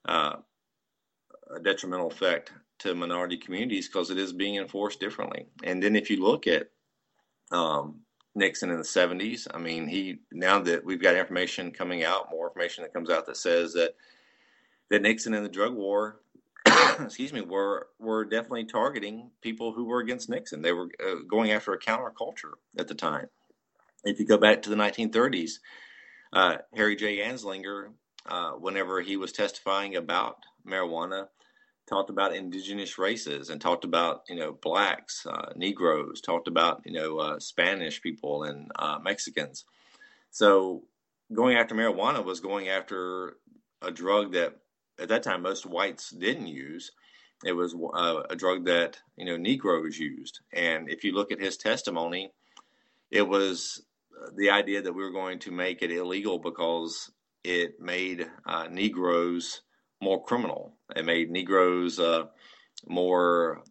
uh, 0.06 0.36
a 1.54 1.60
detrimental 1.60 2.08
effect 2.08 2.52
to 2.80 2.94
minority 2.94 3.38
communities 3.38 3.88
because 3.88 4.10
it 4.10 4.18
is 4.18 4.32
being 4.32 4.56
enforced 4.56 5.00
differently. 5.00 5.46
And 5.62 5.82
then 5.82 5.96
if 5.96 6.10
you 6.10 6.22
look 6.22 6.46
at 6.46 6.68
um, 7.50 8.00
Nixon 8.34 8.70
in 8.70 8.76
the 8.76 8.82
70s, 8.82 9.46
I 9.52 9.58
mean, 9.58 9.88
he 9.88 10.18
now 10.30 10.58
that 10.60 10.84
we've 10.84 11.00
got 11.00 11.16
information 11.16 11.70
coming 11.70 12.04
out, 12.04 12.30
more 12.30 12.48
information 12.48 12.82
that 12.82 12.92
comes 12.92 13.08
out 13.08 13.26
that 13.26 13.38
says 13.38 13.72
that 13.72 13.94
that 14.90 15.02
Nixon 15.02 15.34
and 15.34 15.44
the 15.44 15.50
drug 15.50 15.74
war 15.74 16.20
excuse 17.00 17.32
me, 17.32 17.40
were 17.40 17.88
were 17.98 18.24
definitely 18.24 18.64
targeting 18.64 19.30
people 19.40 19.72
who 19.72 19.84
were 19.84 20.00
against 20.00 20.28
Nixon. 20.28 20.62
They 20.62 20.72
were 20.72 20.88
uh, 21.04 21.16
going 21.28 21.52
after 21.52 21.72
a 21.72 21.78
counterculture 21.78 22.54
at 22.78 22.88
the 22.88 22.94
time. 22.94 23.28
If 24.06 24.20
you 24.20 24.26
go 24.26 24.38
back 24.38 24.62
to 24.62 24.70
the 24.70 24.76
1930s, 24.76 25.54
uh, 26.32 26.58
Harry 26.74 26.94
J. 26.94 27.18
Anslinger, 27.18 27.88
uh, 28.24 28.52
whenever 28.52 29.00
he 29.00 29.16
was 29.16 29.32
testifying 29.32 29.96
about 29.96 30.36
marijuana, 30.66 31.26
talked 31.88 32.10
about 32.10 32.34
indigenous 32.34 32.98
races 32.98 33.50
and 33.50 33.60
talked 33.60 33.84
about 33.84 34.22
you 34.28 34.36
know 34.36 34.52
blacks, 34.62 35.26
uh, 35.26 35.52
Negroes, 35.56 36.20
talked 36.20 36.46
about 36.46 36.82
you 36.84 36.92
know 36.92 37.18
uh, 37.18 37.40
Spanish 37.40 38.00
people 38.00 38.44
and 38.44 38.70
uh, 38.78 38.98
Mexicans. 39.02 39.64
So 40.30 40.84
going 41.32 41.56
after 41.56 41.74
marijuana 41.74 42.24
was 42.24 42.38
going 42.38 42.68
after 42.68 43.38
a 43.82 43.90
drug 43.90 44.32
that 44.34 44.56
at 45.00 45.08
that 45.08 45.24
time 45.24 45.42
most 45.42 45.66
whites 45.66 46.10
didn't 46.10 46.46
use. 46.46 46.92
It 47.44 47.52
was 47.52 47.74
uh, 47.74 48.22
a 48.30 48.36
drug 48.36 48.66
that 48.66 48.98
you 49.16 49.24
know 49.24 49.36
Negroes 49.36 49.98
used, 49.98 50.40
and 50.52 50.88
if 50.88 51.02
you 51.02 51.12
look 51.12 51.32
at 51.32 51.40
his 51.40 51.56
testimony, 51.56 52.30
it 53.10 53.22
was 53.28 53.82
the 54.36 54.50
idea 54.50 54.82
that 54.82 54.92
we 54.92 55.02
were 55.02 55.12
going 55.12 55.38
to 55.40 55.50
make 55.50 55.82
it 55.82 55.90
illegal 55.90 56.38
because 56.38 57.10
it 57.44 57.80
made 57.80 58.26
uh, 58.46 58.66
Negroes 58.70 59.62
more 60.02 60.22
criminal. 60.24 60.76
It 60.94 61.04
made 61.04 61.30
Negroes 61.30 61.98
uh, 61.98 62.26
more 62.86 63.62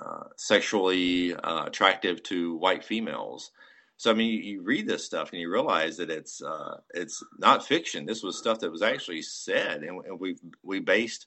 uh, 0.00 0.24
sexually 0.36 1.34
uh, 1.34 1.64
attractive 1.66 2.22
to 2.24 2.56
white 2.56 2.84
females. 2.84 3.50
So 3.96 4.12
I 4.12 4.14
mean, 4.14 4.30
you, 4.30 4.38
you, 4.38 4.62
read 4.62 4.86
this 4.86 5.04
stuff 5.04 5.32
and 5.32 5.40
you 5.40 5.50
realize 5.50 5.96
that 5.96 6.10
it's 6.10 6.40
uh, 6.40 6.76
it's 6.94 7.22
not 7.38 7.66
fiction. 7.66 8.06
This 8.06 8.22
was 8.22 8.38
stuff 8.38 8.60
that 8.60 8.70
was 8.70 8.82
actually 8.82 9.22
said, 9.22 9.82
and, 9.82 10.04
and 10.06 10.20
we 10.20 10.36
we 10.62 10.78
based 10.78 11.26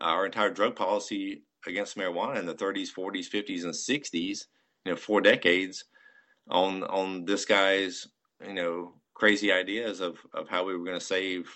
our 0.00 0.24
entire 0.24 0.50
drug 0.50 0.76
policy 0.76 1.42
against 1.66 1.96
marijuana 1.96 2.38
in 2.38 2.46
the 2.46 2.54
30s, 2.54 2.88
40s, 2.92 3.28
50s, 3.30 3.64
and 3.64 3.72
60s, 3.72 4.46
you 4.84 4.92
know, 4.92 4.96
four 4.96 5.20
decades, 5.20 5.84
on 6.48 6.82
on 6.84 7.24
this 7.24 7.44
guy's 7.44 8.06
you 8.46 8.54
know 8.54 8.94
crazy 9.14 9.52
ideas 9.52 10.00
of 10.00 10.18
of 10.34 10.48
how 10.48 10.64
we 10.64 10.76
were 10.76 10.84
going 10.84 10.98
to 10.98 11.04
save 11.04 11.48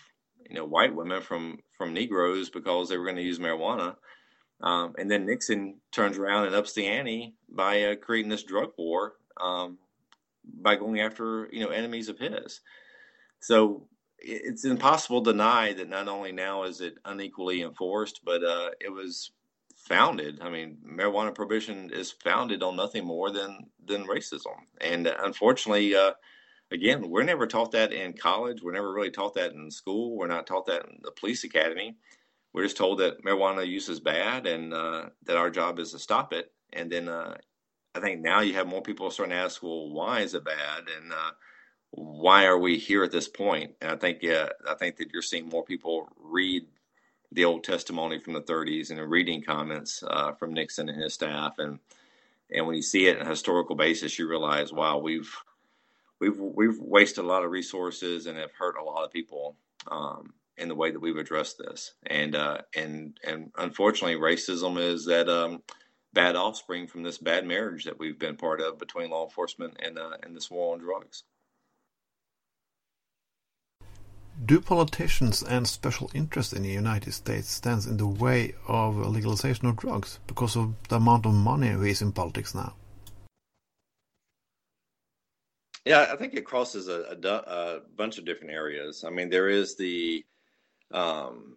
you 0.48 0.54
know 0.54 0.64
white 0.64 0.94
women 0.94 1.22
from 1.22 1.58
from 1.76 1.92
Negroes 1.92 2.50
because 2.50 2.88
they 2.88 2.98
were 2.98 3.04
going 3.04 3.16
to 3.16 3.22
use 3.22 3.38
marijuana. 3.38 3.96
Um, 4.60 4.94
and 4.98 5.08
then 5.08 5.24
Nixon 5.24 5.80
turns 5.92 6.18
around 6.18 6.46
and 6.46 6.56
ups 6.56 6.72
the 6.72 6.86
ante 6.86 7.34
by 7.48 7.82
uh, 7.84 7.94
creating 7.94 8.30
this 8.30 8.42
drug 8.42 8.70
war. 8.76 9.14
Um, 9.40 9.78
by 10.54 10.76
going 10.76 11.00
after 11.00 11.48
you 11.52 11.60
know 11.60 11.70
enemies 11.70 12.08
of 12.08 12.18
his. 12.18 12.60
So 13.40 13.88
it's 14.18 14.64
impossible 14.64 15.22
to 15.22 15.32
deny 15.32 15.72
that 15.74 15.88
not 15.88 16.08
only 16.08 16.32
now 16.32 16.64
is 16.64 16.80
it 16.80 16.94
unequally 17.04 17.62
enforced, 17.62 18.20
but 18.24 18.42
uh, 18.42 18.70
it 18.80 18.90
was 18.90 19.30
founded. 19.88 20.40
I 20.40 20.50
mean, 20.50 20.78
marijuana 20.86 21.34
prohibition 21.34 21.90
is 21.92 22.10
founded 22.12 22.62
on 22.62 22.76
nothing 22.76 23.04
more 23.04 23.30
than 23.30 23.70
than 23.84 24.06
racism, 24.06 24.56
and 24.80 25.06
unfortunately, 25.06 25.94
uh, 25.94 26.12
again, 26.70 27.08
we're 27.10 27.24
never 27.24 27.46
taught 27.46 27.72
that 27.72 27.92
in 27.92 28.12
college. 28.12 28.62
We're 28.62 28.72
never 28.72 28.92
really 28.92 29.10
taught 29.10 29.34
that 29.34 29.52
in 29.52 29.70
school. 29.70 30.16
We're 30.16 30.26
not 30.26 30.46
taught 30.46 30.66
that 30.66 30.84
in 30.86 31.00
the 31.02 31.12
police 31.12 31.44
academy. 31.44 31.96
We're 32.52 32.64
just 32.64 32.76
told 32.76 32.98
that 32.98 33.24
marijuana 33.24 33.66
use 33.66 33.88
is 33.88 34.00
bad 34.00 34.46
and 34.46 34.72
uh, 34.72 35.06
that 35.24 35.36
our 35.36 35.50
job 35.50 35.78
is 35.78 35.92
to 35.92 35.98
stop 35.98 36.32
it. 36.32 36.50
And 36.72 36.90
then 36.90 37.08
uh, 37.08 37.36
I 37.94 38.00
think 38.00 38.20
now 38.20 38.40
you 38.40 38.54
have 38.54 38.66
more 38.66 38.82
people 38.82 39.10
starting 39.10 39.36
to 39.36 39.42
ask, 39.42 39.62
well, 39.62 39.90
why 39.90 40.20
is 40.20 40.34
it 40.34 40.44
bad, 40.44 40.84
and 40.96 41.12
uh, 41.12 41.32
why 41.90 42.46
are 42.46 42.58
we 42.58 42.78
here 42.78 43.04
at 43.04 43.12
this 43.12 43.28
point? 43.28 43.72
And 43.80 43.90
I 43.90 43.96
think, 43.96 44.24
I 44.24 44.74
think 44.78 44.96
that 44.96 45.10
you're 45.12 45.22
seeing 45.22 45.48
more 45.48 45.64
people 45.64 46.08
read 46.20 46.66
the 47.32 47.44
old 47.44 47.64
testimony 47.64 48.18
from 48.18 48.32
the 48.32 48.40
30s 48.40 48.90
and 48.90 49.10
reading 49.10 49.42
comments 49.42 50.02
uh, 50.06 50.32
from 50.32 50.54
Nixon 50.54 50.88
and 50.88 51.02
his 51.02 51.14
staff, 51.14 51.54
and 51.58 51.78
and 52.50 52.66
when 52.66 52.76
you 52.76 52.82
see 52.82 53.06
it 53.06 53.20
on 53.20 53.26
a 53.26 53.30
historical 53.30 53.76
basis, 53.76 54.18
you 54.18 54.28
realize, 54.28 54.72
wow, 54.72 54.98
we've 54.98 55.30
we've 56.20 56.38
we've 56.38 56.78
wasted 56.80 57.24
a 57.24 57.28
lot 57.28 57.44
of 57.44 57.50
resources 57.50 58.26
and 58.26 58.38
have 58.38 58.52
hurt 58.52 58.76
a 58.76 58.84
lot 58.84 59.04
of 59.04 59.12
people 59.12 59.56
um, 59.90 60.32
in 60.56 60.68
the 60.68 60.74
way 60.74 60.90
that 60.90 61.00
we've 61.00 61.16
addressed 61.16 61.58
this. 61.58 61.94
And 62.06 62.34
uh, 62.34 62.58
and 62.74 63.18
and 63.26 63.52
unfortunately, 63.56 64.16
racism 64.16 64.78
is 64.78 65.04
that 65.06 65.28
um, 65.28 65.62
bad 66.12 66.36
offspring 66.36 66.86
from 66.86 67.02
this 67.02 67.18
bad 67.18 67.46
marriage 67.46 67.84
that 67.84 67.98
we've 67.98 68.18
been 68.18 68.36
part 68.36 68.60
of 68.60 68.78
between 68.78 69.10
law 69.10 69.24
enforcement 69.24 69.76
and 69.80 69.98
uh, 69.98 70.16
and 70.22 70.34
this 70.34 70.50
war 70.50 70.74
on 70.74 70.80
drugs. 70.80 71.24
Do 74.44 74.60
politicians 74.60 75.42
and 75.42 75.66
special 75.66 76.10
interests 76.14 76.52
in 76.52 76.62
the 76.62 76.68
United 76.68 77.12
States 77.12 77.50
stands 77.50 77.86
in 77.86 77.96
the 77.96 78.06
way 78.06 78.54
of 78.68 78.96
legalization 78.96 79.66
of 79.66 79.76
drugs 79.76 80.20
because 80.28 80.56
of 80.56 80.74
the 80.88 80.96
amount 80.96 81.26
of 81.26 81.34
money 81.34 81.74
we 81.74 81.90
is 81.90 82.02
in 82.02 82.12
politics 82.12 82.54
now? 82.54 82.74
Yeah, 85.84 86.06
I 86.12 86.16
think 86.16 86.34
it 86.34 86.44
crosses 86.44 86.86
a, 86.86 87.16
a, 87.20 87.28
a 87.28 87.80
bunch 87.96 88.18
of 88.18 88.24
different 88.24 88.52
areas. 88.52 89.02
I 89.04 89.10
mean, 89.10 89.28
there 89.28 89.48
is 89.48 89.76
the 89.76 90.24
um, 90.92 91.56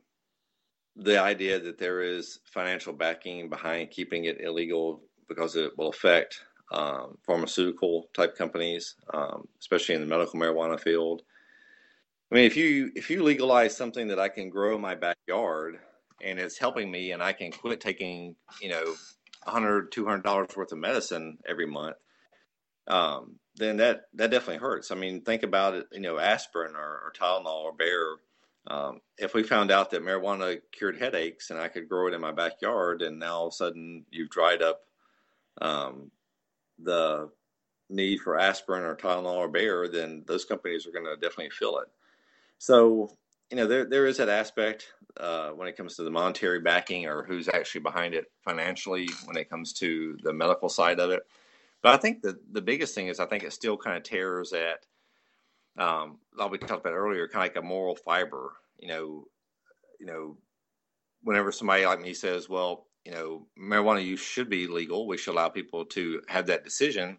the 0.96 1.22
idea 1.22 1.60
that 1.60 1.78
there 1.78 2.02
is 2.02 2.40
financial 2.46 2.94
backing 2.94 3.50
behind 3.50 3.92
keeping 3.92 4.26
it 4.26 4.42
illegal 4.42 5.04
because 5.28 5.56
it 5.56 5.78
will 5.78 5.90
affect 5.90 6.44
um, 6.72 7.18
pharmaceutical 7.26 8.10
type 8.14 8.36
companies, 8.36 8.96
um, 9.14 9.48
especially 9.60 9.96
in 9.96 10.02
the 10.02 10.08
medical 10.08 10.40
marijuana 10.40 10.80
field. 10.80 11.22
I 12.32 12.36
mean, 12.36 12.46
if 12.46 12.56
you 12.56 12.92
if 12.96 13.10
you 13.10 13.24
legalize 13.24 13.76
something 13.76 14.08
that 14.08 14.20
I 14.20 14.30
can 14.30 14.50
grow 14.50 14.76
in 14.76 14.82
my 14.82 14.96
backyard 14.96 15.80
and 16.22 16.40
it's 16.40 16.58
helping 16.58 16.90
me, 16.90 17.12
and 17.12 17.22
I 17.22 17.34
can 17.34 17.52
quit 17.52 17.82
taking 17.82 18.36
you 18.62 18.70
know, 18.70 18.84
100 19.44 19.92
200 19.92 20.24
dollars 20.24 20.56
worth 20.56 20.72
of 20.72 20.78
medicine 20.78 21.38
every 21.48 21.66
month, 21.66 21.98
um, 22.88 23.36
then 23.56 23.78
that 23.78 24.04
that 24.14 24.32
definitely 24.32 24.58
hurts. 24.58 24.92
I 24.92 24.96
mean, 24.96 25.22
think 25.22 25.44
about 25.44 25.74
it. 25.74 25.88
You 25.92 26.02
know, 26.02 26.20
aspirin 26.20 26.76
or, 26.76 26.80
or 27.06 27.14
Tylenol 27.18 27.64
or 27.64 27.74
Bayer 27.74 28.18
um, 28.68 29.02
if 29.18 29.34
we 29.34 29.44
found 29.44 29.72
out 29.72 29.90
that 29.92 30.04
marijuana 30.04 30.62
cured 30.72 30.98
headaches 30.98 31.50
and 31.50 31.60
I 31.60 31.68
could 31.68 31.90
grow 31.90 32.08
it 32.08 32.14
in 32.14 32.22
my 32.22 32.32
backyard, 32.32 33.02
and 33.02 33.20
now 33.20 33.36
all 33.38 33.48
of 33.48 33.54
a 33.54 33.56
sudden 33.56 34.06
you've 34.12 34.30
dried 34.30 34.62
up 34.62 34.82
um, 35.62 36.12
the 36.80 37.30
need 37.90 38.20
for 38.20 38.38
aspirin 38.38 38.84
or 38.84 38.96
Tylenol 38.96 39.36
or 39.36 39.48
Bayer, 39.50 39.88
then 39.88 40.24
those 40.28 40.46
companies 40.46 40.86
are 40.86 40.92
going 40.92 41.06
to 41.06 41.16
definitely 41.16 41.50
fill 41.50 41.80
it. 41.80 41.88
So, 42.62 43.10
you 43.50 43.58
know, 43.58 43.66
there 43.66 43.86
there 43.86 44.06
is 44.06 44.18
that 44.18 44.30
aspect 44.30 44.86
uh, 45.18 45.50
when 45.50 45.68
it 45.68 45.76
comes 45.76 45.96
to 45.96 46.04
the 46.04 46.12
monetary 46.12 46.60
backing 46.60 47.08
or 47.08 47.24
who's 47.24 47.50
actually 47.50 47.82
behind 47.82 48.14
it 48.14 48.26
financially 48.46 49.10
when 49.26 49.36
it 49.36 49.50
comes 49.50 49.74
to 49.74 50.16
the 50.22 50.32
medical 50.32 50.70
side 50.70 51.00
of 51.00 51.10
it. 51.10 51.24
But 51.82 51.96
I 51.96 51.98
think 51.98 52.22
the 52.22 52.40
the 52.52 52.62
biggest 52.62 52.94
thing 52.94 53.08
is 53.08 53.20
I 53.20 53.26
think 53.26 53.42
it 53.44 53.52
still 53.52 53.78
kind 53.78 53.98
of 53.98 54.04
tears 54.04 54.54
at, 54.54 54.86
um, 55.84 56.20
like 56.38 56.52
we 56.52 56.60
talked 56.60 56.86
about 56.86 56.94
earlier, 56.94 57.28
kind 57.28 57.50
of 57.50 57.56
like 57.56 57.64
a 57.64 57.68
moral 57.68 57.96
fiber. 57.96 58.52
You 58.78 58.90
know, 58.90 59.26
you 60.00 60.06
know, 60.06 60.38
whenever 61.24 61.52
somebody 61.52 61.84
like 61.88 62.02
me 62.02 62.14
says, 62.14 62.48
"Well, 62.48 62.86
you 63.06 63.12
know, 63.12 63.48
marijuana 63.60 64.06
use 64.06 64.20
should 64.22 64.50
be 64.52 64.68
legal. 64.68 65.08
We 65.08 65.18
should 65.18 65.34
allow 65.34 65.50
people 65.50 65.86
to 65.86 66.22
have 66.28 66.46
that 66.48 66.64
decision. 66.64 67.18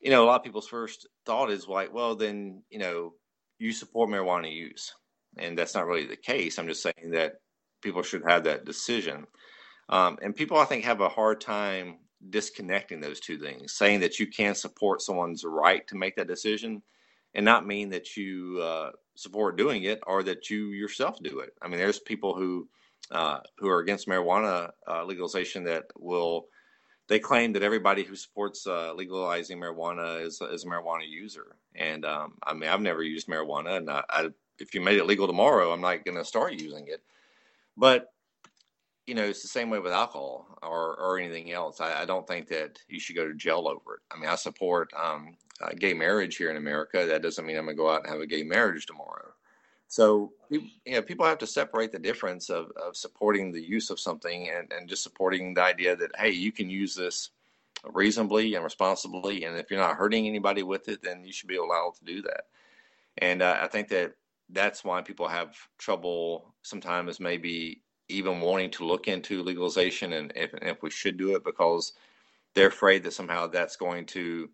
You 0.00 0.10
know, 0.10 0.24
a 0.24 0.26
lot 0.26 0.36
of 0.40 0.44
people's 0.44 0.68
first 0.68 1.06
thought 1.24 1.50
is 1.50 1.68
like, 1.68 1.92
well, 1.94 2.16
then, 2.16 2.62
you 2.70 2.78
know, 2.80 3.14
you 3.58 3.72
support 3.72 4.10
marijuana 4.10 4.52
use. 4.52 4.94
And 5.38 5.56
that's 5.56 5.74
not 5.74 5.86
really 5.86 6.06
the 6.06 6.16
case. 6.16 6.58
I'm 6.58 6.68
just 6.68 6.82
saying 6.82 7.10
that 7.10 7.34
people 7.82 8.02
should 8.02 8.22
have 8.26 8.44
that 8.44 8.64
decision. 8.64 9.26
Um, 9.88 10.18
and 10.22 10.34
people, 10.34 10.58
I 10.58 10.64
think, 10.64 10.84
have 10.84 11.00
a 11.00 11.08
hard 11.08 11.40
time 11.40 11.98
disconnecting 12.30 13.00
those 13.00 13.20
two 13.20 13.38
things, 13.38 13.74
saying 13.74 14.00
that 14.00 14.18
you 14.18 14.26
can 14.26 14.54
support 14.54 15.02
someone's 15.02 15.44
right 15.44 15.86
to 15.88 15.96
make 15.96 16.16
that 16.16 16.26
decision 16.26 16.82
and 17.34 17.44
not 17.44 17.66
mean 17.66 17.90
that 17.90 18.16
you 18.16 18.58
uh, 18.62 18.90
support 19.14 19.58
doing 19.58 19.84
it 19.84 20.00
or 20.06 20.22
that 20.22 20.48
you 20.50 20.70
yourself 20.70 21.22
do 21.22 21.40
it. 21.40 21.50
I 21.62 21.68
mean, 21.68 21.78
there's 21.78 22.00
people 22.00 22.34
who, 22.34 22.68
uh, 23.10 23.40
who 23.58 23.68
are 23.68 23.80
against 23.80 24.08
marijuana 24.08 24.70
uh, 24.88 25.04
legalization 25.04 25.62
that 25.64 25.84
will 25.98 26.46
they 27.08 27.18
claim 27.18 27.52
that 27.52 27.62
everybody 27.62 28.02
who 28.02 28.16
supports 28.16 28.66
uh, 28.66 28.92
legalizing 28.94 29.60
marijuana 29.60 30.20
is, 30.20 30.40
is 30.40 30.64
a 30.64 30.66
marijuana 30.66 31.08
user. 31.08 31.56
And 31.74 32.04
um, 32.04 32.34
I 32.42 32.52
mean, 32.54 32.68
I've 32.68 32.80
never 32.80 33.02
used 33.02 33.28
marijuana, 33.28 33.76
and 33.76 33.90
I, 33.90 34.02
I, 34.08 34.28
if 34.58 34.74
you 34.74 34.80
made 34.80 34.98
it 34.98 35.06
legal 35.06 35.26
tomorrow, 35.26 35.72
I'm 35.72 35.80
not 35.80 36.04
going 36.04 36.16
to 36.16 36.24
start 36.24 36.54
using 36.54 36.88
it. 36.88 37.02
But 37.76 38.12
you 39.06 39.14
know, 39.14 39.22
it's 39.22 39.42
the 39.42 39.48
same 39.48 39.70
way 39.70 39.78
with 39.78 39.92
alcohol 39.92 40.58
or, 40.62 40.96
or 40.96 41.18
anything 41.18 41.52
else. 41.52 41.80
I, 41.80 42.02
I 42.02 42.04
don't 42.04 42.26
think 42.26 42.48
that 42.48 42.78
you 42.88 42.98
should 42.98 43.14
go 43.14 43.28
to 43.28 43.34
jail 43.34 43.68
over 43.68 43.94
it. 43.94 44.00
I 44.10 44.18
mean, 44.18 44.28
I 44.28 44.34
support 44.34 44.90
um, 45.00 45.36
uh, 45.60 45.70
gay 45.78 45.94
marriage 45.94 46.36
here 46.36 46.50
in 46.50 46.56
America. 46.56 47.06
That 47.06 47.22
doesn't 47.22 47.46
mean 47.46 47.56
I'm 47.56 47.66
going 47.66 47.76
to 47.76 47.80
go 47.80 47.88
out 47.88 48.02
and 48.02 48.10
have 48.10 48.20
a 48.20 48.26
gay 48.26 48.42
marriage 48.42 48.86
tomorrow. 48.86 49.32
So 49.88 50.32
you 50.50 50.68
know, 50.86 51.02
people 51.02 51.26
have 51.26 51.38
to 51.38 51.46
separate 51.46 51.92
the 51.92 51.98
difference 51.98 52.50
of, 52.50 52.70
of 52.72 52.96
supporting 52.96 53.52
the 53.52 53.62
use 53.62 53.90
of 53.90 54.00
something 54.00 54.48
and, 54.48 54.72
and 54.72 54.88
just 54.88 55.02
supporting 55.02 55.54
the 55.54 55.62
idea 55.62 55.96
that 55.96 56.10
hey, 56.16 56.30
you 56.30 56.52
can 56.52 56.68
use 56.68 56.94
this 56.94 57.30
reasonably 57.92 58.54
and 58.54 58.64
responsibly, 58.64 59.44
and 59.44 59.56
if 59.56 59.70
you're 59.70 59.80
not 59.80 59.96
hurting 59.96 60.26
anybody 60.26 60.62
with 60.62 60.88
it, 60.88 61.02
then 61.02 61.24
you 61.24 61.32
should 61.32 61.48
be 61.48 61.56
allowed 61.56 61.94
to 61.98 62.04
do 62.04 62.22
that. 62.22 62.44
And 63.18 63.42
uh, 63.42 63.58
I 63.60 63.68
think 63.68 63.88
that 63.88 64.14
that's 64.50 64.84
why 64.84 65.02
people 65.02 65.28
have 65.28 65.56
trouble 65.78 66.54
sometimes 66.62 67.20
maybe 67.20 67.82
even 68.08 68.40
wanting 68.40 68.70
to 68.70 68.84
look 68.84 69.08
into 69.08 69.42
legalization 69.42 70.12
and 70.12 70.32
if, 70.36 70.52
and 70.52 70.68
if 70.68 70.82
we 70.82 70.90
should 70.90 71.16
do 71.16 71.34
it 71.34 71.44
because 71.44 71.92
they're 72.54 72.68
afraid 72.68 73.02
that 73.02 73.12
somehow 73.12 73.46
that's 73.46 73.76
going 73.76 74.06
to 74.06 74.48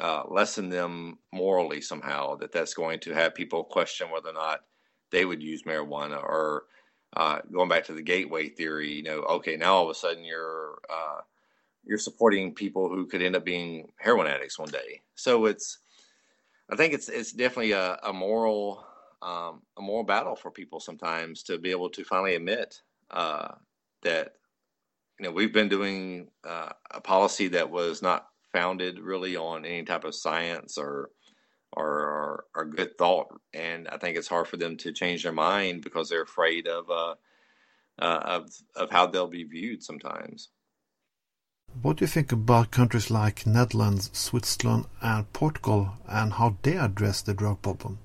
uh, 0.00 0.22
lessen 0.28 0.68
them 0.68 1.18
morally 1.32 1.80
somehow, 1.80 2.36
that 2.36 2.52
that's 2.52 2.74
going 2.74 3.00
to 3.00 3.14
have 3.14 3.34
people 3.34 3.64
question 3.64 4.10
whether 4.10 4.30
or 4.30 4.34
not 4.34 4.60
they 5.10 5.24
would 5.24 5.42
use 5.42 5.62
marijuana 5.62 6.22
or 6.22 6.64
uh, 7.16 7.38
going 7.52 7.68
back 7.68 7.84
to 7.84 7.92
the 7.92 8.02
gateway 8.02 8.48
theory, 8.48 8.92
you 8.92 9.02
know, 9.02 9.20
okay, 9.20 9.56
now 9.56 9.74
all 9.74 9.84
of 9.84 9.90
a 9.90 9.94
sudden 9.94 10.24
you're 10.24 10.78
uh, 10.90 11.20
you're 11.84 11.98
supporting 11.98 12.54
people 12.54 12.88
who 12.88 13.06
could 13.06 13.22
end 13.22 13.36
up 13.36 13.44
being 13.44 13.92
heroin 13.96 14.26
addicts 14.26 14.58
one 14.58 14.70
day. 14.70 15.02
So 15.14 15.44
it's, 15.44 15.78
I 16.70 16.76
think 16.76 16.94
it's 16.94 17.08
it's 17.08 17.32
definitely 17.32 17.72
a, 17.72 17.98
a 18.02 18.12
moral 18.12 18.84
um, 19.22 19.62
a 19.76 19.82
moral 19.82 20.04
battle 20.04 20.36
for 20.36 20.50
people 20.50 20.80
sometimes 20.80 21.42
to 21.44 21.58
be 21.58 21.70
able 21.70 21.88
to 21.90 22.04
finally 22.04 22.34
admit 22.34 22.82
uh, 23.10 23.48
that 24.02 24.34
you 25.18 25.24
know 25.24 25.32
we've 25.32 25.52
been 25.52 25.68
doing 25.68 26.28
uh, 26.44 26.70
a 26.90 27.00
policy 27.00 27.48
that 27.48 27.70
was 27.70 28.02
not 28.02 28.28
founded 28.54 28.98
really 29.00 29.36
on 29.36 29.66
any 29.66 29.82
type 29.82 30.04
of 30.04 30.14
science 30.14 30.78
or 30.78 31.10
or, 31.76 32.44
or, 32.54 32.64
good 32.66 32.96
thought. 32.96 33.26
And 33.52 33.88
I 33.88 33.96
think 33.98 34.16
it's 34.16 34.28
hard 34.28 34.46
for 34.46 34.56
them 34.56 34.76
to 34.76 34.92
change 34.92 35.24
their 35.24 35.32
mind 35.32 35.82
because 35.82 36.08
they're 36.08 36.22
afraid 36.22 36.68
of 36.68 36.88
uh, 36.88 37.14
uh, 37.98 38.20
of 38.24 38.50
of 38.76 38.90
how 38.90 39.06
they'll 39.06 39.26
be 39.26 39.42
viewed 39.42 39.82
sometimes. 39.82 40.50
What 41.82 41.96
do 41.96 42.04
you 42.04 42.06
think 42.06 42.30
about 42.30 42.70
countries 42.70 43.10
like 43.10 43.44
Netherlands, 43.46 44.08
Switzerland, 44.12 44.86
and 45.02 45.32
Portugal, 45.32 45.94
and 46.08 46.34
how 46.34 46.56
they 46.62 46.76
address 46.76 47.22
the 47.22 47.34
drug 47.34 47.60
problem? 47.62 47.98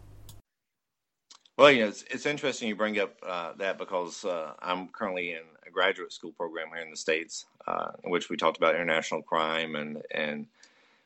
Well, 1.55 1.71
you 1.71 1.81
know, 1.81 1.89
it's, 1.89 2.03
it's 2.09 2.25
interesting 2.25 2.69
you 2.69 2.75
bring 2.75 2.97
up 2.99 3.13
uh, 3.21 3.53
that 3.57 3.77
because 3.77 4.25
uh, 4.25 4.53
I'm 4.59 4.87
currently 4.87 5.31
in 5.31 5.43
a 5.67 5.69
graduate 5.69 6.13
school 6.13 6.31
program 6.31 6.69
here 6.73 6.81
in 6.81 6.89
the 6.89 6.97
states, 6.97 7.45
uh, 7.69 7.91
which 8.05 8.29
we 8.29 8.35
talked 8.35 8.57
about 8.57 8.75
international 8.75 9.21
crime 9.21 9.75
and 9.75 10.01
and 10.11 10.47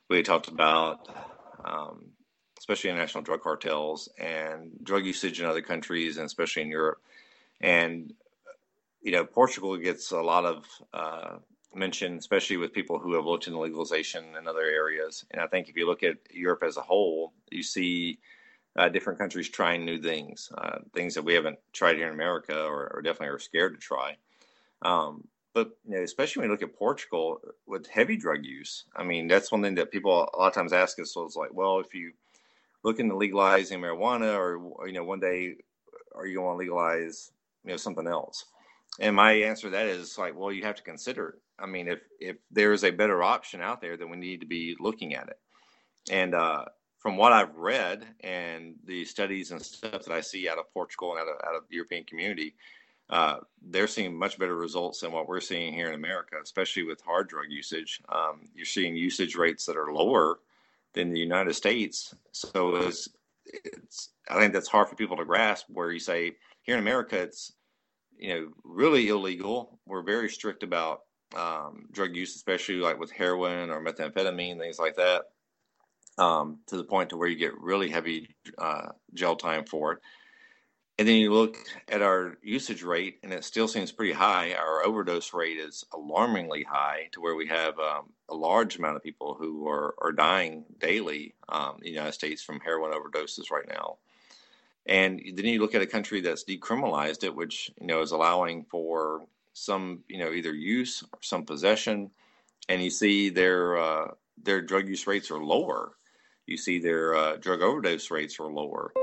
we 0.09 0.23
talked 0.23 0.47
about 0.47 1.07
um, 1.65 2.05
especially 2.57 2.89
international 2.89 3.23
drug 3.23 3.41
cartels 3.41 4.07
and 4.17 4.71
drug 4.83 5.05
usage 5.05 5.39
in 5.41 5.45
other 5.45 5.61
countries 5.61 6.17
and 6.17 6.25
especially 6.25 6.61
in 6.61 6.69
Europe. 6.69 7.01
And 7.59 8.13
you 9.01 9.11
know, 9.11 9.25
Portugal 9.25 9.75
gets 9.75 10.11
a 10.11 10.21
lot 10.21 10.45
of 10.45 10.65
uh, 10.93 11.35
mention, 11.75 12.17
especially 12.17 12.55
with 12.55 12.71
people 12.71 12.99
who 12.99 13.15
have 13.15 13.25
looked 13.25 13.47
into 13.47 13.59
legalization 13.59 14.23
in 14.39 14.47
other 14.47 14.61
areas. 14.61 15.25
And 15.31 15.41
I 15.41 15.47
think 15.47 15.67
if 15.67 15.75
you 15.75 15.85
look 15.85 16.03
at 16.03 16.17
Europe 16.31 16.63
as 16.63 16.77
a 16.77 16.81
whole, 16.81 17.33
you 17.51 17.63
see 17.63 18.19
uh, 18.77 18.87
different 18.87 19.19
countries 19.19 19.49
trying 19.49 19.83
new 19.83 19.99
things, 20.01 20.49
uh, 20.57 20.79
things 20.93 21.13
that 21.15 21.25
we 21.25 21.33
haven't 21.33 21.59
tried 21.73 21.97
here 21.97 22.07
in 22.07 22.13
America 22.13 22.63
or, 22.63 22.89
or 22.93 23.01
definitely 23.01 23.35
are 23.35 23.39
scared 23.39 23.73
to 23.73 23.79
try. 23.79 24.15
Um, 24.81 25.27
but 25.53 25.77
you 25.87 25.95
know, 25.95 26.03
especially 26.03 26.41
when 26.41 26.49
you 26.49 26.53
look 26.53 26.63
at 26.63 26.75
Portugal 26.75 27.39
with 27.67 27.87
heavy 27.87 28.17
drug 28.17 28.43
use, 28.43 28.85
I 28.95 29.03
mean, 29.03 29.27
that's 29.27 29.51
one 29.51 29.61
thing 29.61 29.75
that 29.75 29.91
people 29.91 30.11
a 30.11 30.37
lot 30.37 30.47
of 30.47 30.53
times 30.53 30.73
ask 30.73 30.99
us. 30.99 31.13
So 31.13 31.23
it's 31.23 31.35
like, 31.35 31.53
well, 31.53 31.79
if 31.79 31.93
you 31.93 32.11
look 32.83 32.99
into 32.99 33.15
legalizing 33.15 33.79
marijuana, 33.79 34.35
or, 34.35 34.87
you 34.87 34.93
know, 34.93 35.03
one 35.03 35.19
day 35.19 35.55
are 36.15 36.25
you 36.25 36.37
going 36.37 36.53
to 36.53 36.57
legalize 36.57 37.31
you 37.63 37.71
know 37.71 37.77
something 37.77 38.07
else? 38.07 38.45
And 38.99 39.15
my 39.15 39.31
answer 39.33 39.67
to 39.67 39.71
that 39.71 39.87
is 39.87 40.17
like, 40.17 40.37
well, 40.37 40.51
you 40.51 40.63
have 40.63 40.75
to 40.75 40.83
consider 40.83 41.29
it. 41.29 41.35
I 41.59 41.65
mean, 41.65 41.87
if 41.87 41.99
if 42.19 42.37
there 42.51 42.73
is 42.73 42.83
a 42.83 42.91
better 42.91 43.23
option 43.23 43.61
out 43.61 43.81
there, 43.81 43.95
then 43.95 44.09
we 44.09 44.17
need 44.17 44.41
to 44.41 44.47
be 44.47 44.75
looking 44.79 45.13
at 45.13 45.29
it. 45.29 45.39
And 46.11 46.35
uh, 46.35 46.65
from 46.97 47.15
what 47.17 47.31
I've 47.31 47.55
read 47.55 48.05
and 48.21 48.75
the 48.85 49.05
studies 49.05 49.51
and 49.51 49.61
stuff 49.61 50.03
that 50.03 50.11
I 50.13 50.21
see 50.21 50.49
out 50.49 50.57
of 50.57 50.73
Portugal 50.73 51.11
and 51.11 51.21
out 51.21 51.27
of, 51.27 51.35
out 51.47 51.55
of 51.55 51.63
the 51.69 51.75
European 51.75 52.03
community, 52.05 52.55
uh, 53.09 53.37
they're 53.61 53.87
seeing 53.87 54.17
much 54.17 54.39
better 54.39 54.55
results 54.55 55.01
than 55.01 55.11
what 55.11 55.27
we're 55.27 55.39
seeing 55.39 55.73
here 55.73 55.87
in 55.87 55.93
America, 55.93 56.35
especially 56.41 56.83
with 56.83 57.01
hard 57.01 57.27
drug 57.27 57.45
usage. 57.49 58.01
Um, 58.09 58.41
you're 58.55 58.65
seeing 58.65 58.95
usage 58.95 59.35
rates 59.35 59.65
that 59.65 59.77
are 59.77 59.93
lower 59.93 60.39
than 60.93 61.11
the 61.11 61.19
United 61.19 61.53
States. 61.53 62.15
So 62.31 62.75
it's, 62.77 63.09
it's, 63.45 64.09
I 64.29 64.39
think 64.39 64.53
that's 64.53 64.67
hard 64.67 64.87
for 64.87 64.95
people 64.95 65.17
to 65.17 65.25
grasp. 65.25 65.65
Where 65.69 65.91
you 65.91 65.99
say 65.99 66.33
here 66.61 66.75
in 66.75 66.81
America, 66.81 67.19
it's 67.19 67.53
you 68.17 68.33
know 68.33 68.47
really 68.63 69.09
illegal. 69.09 69.79
We're 69.85 70.03
very 70.03 70.29
strict 70.29 70.63
about 70.63 71.01
um, 71.35 71.87
drug 71.91 72.15
use, 72.15 72.35
especially 72.35 72.75
like 72.75 72.99
with 72.99 73.11
heroin 73.11 73.69
or 73.69 73.83
methamphetamine, 73.83 74.59
things 74.59 74.79
like 74.79 74.95
that 74.95 75.23
um, 76.17 76.59
to 76.67 76.77
the 76.77 76.83
point 76.83 77.09
to 77.09 77.17
where 77.17 77.27
you 77.27 77.35
get 77.35 77.59
really 77.59 77.89
heavy 77.89 78.35
uh, 78.57 78.89
jail 79.13 79.35
time 79.35 79.65
for 79.65 79.93
it. 79.93 79.99
And 80.99 81.07
then 81.07 81.15
you 81.15 81.33
look 81.33 81.57
at 81.89 82.03
our 82.03 82.37
usage 82.43 82.83
rate, 82.83 83.17
and 83.23 83.33
it 83.33 83.43
still 83.43 83.67
seems 83.67 83.91
pretty 83.91 84.13
high. 84.13 84.53
Our 84.53 84.85
overdose 84.85 85.33
rate 85.33 85.57
is 85.57 85.83
alarmingly 85.91 86.63
high, 86.63 87.09
to 87.13 87.21
where 87.21 87.35
we 87.35 87.47
have 87.47 87.79
um, 87.79 88.11
a 88.29 88.35
large 88.35 88.77
amount 88.77 88.97
of 88.97 89.03
people 89.03 89.33
who 89.33 89.67
are, 89.67 89.95
are 89.99 90.11
dying 90.11 90.65
daily 90.79 91.33
um, 91.49 91.77
in 91.77 91.83
the 91.85 91.89
United 91.89 92.13
States 92.13 92.43
from 92.43 92.59
heroin 92.59 92.93
overdoses 92.93 93.49
right 93.49 93.67
now. 93.67 93.97
And 94.85 95.19
then 95.33 95.45
you 95.45 95.61
look 95.61 95.73
at 95.73 95.81
a 95.81 95.87
country 95.87 96.21
that's 96.21 96.43
decriminalized 96.43 97.23
it, 97.23 97.35
which 97.35 97.71
you 97.79 97.87
know 97.87 98.01
is 98.01 98.11
allowing 98.11 98.65
for 98.65 99.25
some 99.53 100.03
you 100.09 100.19
know 100.19 100.31
either 100.31 100.53
use 100.53 101.03
or 101.13 101.19
some 101.21 101.45
possession, 101.45 102.11
and 102.67 102.83
you 102.83 102.89
see 102.89 103.29
their 103.29 103.77
uh, 103.77 104.07
their 104.43 104.61
drug 104.61 104.89
use 104.89 105.07
rates 105.07 105.31
are 105.31 105.43
lower 105.43 105.93
you 106.45 106.57
see 106.57 106.79
their 106.79 107.15
uh, 107.15 107.35
drug 107.37 107.61
overdose 107.61 108.11
rates 108.11 108.39
are 108.39 108.51
lower. 108.51 108.93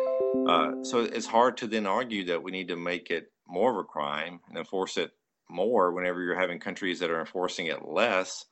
Uh, 0.46 0.72
so 0.82 1.00
it's 1.00 1.26
hard 1.26 1.56
to 1.58 1.66
then 1.66 1.86
argue 1.86 2.24
that 2.24 2.42
we 2.42 2.50
need 2.50 2.68
to 2.68 2.76
make 2.76 3.10
it 3.10 3.30
more 3.46 3.70
of 3.70 3.76
a 3.78 3.84
crime 3.84 4.40
and 4.48 4.58
enforce 4.58 4.96
it 4.96 5.12
more 5.48 5.92
whenever 5.92 6.22
you're 6.22 6.38
having 6.38 6.58
countries 6.58 7.00
that 7.00 7.10
are 7.10 7.20
enforcing 7.20 7.66
it 7.66 7.86
less 7.86 8.46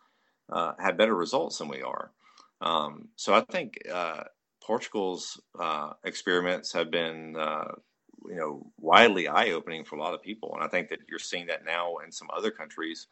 uh, 0.51 0.73
have 0.79 0.97
better 0.97 1.15
results 1.15 1.59
than 1.59 1.69
we 1.69 1.83
are. 1.83 2.11
Um, 2.61 3.09
so 3.17 3.35
I 3.35 3.41
think 3.41 3.79
uh, 3.93 4.25
Portugal's 4.63 5.41
uh, 5.59 5.93
experiments 6.05 6.73
have 6.73 6.91
been, 6.91 7.37
uh, 7.39 7.73
you 8.29 8.37
know, 8.37 8.71
widely 8.79 9.29
eye-opening 9.29 9.85
for 9.85 9.97
a 9.97 10.01
lot 10.01 10.15
of 10.15 10.23
people, 10.23 10.53
and 10.55 10.63
I 10.63 10.69
think 10.69 10.89
that 10.89 11.01
you're 11.09 11.19
seeing 11.19 11.47
that 11.47 11.65
now 11.65 11.99
in 12.05 12.11
some 12.11 12.29
other 12.37 12.51
countries 12.51 13.07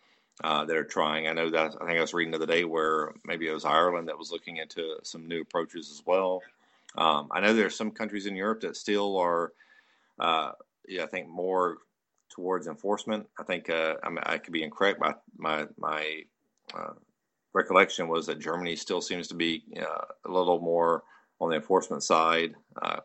uh, 0.45 0.65
that 0.65 0.77
are 0.77 0.85
trying. 0.85 1.29
I 1.29 1.33
know 1.33 1.51
that 1.51 1.77
I 1.81 1.87
think 1.87 1.99
I 1.99 2.01
was 2.01 2.15
reading 2.15 2.33
the 2.33 2.37
other 2.37 2.47
day 2.47 2.65
where 2.65 3.13
maybe 3.25 3.49
it 3.49 3.53
was 3.53 3.65
Ireland 3.65 4.09
that 4.09 4.19
was 4.19 4.31
looking 4.31 4.59
into 4.59 4.97
some 5.03 5.27
new 5.27 5.43
approaches 5.43 5.91
as 5.91 6.03
well. 6.05 6.43
Um, 6.97 7.29
I 7.31 7.41
know 7.41 7.55
there 7.55 7.67
are 7.67 7.71
some 7.71 7.91
countries 7.91 8.27
in 8.27 8.37
Europe 8.37 8.61
that 8.63 8.77
still 8.77 9.17
are, 9.19 9.53
uh, 10.19 10.53
yeah, 10.89 11.05
I 11.05 11.07
think 11.07 11.29
more 11.29 11.79
towards 12.31 12.67
enforcement. 12.67 13.27
I 13.39 13.45
think 13.45 13.71
uh, 13.71 13.95
I, 14.03 14.09
mean, 14.09 14.21
I 14.25 14.39
could 14.39 14.53
be 14.53 14.63
incorrect. 14.63 15.01
but 15.01 15.23
my 15.37 15.67
my 15.79 16.23
uh, 16.75 16.93
recollection 17.53 18.09
was 18.09 18.27
that 18.27 18.39
Germany 18.39 18.77
still 18.77 19.01
seems 19.01 19.29
to 19.29 19.35
be 19.35 19.65
uh, 19.81 20.05
a 20.25 20.31
little 20.31 20.61
more 20.61 21.03
on 21.41 21.51
the 21.51 21.57
enforcement 21.57 22.03
side, 22.03 22.55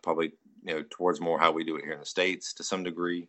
probably 0.01 0.34
you 0.63 0.73
know 0.73 0.84
towards 0.89 1.19
more 1.19 1.39
how 1.39 1.51
we 1.51 1.63
do 1.63 1.75
it 1.75 1.84
here 1.84 1.93
in 1.93 1.99
the 1.99 2.05
states 2.05 2.53
to 2.53 2.63
some 2.63 2.84
degree. 2.84 3.27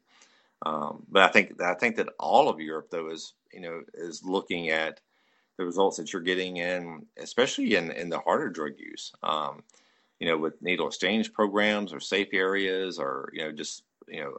Um, 0.64 1.05
but 1.09 1.22
I 1.22 1.28
think 1.28 1.61
I 1.61 1.74
think 1.74 1.96
that 1.96 2.09
all 2.18 2.48
of 2.48 2.61
Europe 2.61 2.88
though 2.90 3.11
is 3.11 3.34
you 3.53 3.61
know 3.61 3.82
is 3.94 4.22
looking 4.24 4.70
at 4.70 5.00
the 5.59 5.64
results 5.64 5.96
that 5.98 6.12
you're 6.12 6.22
getting 6.22 6.59
in, 6.59 7.07
especially 7.18 7.76
in 7.76 7.90
in 7.92 8.09
the 8.09 8.20
harder 8.20 8.48
drug 8.48 8.72
use. 8.78 9.12
Um, 9.22 9.62
you 10.18 10.28
know, 10.28 10.38
with 10.38 10.62
needle 10.62 10.86
exchange 10.86 11.32
programs 11.32 11.92
or 11.92 11.98
safe 11.98 12.28
areas, 12.32 12.98
or 12.98 13.30
you 13.32 13.42
know, 13.42 13.53
just 13.53 13.82
you 14.09 14.20
know, 14.20 14.36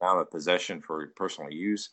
amount 0.00 0.20
of 0.20 0.30
possession 0.30 0.80
for 0.80 1.06
personal 1.16 1.50
use, 1.50 1.90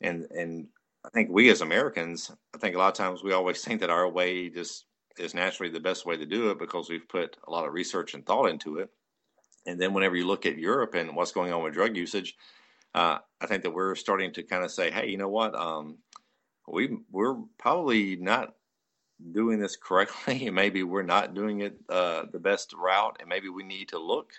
and 0.00 0.26
and 0.32 0.66
I 1.04 1.10
think 1.10 1.30
we 1.30 1.50
as 1.50 1.60
Americans, 1.60 2.30
I 2.54 2.58
think 2.58 2.74
a 2.74 2.78
lot 2.78 2.88
of 2.88 2.94
times 2.94 3.22
we 3.22 3.32
always 3.32 3.62
think 3.64 3.80
that 3.80 3.90
our 3.90 4.08
way 4.08 4.48
just 4.48 4.86
is 5.18 5.34
naturally 5.34 5.70
the 5.70 5.80
best 5.80 6.06
way 6.06 6.16
to 6.16 6.26
do 6.26 6.50
it 6.50 6.58
because 6.58 6.88
we've 6.88 7.08
put 7.08 7.36
a 7.46 7.50
lot 7.50 7.66
of 7.66 7.72
research 7.72 8.14
and 8.14 8.24
thought 8.24 8.46
into 8.46 8.78
it. 8.78 8.90
And 9.66 9.80
then 9.80 9.92
whenever 9.92 10.16
you 10.16 10.26
look 10.26 10.46
at 10.46 10.58
Europe 10.58 10.94
and 10.94 11.14
what's 11.14 11.32
going 11.32 11.52
on 11.52 11.62
with 11.62 11.74
drug 11.74 11.96
usage, 11.96 12.36
uh, 12.94 13.18
I 13.40 13.46
think 13.46 13.62
that 13.62 13.70
we're 13.70 13.94
starting 13.94 14.32
to 14.32 14.42
kind 14.42 14.64
of 14.64 14.70
say, 14.70 14.90
hey, 14.90 15.08
you 15.08 15.16
know 15.16 15.28
what? 15.28 15.54
Um, 15.54 15.98
we 16.68 16.96
we're 17.10 17.36
probably 17.58 18.16
not 18.16 18.54
doing 19.32 19.58
this 19.58 19.76
correctly, 19.76 20.50
maybe 20.52 20.82
we're 20.82 21.02
not 21.02 21.34
doing 21.34 21.60
it 21.60 21.76
uh, 21.88 22.24
the 22.32 22.38
best 22.38 22.72
route, 22.72 23.16
and 23.20 23.28
maybe 23.28 23.48
we 23.48 23.62
need 23.62 23.88
to 23.88 23.98
look 23.98 24.32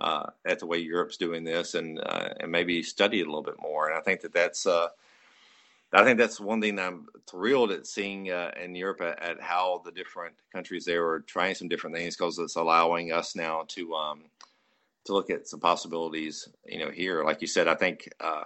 uh, 0.00 0.30
at 0.46 0.58
the 0.58 0.66
way 0.66 0.78
Europe's 0.78 1.16
doing 1.16 1.44
this 1.44 1.74
and 1.74 2.00
uh, 2.00 2.28
and 2.40 2.50
maybe 2.50 2.82
study 2.82 3.20
it 3.20 3.26
a 3.26 3.30
little 3.30 3.42
bit 3.42 3.60
more. 3.60 3.88
And 3.88 3.98
I 3.98 4.00
think 4.00 4.20
that 4.20 4.32
that's 4.32 4.66
uh, 4.66 4.88
I 5.92 6.04
think 6.04 6.18
that's 6.18 6.40
one 6.40 6.60
thing 6.60 6.78
I'm 6.78 7.06
thrilled 7.26 7.72
at 7.72 7.86
seeing 7.86 8.30
uh, 8.30 8.52
in 8.62 8.74
Europe 8.74 9.00
at, 9.00 9.22
at, 9.22 9.40
how 9.40 9.80
the 9.84 9.92
different 9.92 10.34
countries 10.52 10.84
there 10.84 11.06
are 11.08 11.20
trying 11.20 11.54
some 11.54 11.68
different 11.68 11.96
things 11.96 12.14
because 12.14 12.38
it's 12.38 12.56
allowing 12.56 13.10
us 13.10 13.34
now 13.34 13.64
to 13.68 13.94
um, 13.94 14.24
to 15.04 15.12
look 15.12 15.30
at 15.30 15.48
some 15.48 15.60
possibilities. 15.60 16.48
You 16.66 16.78
know, 16.78 16.90
here, 16.90 17.24
like 17.24 17.40
you 17.40 17.46
said, 17.46 17.68
I 17.68 17.74
think 17.74 18.08
uh, 18.20 18.44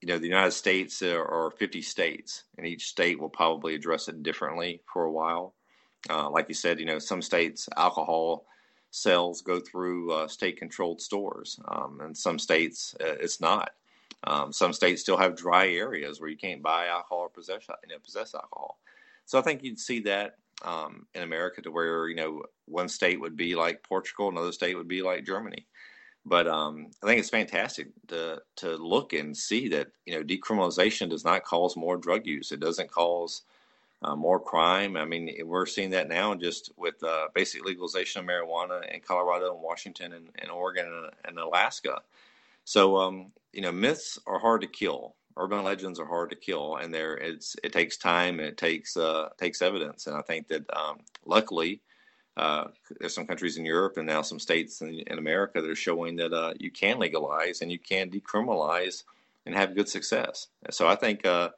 you 0.00 0.08
know 0.08 0.18
the 0.18 0.28
United 0.28 0.52
States 0.52 1.02
are 1.02 1.52
50 1.58 1.82
states, 1.82 2.44
and 2.58 2.66
each 2.66 2.88
state 2.88 3.18
will 3.18 3.28
probably 3.28 3.74
address 3.74 4.08
it 4.08 4.22
differently 4.22 4.80
for 4.92 5.04
a 5.04 5.12
while. 5.12 5.54
Uh, 6.08 6.30
like 6.30 6.48
you 6.48 6.54
said, 6.54 6.78
you 6.78 6.86
know, 6.86 6.98
some 6.98 7.22
states 7.22 7.68
alcohol 7.76 8.46
sales 8.92 9.42
go 9.42 9.60
through 9.60 10.12
uh, 10.12 10.28
state-controlled 10.28 11.00
stores, 11.00 11.58
um, 11.68 12.00
and 12.02 12.16
some 12.16 12.38
states 12.38 12.94
uh, 13.00 13.16
it's 13.20 13.40
not. 13.40 13.70
Um, 14.24 14.52
some 14.52 14.72
states 14.72 15.02
still 15.02 15.16
have 15.16 15.36
dry 15.36 15.68
areas 15.68 16.20
where 16.20 16.30
you 16.30 16.36
can't 16.36 16.62
buy 16.62 16.86
alcohol 16.86 17.18
or 17.20 17.28
possess 17.28 17.66
you 17.68 17.94
know, 17.94 18.00
possess 18.04 18.34
alcohol. 18.34 18.78
So 19.26 19.38
I 19.38 19.42
think 19.42 19.62
you'd 19.62 19.78
see 19.78 20.00
that 20.00 20.36
um, 20.64 21.06
in 21.14 21.22
America 21.22 21.60
to 21.62 21.70
where 21.70 22.08
you 22.08 22.16
know 22.16 22.42
one 22.66 22.88
state 22.88 23.20
would 23.20 23.36
be 23.36 23.54
like 23.54 23.82
Portugal, 23.82 24.28
another 24.28 24.52
state 24.52 24.76
would 24.76 24.88
be 24.88 25.02
like 25.02 25.26
Germany. 25.26 25.66
But 26.28 26.48
um, 26.48 26.88
I 27.02 27.06
think 27.06 27.20
it's 27.20 27.30
fantastic 27.30 27.88
to 28.08 28.42
to 28.56 28.76
look 28.76 29.12
and 29.12 29.36
see 29.36 29.68
that 29.68 29.88
you 30.06 30.14
know 30.14 30.24
decriminalization 30.24 31.08
does 31.08 31.24
not 31.24 31.44
cause 31.44 31.76
more 31.76 31.96
drug 31.96 32.26
use. 32.26 32.50
It 32.50 32.60
doesn't 32.60 32.90
cause 32.90 33.42
uh, 34.02 34.16
more 34.16 34.40
crime. 34.40 34.96
I 34.96 35.04
mean, 35.04 35.30
we're 35.44 35.66
seeing 35.66 35.90
that 35.90 36.08
now 36.08 36.34
just 36.34 36.72
with 36.76 37.02
uh, 37.02 37.28
basic 37.34 37.64
legalization 37.64 38.20
of 38.20 38.26
marijuana 38.26 38.92
in 38.92 39.00
Colorado 39.00 39.54
and 39.54 39.62
Washington 39.62 40.12
and, 40.12 40.28
and 40.38 40.50
Oregon 40.50 40.86
and, 40.86 41.10
and 41.24 41.38
Alaska. 41.38 42.00
So, 42.64 42.96
um, 42.96 43.32
you 43.52 43.62
know, 43.62 43.72
myths 43.72 44.18
are 44.26 44.40
hard 44.40 44.60
to 44.62 44.66
kill. 44.66 45.14
Urban 45.36 45.62
legends 45.62 46.00
are 46.00 46.06
hard 46.06 46.30
to 46.30 46.36
kill, 46.36 46.76
and 46.76 46.92
there 46.92 47.16
it's 47.16 47.56
it 47.62 47.72
takes 47.72 47.96
time 47.96 48.40
and 48.40 48.48
it 48.48 48.56
takes 48.56 48.96
uh, 48.96 49.28
takes 49.38 49.62
evidence. 49.62 50.06
And 50.06 50.16
I 50.16 50.22
think 50.22 50.48
that 50.48 50.64
um, 50.74 50.98
luckily, 51.24 51.80
uh, 52.36 52.64
there's 53.00 53.14
some 53.14 53.26
countries 53.26 53.56
in 53.56 53.64
Europe 53.64 53.96
and 53.96 54.06
now 54.06 54.22
some 54.22 54.38
states 54.38 54.82
in, 54.82 55.00
in 55.06 55.18
America 55.18 55.60
that 55.60 55.70
are 55.70 55.74
showing 55.74 56.16
that 56.16 56.32
uh, 56.32 56.52
you 56.58 56.70
can 56.70 56.98
legalize 56.98 57.62
and 57.62 57.72
you 57.72 57.78
can 57.78 58.10
decriminalize 58.10 59.04
and 59.46 59.54
have 59.54 59.74
good 59.74 59.88
success. 59.88 60.48
So 60.70 60.86
I 60.86 60.96
think 60.96 61.24
uh, 61.24 61.50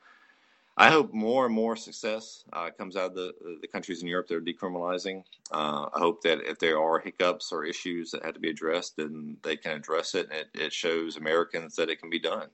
I 0.76 0.90
hope 0.90 1.12
more 1.12 1.46
and 1.46 1.54
more 1.54 1.74
success 1.74 2.44
uh, 2.52 2.70
comes 2.70 2.94
out 2.94 3.10
of 3.10 3.14
the, 3.14 3.34
the 3.60 3.66
countries 3.66 4.02
in 4.02 4.08
Europe 4.08 4.28
that 4.28 4.36
are 4.36 4.40
decriminalizing. 4.40 5.24
Uh, 5.50 5.86
I 5.92 5.98
hope 5.98 6.22
that 6.22 6.38
if 6.46 6.60
there 6.60 6.78
are 6.78 7.00
hiccups 7.00 7.50
or 7.50 7.64
issues 7.64 8.12
that 8.12 8.24
have 8.24 8.34
to 8.34 8.40
be 8.40 8.50
addressed, 8.50 8.96
then 8.96 9.38
they 9.42 9.56
can 9.56 9.72
address 9.72 10.14
it, 10.14 10.28
and 10.30 10.46
it, 10.54 10.66
it 10.66 10.72
shows 10.72 11.16
Americans 11.16 11.74
that 11.76 11.90
it 11.90 12.00
can 12.00 12.10
be 12.10 12.20
done. 12.20 12.48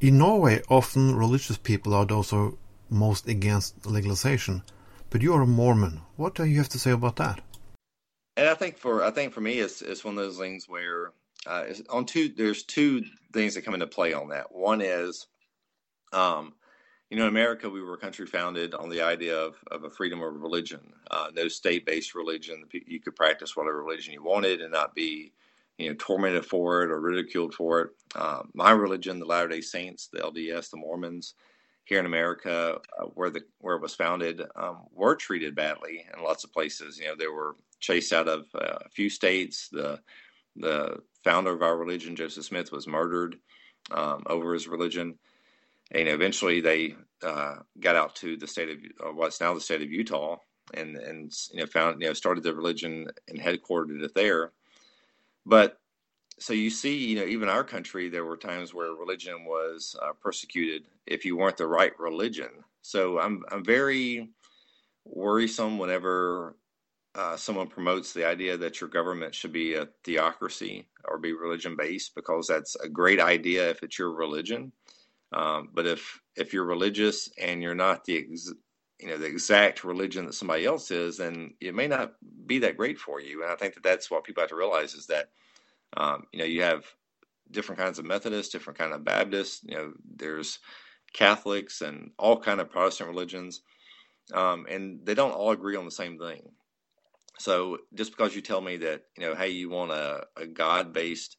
In 0.00 0.16
Norway, 0.16 0.62
often 0.70 1.14
religious 1.14 1.58
people 1.58 1.92
are 1.92 2.06
those 2.06 2.30
who 2.30 2.36
are 2.46 2.52
most 2.88 3.28
against 3.28 3.84
legalization, 3.84 4.62
but 5.10 5.22
you 5.22 5.34
are 5.34 5.42
a 5.42 5.46
Mormon. 5.46 6.00
What 6.16 6.34
do 6.34 6.44
you 6.44 6.58
have 6.58 6.68
to 6.70 6.78
say 6.78 6.90
about 6.90 7.16
that? 7.16 7.40
And 8.36 8.48
I 8.48 8.54
think 8.54 8.78
for 8.78 9.02
I 9.02 9.10
think 9.10 9.32
for 9.32 9.40
me, 9.40 9.58
it's 9.58 9.82
it's 9.82 10.04
one 10.04 10.16
of 10.16 10.24
those 10.24 10.38
things 10.38 10.68
where 10.68 11.12
uh, 11.46 11.64
on 11.90 12.04
two 12.04 12.28
there's 12.28 12.62
two 12.62 13.04
things 13.32 13.54
that 13.54 13.62
come 13.62 13.74
into 13.74 13.86
play 13.86 14.12
on 14.12 14.28
that. 14.28 14.54
One 14.54 14.80
is 14.80 15.26
um, 16.12 16.54
you 17.10 17.16
know, 17.16 17.24
in 17.24 17.30
America, 17.30 17.70
we 17.70 17.82
were 17.82 17.94
a 17.94 17.98
country 17.98 18.26
founded 18.26 18.74
on 18.74 18.90
the 18.90 19.00
idea 19.00 19.36
of, 19.36 19.56
of 19.70 19.84
a 19.84 19.90
freedom 19.90 20.22
of 20.22 20.42
religion, 20.42 20.92
uh, 21.10 21.28
no 21.34 21.48
state 21.48 21.86
based 21.86 22.14
religion. 22.14 22.64
You 22.72 23.00
could 23.00 23.16
practice 23.16 23.56
whatever 23.56 23.82
religion 23.82 24.12
you 24.12 24.22
wanted 24.22 24.60
and 24.60 24.72
not 24.72 24.94
be, 24.94 25.32
you 25.78 25.88
know, 25.88 25.96
tormented 25.98 26.44
for 26.44 26.82
it 26.82 26.90
or 26.90 27.00
ridiculed 27.00 27.54
for 27.54 27.80
it. 27.80 27.90
Uh, 28.14 28.42
my 28.52 28.72
religion, 28.72 29.18
the 29.18 29.24
Latter 29.24 29.48
day 29.48 29.62
Saints, 29.62 30.08
the 30.12 30.18
LDS, 30.18 30.70
the 30.70 30.76
Mormons, 30.76 31.34
here 31.88 32.00
in 32.00 32.06
America, 32.06 32.78
uh, 32.98 33.04
where 33.14 33.30
the 33.30 33.42
where 33.60 33.76
it 33.76 33.82
was 33.82 33.94
founded, 33.94 34.42
um, 34.56 34.84
were 34.92 35.16
treated 35.16 35.54
badly 35.54 36.06
in 36.14 36.22
lots 36.22 36.44
of 36.44 36.52
places. 36.52 36.98
You 36.98 37.06
know, 37.06 37.16
they 37.16 37.28
were 37.28 37.56
chased 37.80 38.12
out 38.12 38.28
of 38.28 38.46
uh, 38.54 38.78
a 38.84 38.88
few 38.90 39.10
states. 39.10 39.68
The 39.72 40.00
the 40.56 40.98
founder 41.24 41.52
of 41.52 41.62
our 41.62 41.76
religion, 41.76 42.16
Joseph 42.16 42.44
Smith, 42.44 42.72
was 42.72 42.86
murdered 42.86 43.36
um, 43.90 44.24
over 44.26 44.54
his 44.54 44.68
religion 44.68 45.18
and 45.90 46.08
eventually 46.08 46.60
they 46.60 46.94
uh, 47.22 47.56
got 47.80 47.96
out 47.96 48.16
to 48.16 48.36
the 48.36 48.46
state 48.46 48.70
of 48.70 49.08
uh, 49.08 49.12
what's 49.12 49.40
now 49.40 49.54
the 49.54 49.60
state 49.60 49.82
of 49.82 49.90
Utah, 49.90 50.36
and 50.74 50.96
and 50.96 51.32
you 51.52 51.60
know 51.60 51.66
found 51.66 52.00
you 52.00 52.08
know 52.08 52.12
started 52.12 52.44
the 52.44 52.54
religion 52.54 53.08
and 53.28 53.40
headquartered 53.40 54.02
it 54.02 54.14
there. 54.14 54.52
But 55.46 55.78
so 56.38 56.52
you 56.52 56.70
see, 56.70 56.96
you 56.96 57.16
know, 57.16 57.26
even 57.26 57.48
our 57.48 57.64
country, 57.64 58.08
there 58.08 58.24
were 58.24 58.36
times 58.36 58.74
where 58.74 58.92
religion 58.92 59.44
was 59.44 59.96
uh, 60.02 60.12
persecuted 60.20 60.84
if 61.06 61.24
you 61.24 61.36
weren't 61.36 61.56
the 61.56 61.66
right 61.66 61.92
religion. 61.98 62.50
So 62.82 63.20
I'm 63.20 63.44
I'm 63.50 63.64
very 63.64 64.30
worrisome 65.04 65.78
whenever 65.78 66.56
uh, 67.14 67.36
someone 67.36 67.68
promotes 67.68 68.12
the 68.12 68.26
idea 68.26 68.56
that 68.58 68.80
your 68.80 68.90
government 68.90 69.34
should 69.34 69.52
be 69.52 69.74
a 69.74 69.88
theocracy 70.04 70.88
or 71.08 71.18
be 71.18 71.32
religion 71.34 71.76
based 71.76 72.14
because 72.14 72.46
that's 72.48 72.76
a 72.76 72.88
great 72.88 73.20
idea 73.20 73.70
if 73.70 73.82
it's 73.82 73.98
your 73.98 74.12
religion. 74.12 74.72
Um, 75.32 75.70
but 75.74 75.86
if 75.86 76.20
if 76.36 76.52
you're 76.54 76.64
religious 76.64 77.30
and 77.38 77.62
you're 77.62 77.74
not 77.74 78.04
the 78.04 78.18
ex, 78.18 78.52
you 79.00 79.08
know 79.08 79.18
the 79.18 79.26
exact 79.26 79.84
religion 79.84 80.26
that 80.26 80.34
somebody 80.34 80.64
else 80.66 80.90
is, 80.90 81.18
then 81.18 81.54
it 81.60 81.74
may 81.74 81.88
not 81.88 82.14
be 82.46 82.58
that 82.60 82.76
great 82.78 82.98
for 82.98 83.20
you. 83.20 83.42
And 83.42 83.52
I 83.52 83.56
think 83.56 83.74
that 83.74 83.82
that's 83.82 84.10
what 84.10 84.24
people 84.24 84.42
have 84.42 84.50
to 84.50 84.56
realize 84.56 84.94
is 84.94 85.06
that 85.08 85.30
um, 85.96 86.24
you 86.32 86.40
know 86.40 86.44
you 86.46 86.62
have 86.62 86.84
different 87.50 87.80
kinds 87.80 87.98
of 87.98 88.06
Methodists, 88.06 88.52
different 88.52 88.78
kind 88.78 88.92
of 88.94 89.04
Baptists. 89.04 89.60
You 89.64 89.76
know, 89.76 89.92
there's 90.16 90.60
Catholics 91.14 91.82
and 91.82 92.12
all 92.18 92.40
kind 92.40 92.60
of 92.60 92.70
Protestant 92.70 93.10
religions, 93.10 93.62
um, 94.34 94.66
and 94.70 95.00
they 95.04 95.14
don't 95.14 95.32
all 95.32 95.52
agree 95.52 95.76
on 95.76 95.84
the 95.86 95.90
same 95.92 96.18
thing. 96.18 96.42
So 97.38 97.78
just 97.94 98.12
because 98.12 98.36
you 98.36 98.42
tell 98.42 98.60
me 98.62 98.78
that 98.78 99.02
you 99.18 99.26
know, 99.26 99.34
hey, 99.34 99.50
you 99.50 99.70
want 99.70 99.92
a, 99.92 100.26
a 100.36 100.46
God 100.46 100.92
based 100.92 101.36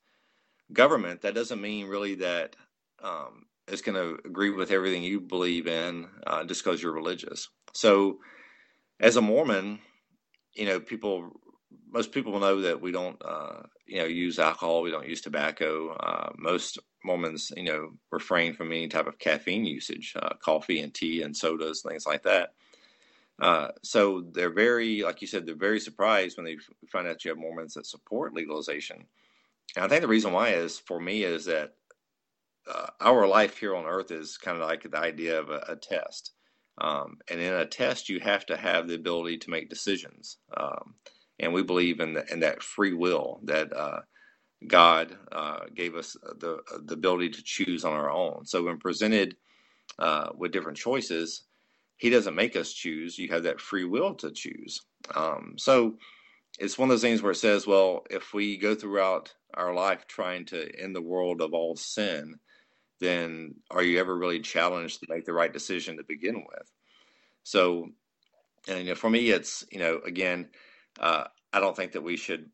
government, 0.74 1.22
that 1.22 1.36
doesn't 1.36 1.62
mean 1.62 1.88
really 1.88 2.16
that 2.16 2.56
um, 3.04 3.45
is 3.68 3.82
going 3.82 3.95
to 3.95 4.20
agree 4.28 4.52
with 4.52 4.72
everything 4.72 5.04
you 5.04 5.22
believe 5.22 5.68
in 5.68 6.08
uh, 6.28 6.43
just 6.45 6.64
because 6.64 6.82
you're 6.82 6.93
religious. 6.93 7.50
So, 7.74 8.20
as 9.00 9.18
a 9.18 9.22
Mormon, 9.22 9.80
you 10.56 10.66
know, 10.68 10.80
people, 10.80 11.32
most 11.91 12.11
people 12.11 12.39
know 12.39 12.61
that 12.61 12.82
we 12.82 12.91
don't, 12.91 13.22
uh, 13.24 13.61
you 13.86 13.97
know, 13.97 14.05
use 14.05 14.39
alcohol. 14.39 14.82
We 14.82 14.91
don't 14.91 15.07
use 15.07 15.22
tobacco. 15.22 15.91
Uh, 15.93 16.32
most 16.38 16.80
Mormons, 17.03 17.51
you 17.55 17.63
know, 17.63 17.91
refrain 18.11 18.53
from 18.53 18.72
any 18.72 18.88
type 18.88 19.07
of 19.07 19.20
caffeine 19.20 19.65
usage, 19.65 20.13
uh, 20.15 20.34
coffee 20.41 20.82
and 20.82 20.93
tea 20.93 21.22
and 21.22 21.36
sodas, 21.36 21.82
things 21.82 22.05
like 22.05 22.24
that. 22.24 22.53
Uh, 23.39 23.70
so 23.84 24.26
they're 24.34 24.53
very, 24.53 25.01
like 25.01 25.22
you 25.22 25.28
said, 25.28 25.45
they're 25.45 25.55
very 25.55 25.80
surprised 25.80 26.38
when 26.38 26.45
they 26.45 26.57
find 26.91 27.07
out 27.07 27.24
you 27.24 27.30
have 27.30 27.38
Mormons 27.38 27.76
that 27.76 27.86
support 27.86 28.34
legalization. 28.34 29.05
And 29.76 29.86
I 29.86 29.88
think 29.88 30.01
the 30.01 30.07
reason 30.07 30.34
why 30.34 30.49
is, 30.49 30.80
for 30.80 30.99
me, 30.99 31.24
is 31.24 31.45
that 31.45 31.74
uh, 32.70 32.88
our 32.99 33.28
life 33.28 33.57
here 33.57 33.76
on 33.76 33.86
earth 33.86 34.11
is 34.11 34.38
kind 34.38 34.57
of 34.57 34.67
like 34.67 34.84
the 34.84 34.97
idea 34.97 35.39
of 35.39 35.49
a, 35.49 35.63
a 35.70 35.76
test. 35.76 36.34
Um, 36.80 37.17
and 37.30 37.39
in 37.39 37.53
a 37.53 37.65
test, 37.65 38.09
you 38.09 38.20
have 38.20 38.45
to 38.47 38.57
have 38.57 38.88
the 38.88 38.95
ability 38.95 39.38
to 39.39 39.49
make 39.49 39.70
decisions. 39.70 40.38
Um, 40.55 40.95
and 41.39 41.53
we 41.53 41.63
believe 41.63 41.99
in, 41.99 42.13
the, 42.13 42.31
in 42.31 42.41
that 42.41 42.63
free 42.63 42.93
will 42.93 43.39
that 43.43 43.75
uh, 43.75 44.01
God 44.67 45.17
uh, 45.31 45.61
gave 45.73 45.95
us 45.95 46.15
the, 46.39 46.59
the 46.85 46.93
ability 46.93 47.29
to 47.29 47.43
choose 47.43 47.85
on 47.85 47.93
our 47.93 48.11
own. 48.11 48.45
So 48.45 48.63
when 48.63 48.77
presented 48.79 49.35
uh, 49.99 50.29
with 50.35 50.51
different 50.51 50.77
choices, 50.77 51.43
He 51.97 52.09
doesn't 52.09 52.35
make 52.35 52.55
us 52.55 52.73
choose. 52.73 53.17
You 53.17 53.29
have 53.29 53.43
that 53.43 53.61
free 53.61 53.85
will 53.85 54.15
to 54.15 54.31
choose. 54.31 54.81
Um, 55.15 55.55
so 55.57 55.95
it's 56.59 56.77
one 56.77 56.89
of 56.89 56.93
those 56.93 57.01
things 57.01 57.21
where 57.21 57.31
it 57.31 57.35
says, 57.35 57.67
well, 57.67 58.05
if 58.09 58.33
we 58.33 58.57
go 58.57 58.75
throughout 58.75 59.33
our 59.55 59.73
life 59.73 60.07
trying 60.07 60.45
to 60.47 60.69
end 60.79 60.95
the 60.95 61.01
world 61.01 61.41
of 61.41 61.53
all 61.53 61.75
sin, 61.75 62.35
then 62.99 63.55
are 63.71 63.83
you 63.83 63.99
ever 63.99 64.17
really 64.17 64.39
challenged 64.41 64.99
to 64.99 65.07
make 65.09 65.25
the 65.25 65.33
right 65.33 65.53
decision 65.53 65.97
to 65.97 66.03
begin 66.03 66.35
with? 66.35 66.71
So, 67.43 67.89
and 68.67 68.79
you 68.79 68.85
know, 68.85 68.95
for 68.95 69.09
me, 69.09 69.29
it's 69.31 69.65
you 69.71 69.79
know, 69.79 70.01
again, 70.05 70.49
uh, 71.00 71.26
I 71.54 71.60
don't 71.60 71.76
think 71.76 71.93
that 71.93 72.04
we 72.04 72.18
should 72.18 72.50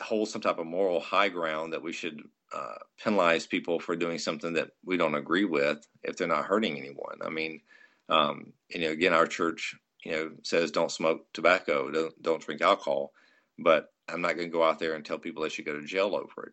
hold 0.00 0.28
some 0.28 0.40
type 0.40 0.58
of 0.58 0.66
moral 0.66 1.00
high 1.00 1.28
ground 1.28 1.72
that 1.72 1.82
we 1.82 1.92
should 1.92 2.22
uh, 2.54 2.76
penalize 3.02 3.46
people 3.46 3.80
for 3.80 3.96
doing 3.96 4.18
something 4.18 4.54
that 4.54 4.70
we 4.84 4.96
don't 4.96 5.14
agree 5.14 5.44
with 5.44 5.86
if 6.02 6.16
they're 6.16 6.28
not 6.28 6.44
hurting 6.44 6.78
anyone. 6.78 7.18
I 7.22 7.30
mean, 7.30 7.60
um, 8.08 8.52
you 8.70 8.80
know, 8.80 8.90
again, 8.90 9.12
our 9.12 9.26
church, 9.26 9.74
you 10.04 10.12
know, 10.12 10.30
says 10.44 10.70
don't 10.70 10.92
smoke 10.92 11.26
tobacco, 11.32 11.90
don't 11.90 12.22
don't 12.22 12.42
drink 12.42 12.62
alcohol, 12.62 13.12
but 13.58 13.88
I'm 14.08 14.22
not 14.22 14.36
going 14.36 14.48
to 14.48 14.52
go 14.52 14.62
out 14.62 14.78
there 14.78 14.94
and 14.94 15.04
tell 15.04 15.18
people 15.18 15.42
they 15.42 15.48
should 15.48 15.66
go 15.66 15.78
to 15.78 15.84
jail 15.84 16.14
over 16.14 16.46
it. 16.46 16.52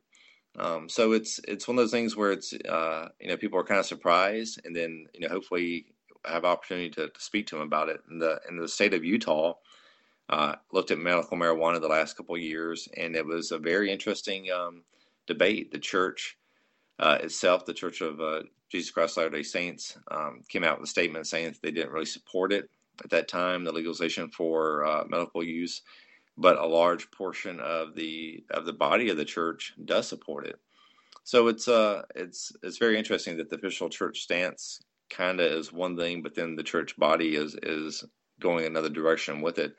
Um, 0.58 0.90
so 0.90 1.12
it's 1.12 1.40
it's 1.48 1.68
one 1.68 1.78
of 1.78 1.84
those 1.84 1.92
things 1.92 2.16
where 2.16 2.32
it's 2.32 2.54
uh, 2.54 3.10
you 3.20 3.28
know 3.30 3.38
people 3.38 3.60
are 3.60 3.64
kind 3.64 3.80
of 3.80 3.86
surprised, 3.86 4.60
and 4.66 4.76
then 4.76 5.06
you 5.14 5.22
know 5.22 5.30
hopefully 5.30 5.86
have 6.26 6.46
opportunity 6.46 6.90
to, 6.92 7.10
to 7.10 7.22
speak 7.22 7.48
to 7.48 7.56
them 7.56 7.66
about 7.66 7.90
it. 7.90 8.02
In 8.10 8.20
the 8.20 8.40
in 8.50 8.58
the 8.58 8.68
state 8.68 8.94
of 8.94 9.04
Utah, 9.04 9.54
uh, 10.30 10.56
looked 10.72 10.92
at 10.92 11.00
medical 11.00 11.38
marijuana 11.38 11.82
the 11.82 11.88
last 11.88 12.18
couple 12.18 12.36
of 12.36 12.42
years, 12.42 12.88
and 12.98 13.16
it 13.16 13.26
was 13.26 13.52
a 13.52 13.60
very 13.60 13.92
interesting 13.92 14.52
um, 14.52 14.84
debate. 15.28 15.72
The 15.72 15.80
church 15.80 16.38
uh, 17.00 17.20
itself, 17.22 17.66
the 17.66 17.74
Church 17.74 18.02
of 18.02 18.22
uh, 18.22 18.44
Jesus 18.72 18.92
Christ 18.92 19.18
of 19.18 19.24
Latter 19.26 19.38
Day 19.38 19.44
Saints, 19.44 19.98
um, 20.12 20.42
came 20.50 20.64
out 20.64 20.80
with 20.80 20.88
a 20.88 20.92
statement 20.92 21.28
saying 21.28 21.48
that 21.52 21.62
they 21.62 21.72
didn't 21.72 21.92
really 21.92 22.06
support 22.06 22.54
it 22.54 22.70
at 23.04 23.12
that 23.12 23.28
time, 23.28 23.64
the 23.64 23.72
legalization 23.74 24.30
for 24.32 24.86
uh, 24.86 25.04
medical 25.08 25.44
use 25.44 25.82
but 26.38 26.58
a 26.58 26.66
large 26.66 27.10
portion 27.12 27.60
of 27.60 27.96
the 27.96 28.44
of 28.52 28.66
the 28.66 28.74
body 28.74 29.10
of 29.10 29.18
the 29.18 29.26
church 29.26 29.74
does 29.86 30.08
support 30.08 30.46
it. 30.48 30.60
So 31.24 31.48
it's 31.48 31.68
uh 31.68 32.04
it's 32.16 32.52
it's 32.64 32.78
very 32.78 32.98
interesting 32.98 33.38
that 33.38 33.50
the 33.50 33.58
official 33.58 33.90
church 33.90 34.22
stance 34.22 34.82
kind 35.10 35.40
of 35.40 35.52
is 35.52 35.74
one 35.74 35.98
thing, 35.98 36.22
but 36.22 36.36
then 36.36 36.56
the 36.56 36.64
church 36.64 36.98
body 36.98 37.36
is 37.36 37.56
is 37.64 38.04
going 38.40 38.66
another 38.66 38.90
direction 38.90 39.42
with 39.42 39.60
it. 39.60 39.76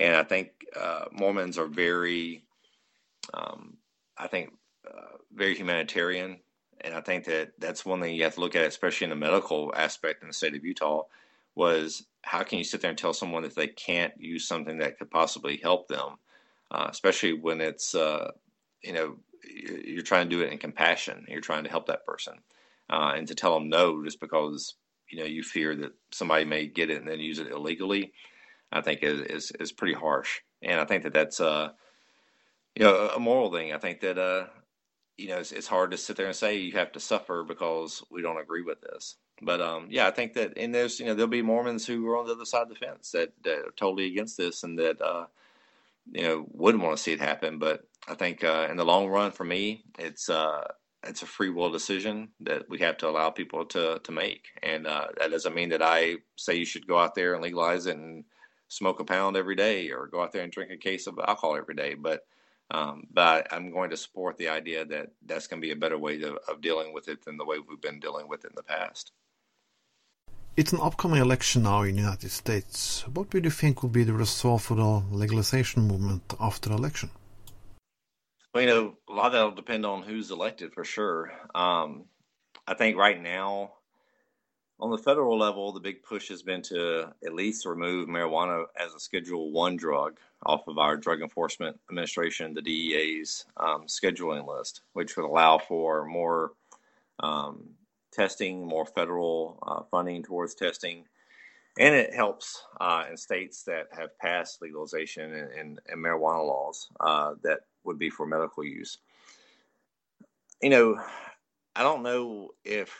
And 0.00 0.16
I 0.16 0.24
think 0.24 0.50
uh, 0.80 1.06
Mormons 1.12 1.58
are 1.58 1.68
very, 1.68 2.44
um, 3.34 3.78
I 4.18 4.28
think, 4.28 4.52
uh, 4.88 5.18
very 5.34 5.54
humanitarian. 5.56 6.40
And 6.82 6.94
I 6.94 7.02
think 7.02 7.26
that 7.26 7.52
that's 7.58 7.86
one 7.86 8.00
thing 8.00 8.14
you 8.14 8.24
have 8.24 8.36
to 8.36 8.40
look 8.40 8.56
at, 8.56 8.66
especially 8.66 9.06
in 9.06 9.10
the 9.10 9.16
medical 9.16 9.72
aspect 9.76 10.22
in 10.22 10.28
the 10.28 10.34
state 10.34 10.56
of 10.56 10.64
Utah, 10.64 11.04
was 11.56 12.06
how 12.22 12.42
can 12.44 12.58
you 12.58 12.64
sit 12.64 12.82
there 12.82 12.90
and 12.90 12.98
tell 12.98 13.14
someone 13.14 13.44
that 13.44 13.56
they 13.56 13.68
can't 13.68 14.14
use 14.18 14.48
something 14.48 14.78
that 14.78 14.98
could 14.98 15.10
possibly 15.10 15.58
help 15.62 15.88
them, 15.88 16.16
uh, 16.70 16.88
especially 16.90 17.34
when 17.34 17.60
it's 17.60 17.94
uh, 17.94 18.32
you 18.82 18.94
know 18.94 19.16
you're 19.44 20.02
trying 20.02 20.30
to 20.30 20.36
do 20.36 20.42
it 20.42 20.52
in 20.52 20.58
compassion, 20.58 21.26
you're 21.28 21.40
trying 21.42 21.64
to 21.64 21.70
help 21.70 21.86
that 21.86 22.06
person, 22.06 22.34
uh, 22.90 23.14
and 23.16 23.28
to 23.28 23.36
tell 23.36 23.54
them 23.54 23.68
no 23.70 24.04
just 24.04 24.20
because 24.20 24.74
you 25.10 25.18
know 25.18 25.26
you 25.26 25.42
fear 25.42 25.76
that 25.76 25.92
somebody 26.12 26.44
may 26.46 26.66
get 26.66 26.90
it 26.90 27.00
and 27.00 27.08
then 27.08 27.20
use 27.20 27.40
it 27.40 27.48
illegally, 27.52 28.12
I 28.72 28.82
think 28.82 29.02
is 29.02 29.20
is, 29.22 29.52
is 29.60 29.72
pretty 29.72 29.94
harsh, 29.94 30.40
and 30.62 30.80
I 30.80 30.84
think 30.86 31.04
that 31.04 31.14
that's 31.14 31.40
uh 31.40 31.70
you 32.76 32.84
know 32.84 33.10
a 33.16 33.20
moral 33.20 33.52
thing. 33.52 33.72
I 33.74 33.78
think 33.78 34.00
that 34.00 34.18
uh 34.18 34.46
you 35.18 35.28
know 35.28 35.38
it's, 35.38 35.52
it's 35.52 35.66
hard 35.68 35.92
to 35.92 35.98
sit 35.98 36.16
there 36.16 36.26
and 36.26 36.36
say 36.36 36.58
you 36.58 36.72
have 36.72 36.92
to 36.92 37.00
suffer 37.00 37.44
because 37.44 38.02
we 38.10 38.22
don't 38.22 38.40
agree 38.40 38.62
with 38.62 38.80
this. 38.82 39.16
But 39.42 39.60
um, 39.60 39.88
yeah, 39.90 40.06
I 40.08 40.10
think 40.12 40.34
that 40.34 40.54
and 40.56 40.74
there's 40.74 41.00
you 41.00 41.06
know 41.06 41.14
there'll 41.14 41.28
be 41.28 41.42
Mormons 41.42 41.86
who 41.86 42.06
are 42.08 42.18
on 42.18 42.26
the 42.26 42.34
other 42.34 42.44
side 42.44 42.62
of 42.64 42.68
the 42.70 42.74
fence 42.76 43.12
that, 43.12 43.32
that 43.44 43.58
are 43.60 43.74
totally 43.76 44.06
against 44.06 44.36
this 44.36 44.64
and 44.64 44.78
that 44.78 45.00
uh, 45.02 45.26
you 46.12 46.22
know 46.22 46.46
wouldn't 46.52 46.84
want 46.84 46.96
to 46.96 47.02
see 47.02 47.12
it 47.12 47.20
happen. 47.20 47.58
But 47.58 47.82
I 48.08 48.14
think 48.14 48.44
uh, 48.44 48.68
in 48.70 48.76
the 48.76 48.84
long 48.86 49.08
run, 49.08 49.32
for 49.32 49.44
me, 49.44 49.84
it's 49.98 50.30
uh, 50.30 50.64
it's 51.04 51.22
a 51.22 51.26
free 51.26 51.50
will 51.50 51.70
decision 51.70 52.30
that 52.40 52.68
we 52.70 52.78
have 52.80 52.98
to 52.98 53.08
allow 53.08 53.30
people 53.30 53.66
to 53.66 54.00
to 54.04 54.12
make, 54.12 54.46
and 54.62 54.86
uh, 54.86 55.08
that 55.20 55.30
doesn't 55.32 55.54
mean 55.56 55.70
that 55.70 55.82
I 55.82 56.16
say 56.36 56.56
you 56.56 56.66
should 56.66 56.88
go 56.88 56.98
out 56.98 57.14
there 57.14 57.34
and 57.34 57.42
legalize 57.42 57.86
it 57.86 57.96
and 57.96 58.24
smoke 58.70 59.00
a 59.00 59.04
pound 59.04 59.36
every 59.36 59.56
day 59.56 59.90
or 59.90 60.06
go 60.06 60.22
out 60.22 60.32
there 60.32 60.42
and 60.42 60.52
drink 60.52 60.70
a 60.70 60.76
case 60.76 61.06
of 61.06 61.18
alcohol 61.18 61.56
every 61.56 61.74
day, 61.74 61.94
but 61.94 62.24
um, 62.72 63.08
but 63.12 63.48
I'm 63.52 63.72
going 63.72 63.90
to 63.90 63.96
support 63.96 64.38
the 64.38 64.48
idea 64.48 64.84
that 64.84 65.08
that's 65.26 65.48
going 65.48 65.60
to 65.60 65.66
be 65.66 65.72
a 65.72 65.76
better 65.76 65.98
way 65.98 66.18
to, 66.18 66.38
of 66.48 66.60
dealing 66.60 66.92
with 66.94 67.08
it 67.08 67.24
than 67.24 67.36
the 67.36 67.44
way 67.44 67.56
we've 67.58 67.80
been 67.80 67.98
dealing 67.98 68.28
with 68.28 68.44
it 68.44 68.52
in 68.52 68.54
the 68.54 68.62
past. 68.62 69.10
It's 70.56 70.72
an 70.72 70.78
upcoming 70.80 71.20
election 71.20 71.64
now 71.64 71.82
in 71.82 71.96
the 71.96 72.02
United 72.02 72.30
States. 72.30 73.04
What 73.12 73.32
would 73.34 73.44
you 73.44 73.50
think 73.50 73.82
will 73.82 73.90
be 73.90 74.04
the 74.04 74.12
result 74.12 74.62
for 74.62 74.76
the 74.76 75.02
legalization 75.10 75.82
movement 75.82 76.22
after 76.38 76.68
the 76.68 76.76
election? 76.76 77.10
Well, 78.54 78.62
you 78.62 78.68
know, 78.68 78.94
a 79.08 79.12
lot 79.12 79.26
of 79.26 79.32
that 79.32 79.42
will 79.42 79.50
depend 79.52 79.84
on 79.84 80.02
who's 80.02 80.30
elected 80.30 80.72
for 80.72 80.84
sure. 80.84 81.32
Um, 81.54 82.04
I 82.68 82.74
think 82.74 82.96
right 82.96 83.20
now, 83.20 83.72
on 84.80 84.90
the 84.90 84.98
federal 84.98 85.38
level, 85.38 85.72
the 85.72 85.80
big 85.80 86.02
push 86.02 86.28
has 86.28 86.42
been 86.42 86.62
to 86.62 87.12
at 87.24 87.34
least 87.34 87.66
remove 87.66 88.08
marijuana 88.08 88.64
as 88.78 88.94
a 88.94 89.00
Schedule 89.00 89.50
One 89.50 89.76
drug 89.76 90.18
off 90.44 90.66
of 90.68 90.78
our 90.78 90.96
Drug 90.96 91.20
Enforcement 91.20 91.78
Administration, 91.90 92.54
the 92.54 92.62
DEA's 92.62 93.44
um, 93.58 93.84
scheduling 93.86 94.46
list, 94.46 94.80
which 94.94 95.16
would 95.16 95.26
allow 95.26 95.58
for 95.58 96.06
more 96.06 96.52
um, 97.20 97.70
testing, 98.12 98.66
more 98.66 98.86
federal 98.86 99.58
uh, 99.66 99.82
funding 99.90 100.22
towards 100.22 100.54
testing, 100.54 101.04
and 101.78 101.94
it 101.94 102.14
helps 102.14 102.62
uh, 102.80 103.04
in 103.10 103.16
states 103.16 103.62
that 103.64 103.88
have 103.96 104.16
passed 104.18 104.62
legalization 104.62 105.48
and, 105.58 105.80
marijuana 105.96 106.46
laws 106.46 106.88
uh, 107.00 107.34
that 107.42 107.60
would 107.84 107.98
be 107.98 108.10
for 108.10 108.26
medical 108.26 108.64
use. 108.64 108.98
You 110.62 110.70
know, 110.70 111.00
I 111.76 111.82
don't 111.82 112.02
know 112.02 112.50
if 112.64 112.92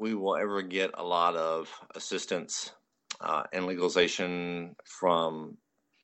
we 0.00 0.14
will 0.14 0.34
ever 0.34 0.62
get 0.62 0.90
a 0.94 1.04
lot 1.04 1.36
of 1.36 1.68
assistance 1.94 2.72
uh, 3.20 3.42
in 3.52 3.66
legalization 3.66 4.74
from 4.84 5.58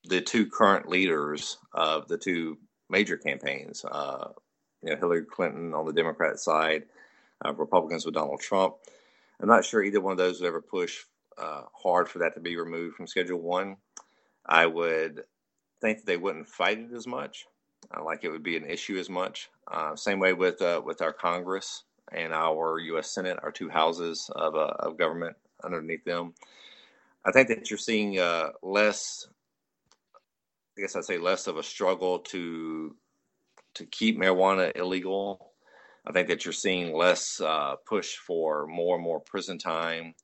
the 0.05 0.21
two 0.21 0.47
current 0.47 0.89
leaders 0.89 1.57
of 1.73 2.07
the 2.07 2.19
two 2.19 2.59
major 2.91 3.17
campaigns. 3.17 3.85
Uh, 3.85 4.29
you 4.83 4.91
know, 4.91 4.97
Hillary 4.97 5.25
Clinton 5.25 5.73
on 5.73 5.87
the 5.87 5.95
Democrat 5.95 6.39
side 6.39 6.83
uh, 7.45 7.55
Republicans 7.55 8.05
with 8.05 8.15
Donald 8.15 8.41
Trump. 8.41 8.75
I'm 9.41 9.49
not 9.49 9.65
sure 9.65 9.83
either 9.83 10.01
one 10.01 10.13
of 10.13 10.19
those 10.19 10.41
would 10.41 10.47
ever 10.47 10.61
push 10.61 10.99
uh, 11.39 11.63
hard 11.73 12.09
for 12.09 12.19
that 12.19 12.35
to 12.35 12.41
be 12.41 12.57
removed 12.57 12.97
from 12.97 13.07
Schedule 13.07 13.41
One. 13.41 13.77
I 14.45 14.67
would 14.67 15.23
think 15.81 15.99
that 15.99 16.07
they 16.07 16.17
wouldn't 16.19 16.49
fight 16.49 16.79
it 16.79 16.93
as 16.95 17.07
much, 17.07 17.47
uh, 17.97 18.05
like 18.05 18.25
it 18.25 18.31
would 18.31 18.43
be 18.43 18.57
an 18.57 18.67
issue 18.67 18.99
as 18.99 19.09
much. 19.09 19.49
Uh, 19.71 19.97
same 19.97 20.21
way 20.21 20.35
with 20.35 20.61
with 20.85 21.01
our 21.01 21.13
Congress 21.13 21.85
and 22.13 22.33
our 22.33 22.79
U.S. 22.79 23.13
Senate, 23.13 23.39
our 23.43 23.53
two 23.53 23.69
houses 23.69 24.31
of, 24.35 24.55
uh, 24.55 24.73
of 24.79 24.99
government 24.99 25.37
underneath 25.65 26.05
them. 26.05 26.35
I 27.25 27.33
think 27.33 27.49
that 27.49 27.71
you're 27.71 27.79
seeing 27.79 28.21
less. 28.63 29.27
I 30.79 30.83
guess 30.83 30.95
I'd 30.95 31.05
say 31.05 31.19
less 31.19 31.47
of 31.47 31.57
a 31.57 31.63
struggle 31.63 32.19
to 32.21 32.95
to 33.75 33.87
keep 33.87 34.19
marijuana 34.19 34.77
illegal 34.77 35.53
I 36.07 36.13
think 36.13 36.29
that 36.29 36.45
you're 36.45 36.53
seeing 36.53 36.95
less 36.95 37.41
uh, 37.41 37.75
push 37.85 38.15
for 38.17 38.67
more 38.67 38.95
and 38.95 39.05
more 39.05 39.21
prison 39.21 39.59
time. 39.59 40.15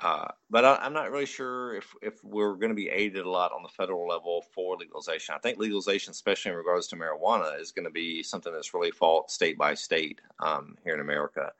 Uh, 0.00 0.28
but 0.48 0.64
I, 0.64 0.86
am 0.86 0.92
not 0.92 1.10
really 1.10 1.26
sure 1.26 1.74
if, 1.74 1.92
if 2.02 2.22
we're 2.22 2.54
going 2.54 2.70
to 2.70 2.74
be 2.74 2.88
aided 2.88 3.26
a 3.26 3.30
lot 3.30 3.52
on 3.52 3.64
the 3.64 3.68
federal 3.68 4.06
level 4.06 4.44
for 4.54 4.76
legalization. 4.76 5.34
I 5.34 5.38
think 5.38 5.58
legalization, 5.58 6.12
especially 6.12 6.52
in 6.52 6.56
regards 6.56 6.86
to 6.88 6.96
marijuana, 6.96 7.60
is 7.60 7.72
going 7.72 7.84
to 7.84 7.90
be 7.90 8.22
something 8.22 8.52
that's 8.52 8.74
really 8.74 8.92
fought 8.92 9.30
state 9.30 9.58
by 9.58 9.74
state 9.74 10.20
um, 10.38 10.76
here 10.84 10.94
in 10.94 11.00
America. 11.00 11.52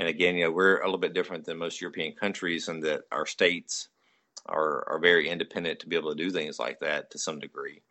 And 0.00 0.08
again, 0.08 0.34
you 0.34 0.44
know, 0.44 0.50
we're 0.50 0.80
a 0.80 0.84
little 0.84 0.98
bit 0.98 1.14
different 1.14 1.44
than 1.44 1.58
most 1.58 1.80
European 1.80 2.12
countries 2.12 2.68
in 2.68 2.80
that 2.80 3.02
our 3.12 3.24
states 3.24 3.88
are, 4.46 4.88
are 4.88 4.98
very 4.98 5.28
independent 5.28 5.78
to 5.80 5.88
be 5.88 5.96
able 5.96 6.10
to 6.10 6.22
do 6.22 6.30
things 6.30 6.58
like 6.58 6.80
that 6.80 7.10
to 7.12 7.18
some 7.18 7.38
degree 7.38 7.82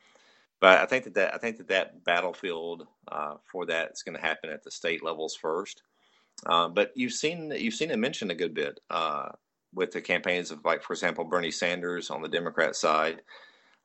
but 0.59 0.79
I 0.79 0.85
think 0.85 1.03
that, 1.03 1.13
that 1.15 1.35
I 1.35 1.37
think 1.37 1.57
that 1.57 1.67
that 1.67 2.03
battlefield 2.03 2.87
uh, 3.11 3.35
for 3.43 3.65
that 3.67 3.91
is 3.93 4.03
going 4.03 4.15
to 4.15 4.21
happen 4.21 4.49
at 4.49 4.63
the 4.63 4.71
state 4.71 5.03
levels 5.03 5.35
first. 5.35 5.83
Uh, 6.45 6.67
but 6.67 6.91
you've 6.95 7.13
seen 7.13 7.51
you've 7.55 7.73
seen 7.73 7.91
it 7.91 7.99
mentioned 7.99 8.31
a 8.31 8.35
good 8.35 8.53
bit 8.53 8.79
uh, 8.89 9.29
with 9.75 9.91
the 9.91 10.01
campaigns 10.01 10.51
of 10.51 10.65
like, 10.65 10.81
for 10.81 10.93
example, 10.93 11.25
Bernie 11.25 11.51
Sanders 11.51 12.09
on 12.09 12.21
the 12.21 12.29
Democrat 12.29 12.75
side. 12.75 13.21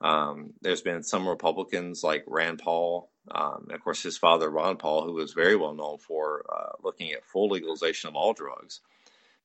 Um, 0.01 0.55
there's 0.63 0.81
been 0.81 1.03
some 1.03 1.29
Republicans 1.29 2.03
like 2.03 2.25
Rand 2.27 2.61
Paul 2.61 3.11
Um, 3.31 3.69
of 3.71 3.83
course, 3.85 4.03
his 4.03 4.19
father, 4.19 4.51
Ron 4.51 4.77
Paul, 4.77 5.05
who 5.05 5.13
was 5.13 5.33
very 5.35 5.57
well 5.57 5.75
known 5.75 5.99
for 5.99 6.45
uh, 6.49 6.73
looking 6.83 7.13
at 7.13 7.25
full 7.25 7.49
legalization 7.49 8.09
of 8.09 8.17
all 8.17 8.33
drugs. 8.33 8.81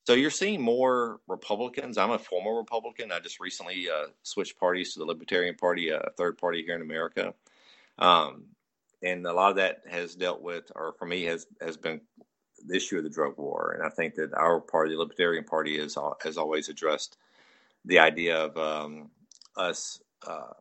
So 0.04 0.14
you're 0.14 0.30
seeing 0.30 0.62
more 0.62 1.20
Republicans. 1.28 1.98
I'm 1.98 2.12
a 2.12 2.18
former 2.18 2.56
Republican. 2.56 3.12
I 3.12 3.20
just 3.20 3.40
recently 3.40 3.88
uh, 3.90 4.06
switched 4.22 4.58
parties 4.58 4.92
to 4.92 5.00
the 5.00 5.04
Libertarian 5.04 5.56
Party, 5.56 5.90
a 5.90 6.10
third 6.16 6.38
party 6.38 6.62
here 6.62 6.76
in 6.76 6.82
America. 6.82 7.34
Um, 7.98 8.44
and 9.02 9.26
a 9.26 9.32
lot 9.32 9.50
of 9.50 9.56
that 9.56 9.82
has 9.90 10.14
dealt 10.14 10.42
with, 10.42 10.70
or 10.74 10.94
for 10.98 11.06
me, 11.06 11.24
has 11.24 11.46
has 11.60 11.76
been 11.76 12.00
the 12.66 12.76
issue 12.76 12.98
of 12.98 13.04
the 13.04 13.10
drug 13.10 13.38
war. 13.38 13.74
And 13.76 13.86
I 13.86 13.90
think 13.90 14.14
that 14.16 14.34
our 14.34 14.60
party, 14.60 14.92
the 14.92 14.98
Libertarian 14.98 15.44
Party, 15.44 15.78
is 15.78 15.96
has 16.22 16.36
always 16.36 16.68
addressed 16.68 17.16
the 17.84 17.98
idea 17.98 18.36
of 18.36 18.56
um, 18.56 19.10
us 19.56 20.00
uh, 20.26 20.52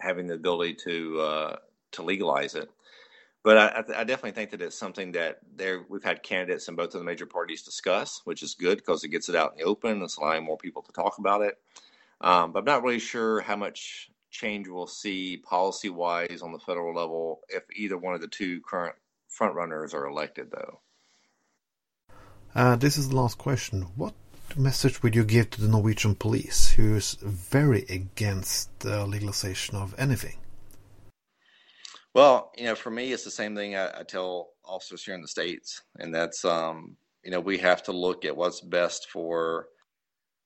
having 0.00 0.26
the 0.26 0.34
ability 0.34 0.74
to 0.84 1.20
uh, 1.20 1.56
to 1.92 2.02
legalize 2.02 2.54
it. 2.54 2.70
But 3.42 3.58
I, 3.58 4.00
I, 4.00 4.04
definitely 4.04 4.32
think 4.32 4.50
that 4.52 4.62
it's 4.62 4.76
something 4.76 5.12
that 5.12 5.40
there 5.54 5.84
we've 5.90 6.02
had 6.02 6.22
candidates 6.22 6.68
in 6.68 6.76
both 6.76 6.94
of 6.94 7.00
the 7.00 7.04
major 7.04 7.26
parties 7.26 7.62
discuss, 7.62 8.22
which 8.24 8.42
is 8.42 8.54
good 8.54 8.78
because 8.78 9.04
it 9.04 9.08
gets 9.08 9.28
it 9.28 9.34
out 9.34 9.52
in 9.52 9.58
the 9.58 9.64
open. 9.64 9.92
And 9.92 10.02
it's 10.02 10.16
allowing 10.16 10.44
more 10.44 10.56
people 10.56 10.80
to 10.82 10.92
talk 10.92 11.18
about 11.18 11.42
it. 11.42 11.58
Um, 12.22 12.52
but 12.52 12.60
I'm 12.60 12.64
not 12.64 12.82
really 12.82 12.98
sure 12.98 13.42
how 13.42 13.56
much 13.56 14.10
change 14.30 14.66
we'll 14.66 14.86
see 14.86 15.36
policy 15.36 15.90
wise 15.90 16.40
on 16.42 16.52
the 16.52 16.58
federal 16.58 16.94
level 16.94 17.40
if 17.50 17.64
either 17.76 17.98
one 17.98 18.14
of 18.14 18.22
the 18.22 18.28
two 18.28 18.60
current 18.62 18.96
frontrunners 19.30 19.92
are 19.92 20.06
elected, 20.06 20.50
though. 20.50 20.80
Uh, 22.54 22.76
this 22.76 22.96
is 22.96 23.08
the 23.08 23.16
last 23.16 23.36
question. 23.36 23.82
What 23.96 24.14
message 24.56 25.02
would 25.02 25.16
you 25.16 25.24
give 25.24 25.50
to 25.50 25.60
the 25.60 25.68
Norwegian 25.68 26.14
police, 26.14 26.70
who's 26.70 27.14
very 27.14 27.82
against 27.88 28.78
the 28.80 29.04
legalization 29.06 29.76
of 29.76 29.92
anything? 29.98 30.36
Well, 32.14 32.52
you 32.56 32.66
know, 32.66 32.76
for 32.76 32.90
me, 32.90 33.12
it's 33.12 33.24
the 33.24 33.30
same 33.32 33.56
thing 33.56 33.74
I, 33.74 34.00
I 34.00 34.02
tell 34.04 34.50
officers 34.64 35.04
here 35.04 35.16
in 35.16 35.20
the 35.20 35.26
states, 35.26 35.82
and 35.98 36.14
that's 36.14 36.44
um, 36.44 36.96
you 37.24 37.32
know 37.32 37.40
we 37.40 37.58
have 37.58 37.82
to 37.84 37.92
look 37.92 38.24
at 38.24 38.36
what's 38.36 38.60
best 38.60 39.10
for 39.10 39.66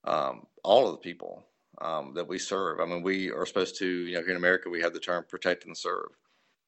um, 0.04 0.46
all 0.64 0.86
of 0.86 0.92
the 0.92 0.98
people 0.98 1.44
um, 1.82 2.14
that 2.14 2.26
we 2.26 2.38
serve. 2.38 2.80
I 2.80 2.86
mean, 2.86 3.02
we 3.02 3.30
are 3.30 3.44
supposed 3.44 3.76
to, 3.80 3.86
you 3.86 4.14
know, 4.14 4.20
here 4.20 4.30
in 4.30 4.36
America, 4.36 4.70
we 4.70 4.80
have 4.80 4.94
the 4.94 5.00
term 5.00 5.26
protect 5.28 5.66
and 5.66 5.76
serve, 5.76 6.08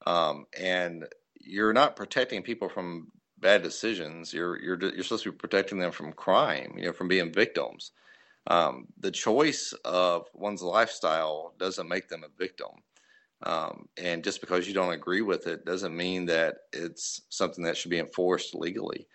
um, 0.06 0.44
and 0.58 1.06
you're 1.40 1.72
not 1.72 1.96
protecting 1.96 2.42
people 2.42 2.68
from 2.68 3.10
bad 3.40 3.62
decisions. 3.62 4.32
You're 4.32 4.60
you're 4.62 4.78
you're 4.80 5.04
supposed 5.04 5.24
to 5.24 5.32
be 5.32 5.36
protecting 5.38 5.78
them 5.78 5.92
from 5.92 6.12
crime, 6.12 6.74
you 6.76 6.86
know, 6.86 6.92
from 6.92 7.08
being 7.08 7.32
victims. 7.32 7.92
Um, 8.46 8.86
the 8.98 9.10
choice 9.10 9.72
of 9.84 10.26
one's 10.34 10.62
lifestyle 10.62 11.54
doesn't 11.58 11.88
make 11.88 12.08
them 12.08 12.24
a 12.24 12.38
victim. 12.38 12.70
Um, 13.42 13.88
and 13.96 14.22
just 14.22 14.40
because 14.40 14.68
you 14.68 14.74
don't 14.74 14.92
agree 14.92 15.22
with 15.22 15.46
it 15.46 15.64
doesn't 15.64 15.96
mean 15.96 16.26
that 16.26 16.56
it's 16.72 17.22
something 17.30 17.64
that 17.64 17.76
should 17.76 17.90
be 17.90 17.98
enforced 17.98 18.54
legally. 18.54 19.06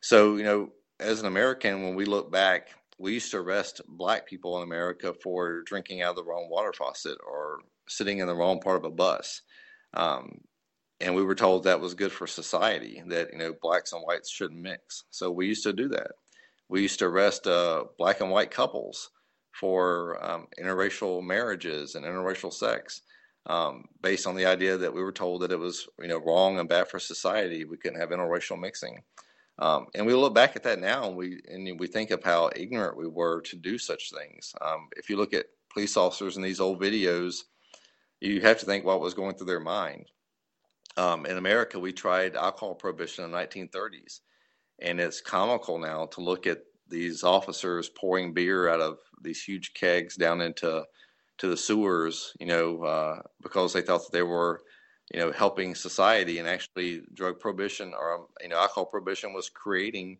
So, 0.00 0.36
you 0.36 0.44
know, 0.44 0.70
as 1.00 1.20
an 1.20 1.26
American, 1.26 1.82
when 1.82 1.94
we 1.94 2.04
look 2.04 2.30
back, 2.30 2.70
we 2.98 3.14
used 3.14 3.30
to 3.32 3.38
arrest 3.38 3.80
black 3.88 4.26
people 4.26 4.56
in 4.58 4.62
America 4.64 5.14
for 5.22 5.62
drinking 5.62 6.02
out 6.02 6.10
of 6.10 6.16
the 6.16 6.24
wrong 6.24 6.48
water 6.50 6.72
faucet 6.72 7.18
or 7.26 7.60
sitting 7.88 8.18
in 8.18 8.26
the 8.26 8.34
wrong 8.34 8.60
part 8.60 8.76
of 8.78 8.84
a 8.84 8.90
bus. 8.90 9.42
Um, 9.94 10.40
and 11.00 11.14
we 11.14 11.22
were 11.22 11.34
told 11.34 11.64
that 11.64 11.80
was 11.80 11.94
good 11.94 12.12
for 12.12 12.26
society, 12.26 13.02
that, 13.06 13.32
you 13.32 13.38
know, 13.38 13.54
blacks 13.60 13.92
and 13.92 14.02
whites 14.02 14.30
shouldn't 14.30 14.60
mix. 14.60 15.04
So 15.10 15.30
we 15.30 15.46
used 15.46 15.62
to 15.62 15.72
do 15.72 15.88
that. 15.88 16.12
We 16.68 16.82
used 16.82 16.98
to 16.98 17.06
arrest 17.06 17.46
uh, 17.46 17.84
black 17.96 18.20
and 18.20 18.30
white 18.30 18.50
couples 18.50 19.10
for 19.52 20.22
um, 20.24 20.46
interracial 20.60 21.22
marriages 21.22 21.94
and 21.94 22.04
interracial 22.04 22.52
sex 22.52 23.02
um, 23.46 23.84
based 24.02 24.26
on 24.26 24.36
the 24.36 24.46
idea 24.46 24.76
that 24.76 24.92
we 24.92 25.02
were 25.02 25.12
told 25.12 25.42
that 25.42 25.52
it 25.52 25.58
was 25.58 25.88
you 25.98 26.08
know 26.08 26.18
wrong 26.18 26.58
and 26.58 26.68
bad 26.68 26.88
for 26.88 26.98
society. 26.98 27.64
We 27.64 27.78
couldn't 27.78 28.00
have 28.00 28.10
interracial 28.10 28.58
mixing. 28.58 29.02
Um, 29.58 29.86
and 29.94 30.06
we 30.06 30.14
look 30.14 30.34
back 30.34 30.54
at 30.54 30.62
that 30.64 30.78
now 30.78 31.08
and 31.08 31.16
we 31.16 31.40
and 31.48 31.80
we 31.80 31.86
think 31.86 32.10
of 32.10 32.22
how 32.22 32.50
ignorant 32.54 32.96
we 32.96 33.08
were 33.08 33.40
to 33.42 33.56
do 33.56 33.78
such 33.78 34.12
things. 34.12 34.54
Um, 34.60 34.88
if 34.96 35.10
you 35.10 35.16
look 35.16 35.34
at 35.34 35.46
police 35.72 35.96
officers 35.96 36.36
in 36.36 36.42
these 36.42 36.60
old 36.60 36.80
videos, 36.80 37.42
you 38.20 38.40
have 38.42 38.58
to 38.58 38.66
think 38.66 38.84
what 38.84 39.00
was 39.00 39.14
going 39.14 39.34
through 39.34 39.46
their 39.46 39.60
mind. 39.60 40.06
Um, 40.96 41.26
in 41.26 41.36
America, 41.36 41.78
we 41.78 41.92
tried 41.92 42.34
alcohol 42.36 42.74
prohibition 42.74 43.24
in 43.24 43.30
the 43.30 43.38
1930s, 43.38 44.20
and 44.80 45.00
it's 45.00 45.20
comical 45.20 45.78
now 45.78 46.06
to 46.06 46.20
look 46.20 46.46
at 46.46 46.62
these 46.88 47.22
officers 47.22 47.88
pouring 47.90 48.32
beer 48.32 48.68
out 48.68 48.80
of 48.80 48.98
these 49.22 49.42
huge 49.42 49.74
kegs 49.74 50.16
down 50.16 50.40
into 50.40 50.84
to 51.38 51.48
the 51.48 51.56
sewers, 51.56 52.32
you 52.40 52.46
know, 52.46 52.82
uh, 52.82 53.22
because 53.42 53.72
they 53.72 53.82
thought 53.82 54.02
that 54.02 54.12
they 54.12 54.22
were, 54.22 54.62
you 55.12 55.20
know, 55.20 55.30
helping 55.30 55.74
society. 55.74 56.38
And 56.38 56.48
actually, 56.48 57.02
drug 57.14 57.38
prohibition 57.38 57.94
or 57.94 58.14
um, 58.14 58.26
you 58.42 58.48
know, 58.48 58.58
alcohol 58.58 58.86
prohibition 58.86 59.32
was 59.32 59.48
creating 59.48 60.18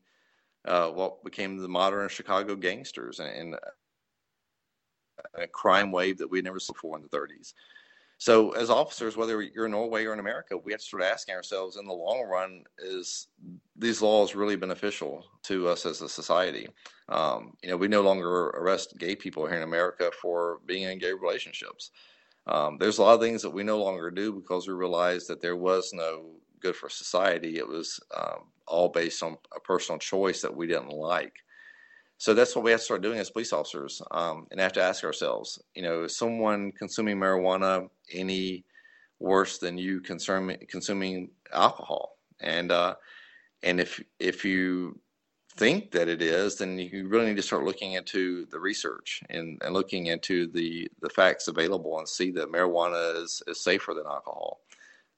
uh, 0.66 0.88
what 0.90 1.24
became 1.24 1.56
the 1.56 1.68
modern 1.68 2.08
Chicago 2.08 2.54
gangsters 2.54 3.18
and, 3.18 3.30
and 3.30 3.56
a 5.34 5.46
crime 5.46 5.90
wave 5.92 6.18
that 6.18 6.30
we'd 6.30 6.44
never 6.44 6.60
seen 6.60 6.74
before 6.74 6.96
in 6.96 7.02
the 7.02 7.08
30s. 7.08 7.54
So, 8.20 8.50
as 8.52 8.68
officers, 8.68 9.16
whether 9.16 9.40
you're 9.42 9.66
in 9.66 9.70
Norway 9.72 10.04
or 10.04 10.12
in 10.12 10.18
America, 10.18 10.56
we 10.58 10.72
have 10.72 10.80
to 10.80 10.86
start 10.86 11.04
asking 11.04 11.34
ourselves: 11.36 11.76
in 11.76 11.86
the 11.86 11.92
long 11.92 12.22
run, 12.22 12.64
is 12.78 13.28
these 13.76 14.02
laws 14.02 14.34
really 14.34 14.56
beneficial 14.56 15.24
to 15.44 15.68
us 15.68 15.86
as 15.86 16.02
a 16.02 16.08
society? 16.08 16.68
Um, 17.08 17.54
you 17.62 17.70
know, 17.70 17.76
we 17.76 17.86
no 17.88 18.02
longer 18.02 18.48
arrest 18.48 18.98
gay 18.98 19.14
people 19.14 19.46
here 19.46 19.56
in 19.56 19.62
America 19.62 20.10
for 20.20 20.60
being 20.66 20.82
in 20.82 20.98
gay 20.98 21.12
relationships. 21.12 21.92
Um, 22.46 22.78
there's 22.78 22.98
a 22.98 23.02
lot 23.02 23.14
of 23.14 23.20
things 23.20 23.42
that 23.42 23.50
we 23.50 23.62
no 23.62 23.78
longer 23.82 24.10
do 24.10 24.32
because 24.32 24.66
we 24.66 24.74
realized 24.74 25.28
that 25.28 25.40
there 25.40 25.56
was 25.56 25.92
no 25.92 26.40
good 26.60 26.74
for 26.76 26.88
society. 26.88 27.58
It 27.58 27.68
was 27.68 28.00
um, 28.16 28.52
all 28.66 28.88
based 28.88 29.22
on 29.22 29.36
a 29.54 29.60
personal 29.60 29.98
choice 29.98 30.42
that 30.42 30.56
we 30.56 30.66
didn't 30.66 30.90
like. 30.90 31.34
So 32.18 32.34
that's 32.34 32.54
what 32.54 32.64
we 32.64 32.72
have 32.72 32.80
to 32.80 32.84
start 32.84 33.02
doing 33.02 33.18
as 33.18 33.30
police 33.30 33.52
officers, 33.52 34.02
um, 34.10 34.46
and 34.50 34.60
have 34.60 34.72
to 34.74 34.82
ask 34.82 35.04
ourselves: 35.04 35.60
you 35.74 35.82
know, 35.82 36.04
is 36.04 36.16
someone 36.16 36.72
consuming 36.72 37.16
marijuana 37.16 37.88
any 38.12 38.64
worse 39.20 39.58
than 39.58 39.78
you 39.78 40.00
consuming 40.00 40.58
consuming 40.68 41.30
alcohol? 41.52 42.16
And 42.40 42.72
uh, 42.72 42.96
and 43.62 43.80
if 43.80 44.02
if 44.18 44.44
you 44.44 44.98
think 45.56 45.90
that 45.92 46.08
it 46.08 46.22
is, 46.22 46.56
then 46.56 46.78
you 46.78 47.08
really 47.08 47.26
need 47.26 47.36
to 47.36 47.42
start 47.42 47.64
looking 47.64 47.92
into 47.92 48.46
the 48.46 48.60
research 48.60 49.22
and, 49.30 49.60
and 49.64 49.74
looking 49.74 50.06
into 50.06 50.46
the 50.48 50.88
the 51.00 51.10
facts 51.10 51.48
available 51.48 51.98
and 51.98 52.08
see 52.08 52.30
that 52.32 52.50
marijuana 52.50 53.22
is, 53.22 53.42
is 53.46 53.62
safer 53.62 53.94
than 53.94 54.06
alcohol. 54.06 54.60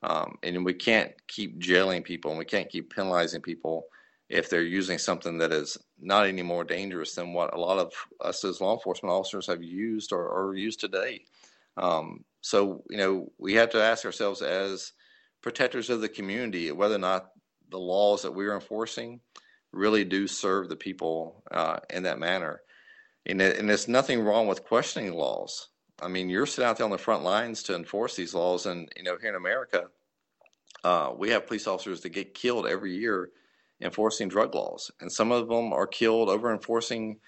Um, 0.03 0.38
and 0.42 0.64
we 0.64 0.72
can't 0.72 1.12
keep 1.28 1.59
jailing 1.59 2.03
people 2.03 2.30
and 2.30 2.38
we 2.38 2.46
can't 2.46 2.70
keep 2.70 2.94
penalizing 2.94 3.42
people 3.42 3.84
if 4.30 4.48
they're 4.48 4.62
using 4.62 4.96
something 4.96 5.36
that 5.38 5.52
is 5.52 5.76
not 6.00 6.26
any 6.26 6.42
more 6.42 6.62
dangerous 6.62 7.14
than 7.16 7.32
what 7.32 7.52
a 7.52 7.58
lot 7.60 7.78
of 7.78 7.92
us 8.20 8.44
as 8.44 8.60
law 8.60 8.72
enforcement 8.72 9.12
officers 9.12 9.48
have 9.48 9.62
used 9.62 10.12
or, 10.12 10.28
or 10.28 10.54
used 10.54 10.78
today. 10.78 11.20
Um, 11.76 12.24
so, 12.40 12.84
you 12.88 12.96
know, 12.96 13.32
we 13.38 13.54
have 13.54 13.70
to 13.70 13.82
ask 13.82 14.04
ourselves 14.04 14.40
as 14.40 14.92
protectors 15.42 15.90
of 15.90 16.00
the 16.00 16.08
community 16.08 16.70
whether 16.70 16.94
or 16.94 16.98
not 16.98 17.32
the 17.70 17.78
laws 17.78 18.22
that 18.22 18.32
we're 18.32 18.54
enforcing 18.54 19.20
really 19.72 20.04
do 20.04 20.28
serve 20.28 20.68
the 20.68 20.76
people 20.76 21.42
uh, 21.50 21.80
in 21.90 22.04
that 22.04 22.20
manner. 22.20 22.62
And, 23.26 23.42
it, 23.42 23.58
and 23.58 23.68
there's 23.68 23.88
nothing 23.88 24.20
wrong 24.20 24.46
with 24.46 24.64
questioning 24.64 25.12
laws. 25.12 25.68
I 26.00 26.06
mean, 26.06 26.30
you're 26.30 26.46
sitting 26.46 26.68
out 26.68 26.76
there 26.76 26.84
on 26.84 26.92
the 26.92 26.98
front 26.98 27.24
lines 27.24 27.64
to 27.64 27.74
enforce 27.74 28.14
these 28.14 28.32
laws. 28.32 28.66
And, 28.66 28.88
you 28.96 29.02
know, 29.02 29.16
here 29.20 29.30
in 29.30 29.36
America, 29.36 29.88
uh, 30.84 31.12
we 31.16 31.30
have 31.30 31.48
police 31.48 31.66
officers 31.66 32.00
that 32.02 32.10
get 32.10 32.32
killed 32.32 32.66
every 32.66 32.96
year 32.96 33.30
enforcing 33.80 34.28
drug 34.28 34.54
laws, 34.54 34.90
and 35.00 35.10
some 35.10 35.32
of 35.32 35.48
them 35.48 35.72
are 35.72 35.86
killed 35.86 36.28
over 36.28 36.52
enforcing 36.52 37.18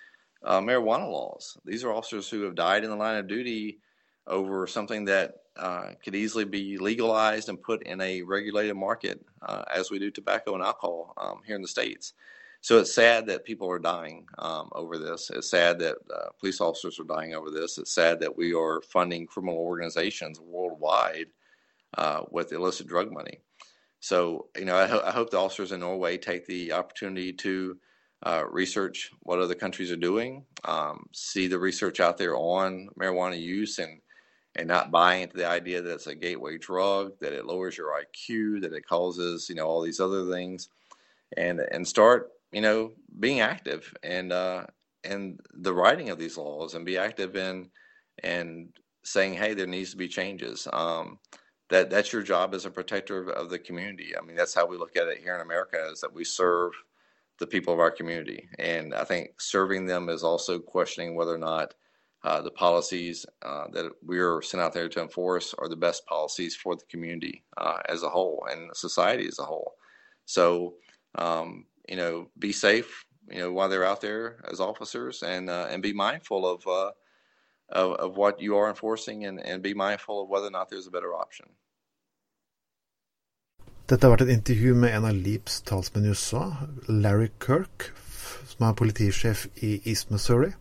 uh, 0.44 0.60
marijuana 0.60 1.10
laws. 1.10 1.56
These 1.64 1.84
are 1.84 1.92
officers 1.92 2.28
who 2.28 2.42
have 2.42 2.54
died 2.54 2.84
in 2.84 2.90
the 2.90 2.96
line 2.96 3.16
of 3.16 3.28
duty 3.28 3.78
over 4.26 4.66
something 4.66 5.04
that 5.06 5.34
uh, 5.56 5.90
could 6.02 6.14
easily 6.14 6.44
be 6.44 6.78
legalized 6.78 7.48
and 7.48 7.62
put 7.62 7.82
in 7.86 8.00
a 8.00 8.22
regulated 8.22 8.76
market, 8.76 9.24
uh, 9.42 9.62
as 9.72 9.90
we 9.90 9.98
do 9.98 10.10
tobacco 10.10 10.54
and 10.54 10.62
alcohol 10.62 11.12
um, 11.16 11.40
here 11.46 11.56
in 11.56 11.62
the 11.62 11.68
states. 11.68 12.14
So 12.62 12.78
it's 12.78 12.94
sad 12.94 13.26
that 13.26 13.44
people 13.44 13.68
are 13.68 13.80
dying 13.80 14.24
um, 14.38 14.70
over 14.72 14.96
this. 14.96 15.30
It's 15.30 15.50
sad 15.50 15.80
that 15.80 15.96
uh, 16.14 16.28
police 16.38 16.60
officers 16.60 17.00
are 17.00 17.04
dying 17.04 17.34
over 17.34 17.50
this. 17.50 17.76
It's 17.76 17.92
sad 17.92 18.20
that 18.20 18.36
we 18.36 18.54
are 18.54 18.80
funding 18.82 19.26
criminal 19.26 19.58
organizations 19.58 20.38
worldwide 20.38 21.26
uh, 21.98 22.22
with 22.30 22.52
illicit 22.52 22.86
drug 22.86 23.10
money. 23.10 23.40
So, 24.02 24.48
you 24.58 24.66
know, 24.66 24.76
I, 24.76 24.88
ho- 24.88 25.04
I 25.06 25.12
hope 25.12 25.30
the 25.30 25.38
officers 25.40 25.72
in 25.72 25.80
Norway 25.80 26.18
take 26.18 26.46
the 26.46 26.72
opportunity 26.74 27.32
to 27.34 27.78
uh, 28.26 28.44
research 28.50 29.12
what 29.22 29.40
other 29.40 29.56
countries 29.56 29.92
are 29.92 29.96
doing, 29.98 30.46
um, 30.66 31.06
see 31.14 31.48
the 31.48 31.60
research 31.60 32.00
out 32.00 32.18
there 32.18 32.36
on 32.36 32.90
marijuana 33.00 33.40
use, 33.40 33.80
and 33.80 34.00
and 34.56 34.68
not 34.68 34.92
buy 34.92 35.16
into 35.16 35.38
the 35.38 35.48
idea 35.48 35.82
that 35.82 35.94
it's 35.94 36.08
a 36.08 36.16
gateway 36.16 36.58
drug, 36.58 37.14
that 37.20 37.34
it 37.34 37.46
lowers 37.46 37.78
your 37.78 37.92
IQ, 37.94 38.62
that 38.62 38.74
it 38.74 38.88
causes 38.88 39.48
you 39.50 39.56
know 39.56 39.66
all 39.68 39.82
these 39.82 40.00
other 40.00 40.30
things, 40.32 40.70
and 41.38 41.60
and 41.60 41.88
start 41.88 42.30
you 42.52 42.62
know 42.62 42.92
being 43.20 43.40
active 43.40 43.94
and 44.04 44.32
uh, 44.32 44.66
and 45.04 45.40
the 45.54 45.74
writing 45.74 46.10
of 46.10 46.18
these 46.18 46.38
laws 46.38 46.74
and 46.74 46.86
be 46.86 46.98
active 46.98 47.36
in 47.36 47.70
and 48.24 48.70
saying 49.04 49.34
hey 49.34 49.54
there 49.54 49.68
needs 49.68 49.92
to 49.92 49.98
be 49.98 50.08
changes. 50.08 50.68
Um, 50.72 51.18
that 51.72 51.90
that's 51.90 52.12
your 52.12 52.22
job 52.22 52.54
as 52.54 52.64
a 52.64 52.70
protector 52.70 53.22
of, 53.22 53.28
of 53.28 53.50
the 53.50 53.58
community. 53.58 54.12
I 54.16 54.24
mean, 54.24 54.36
that's 54.36 54.54
how 54.54 54.66
we 54.66 54.76
look 54.76 54.96
at 54.96 55.08
it 55.08 55.18
here 55.18 55.34
in 55.34 55.40
America: 55.40 55.78
is 55.92 56.00
that 56.00 56.14
we 56.14 56.24
serve 56.24 56.72
the 57.38 57.46
people 57.46 57.72
of 57.74 57.80
our 57.80 57.90
community, 57.90 58.48
and 58.58 58.94
I 58.94 59.04
think 59.04 59.40
serving 59.40 59.86
them 59.86 60.08
is 60.08 60.22
also 60.22 60.58
questioning 60.58 61.14
whether 61.14 61.34
or 61.34 61.38
not 61.38 61.74
uh, 62.24 62.40
the 62.40 62.50
policies 62.50 63.26
uh, 63.42 63.64
that 63.72 63.90
we're 64.02 64.42
sent 64.42 64.62
out 64.62 64.72
there 64.72 64.88
to 64.88 65.02
enforce 65.02 65.54
are 65.58 65.68
the 65.68 65.76
best 65.76 66.06
policies 66.06 66.54
for 66.54 66.76
the 66.76 66.84
community 66.88 67.42
uh, 67.56 67.78
as 67.88 68.02
a 68.04 68.08
whole 68.08 68.46
and 68.50 68.70
society 68.76 69.26
as 69.26 69.40
a 69.40 69.44
whole. 69.44 69.74
So, 70.24 70.74
um, 71.16 71.66
you 71.88 71.96
know, 71.96 72.28
be 72.38 72.52
safe, 72.52 73.04
you 73.28 73.40
know, 73.40 73.52
while 73.52 73.68
they're 73.68 73.84
out 73.84 74.00
there 74.00 74.44
as 74.50 74.60
officers, 74.60 75.22
and 75.22 75.50
uh, 75.50 75.66
and 75.70 75.82
be 75.82 75.92
mindful 75.92 76.46
of, 76.46 76.66
uh, 76.66 76.92
of, 77.72 77.92
of 77.98 78.16
what 78.16 78.40
you 78.40 78.56
are 78.56 78.68
enforcing, 78.68 79.24
and, 79.24 79.40
and 79.40 79.62
be 79.62 79.74
mindful 79.74 80.22
of 80.22 80.28
whether 80.28 80.46
or 80.46 80.50
not 80.50 80.70
there's 80.70 80.86
a 80.86 80.90
better 80.90 81.14
option. 81.14 81.46
Dette 83.90 84.06
har 84.06 84.14
vært 84.14 84.28
et 84.28 84.36
intervju 84.36 84.76
med 84.78 84.94
en 84.96 85.08
av 85.10 85.16
Leaps 85.18 85.58
talsmenn 85.68 86.06
i 86.06 86.12
USA, 86.14 86.44
Larry 86.88 87.28
Kirk, 87.42 87.90
som 88.48 88.68
er 88.68 88.78
politisjef 88.78 89.48
i 89.60 89.74
East 89.82 90.12
Missouri. 90.14 90.52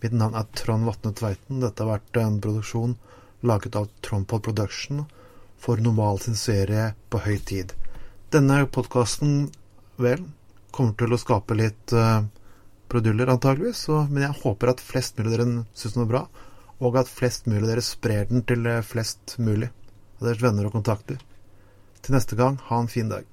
Mitt 0.00 0.14
navn 0.14 0.38
er 0.38 0.46
Trond 0.56 0.86
Vatne 0.86 1.12
Tveiten. 1.12 1.58
Dette 1.60 1.84
har 1.84 1.98
vært 1.98 2.20
en 2.22 2.38
produksjon 2.40 2.94
laget 3.40 3.76
av 3.76 3.90
Trondpod 4.06 4.44
Production 4.46 5.04
for 5.58 5.82
Normal 5.82 6.20
sin 6.22 6.38
serie 6.38 6.92
På 7.10 7.20
høy 7.24 7.38
tid. 7.38 7.74
Denne 8.30 8.62
podkasten, 8.70 9.48
vel, 9.98 10.22
kommer 10.70 10.94
til 11.00 11.14
å 11.14 11.18
skape 11.18 11.56
litt 11.58 11.94
uh, 11.96 12.22
produller, 12.92 13.30
antageligvis, 13.32 13.86
men 14.10 14.26
jeg 14.26 14.40
håper 14.42 14.72
at 14.72 14.84
flest 14.84 15.18
mulig 15.18 15.32
av 15.32 15.36
dere 15.36 15.48
syns 15.74 15.96
den 15.96 16.04
er 16.04 16.10
bra, 16.12 16.22
og 16.78 16.98
at 17.00 17.10
flest 17.10 17.48
mulig 17.48 17.64
av 17.64 17.70
dere 17.72 17.84
sprer 17.84 18.28
den 18.30 18.44
til 18.46 18.66
eh, 18.70 18.84
flest 18.86 19.36
mulig 19.42 19.70
av 20.18 20.28
deres 20.28 20.42
venner 20.42 20.68
og 20.68 20.76
kontakter. 20.76 21.18
Til 22.02 22.14
neste 22.14 22.38
gang, 22.38 22.58
ha 22.70 22.80
en 22.82 22.90
fin 22.90 23.10
dag. 23.10 23.26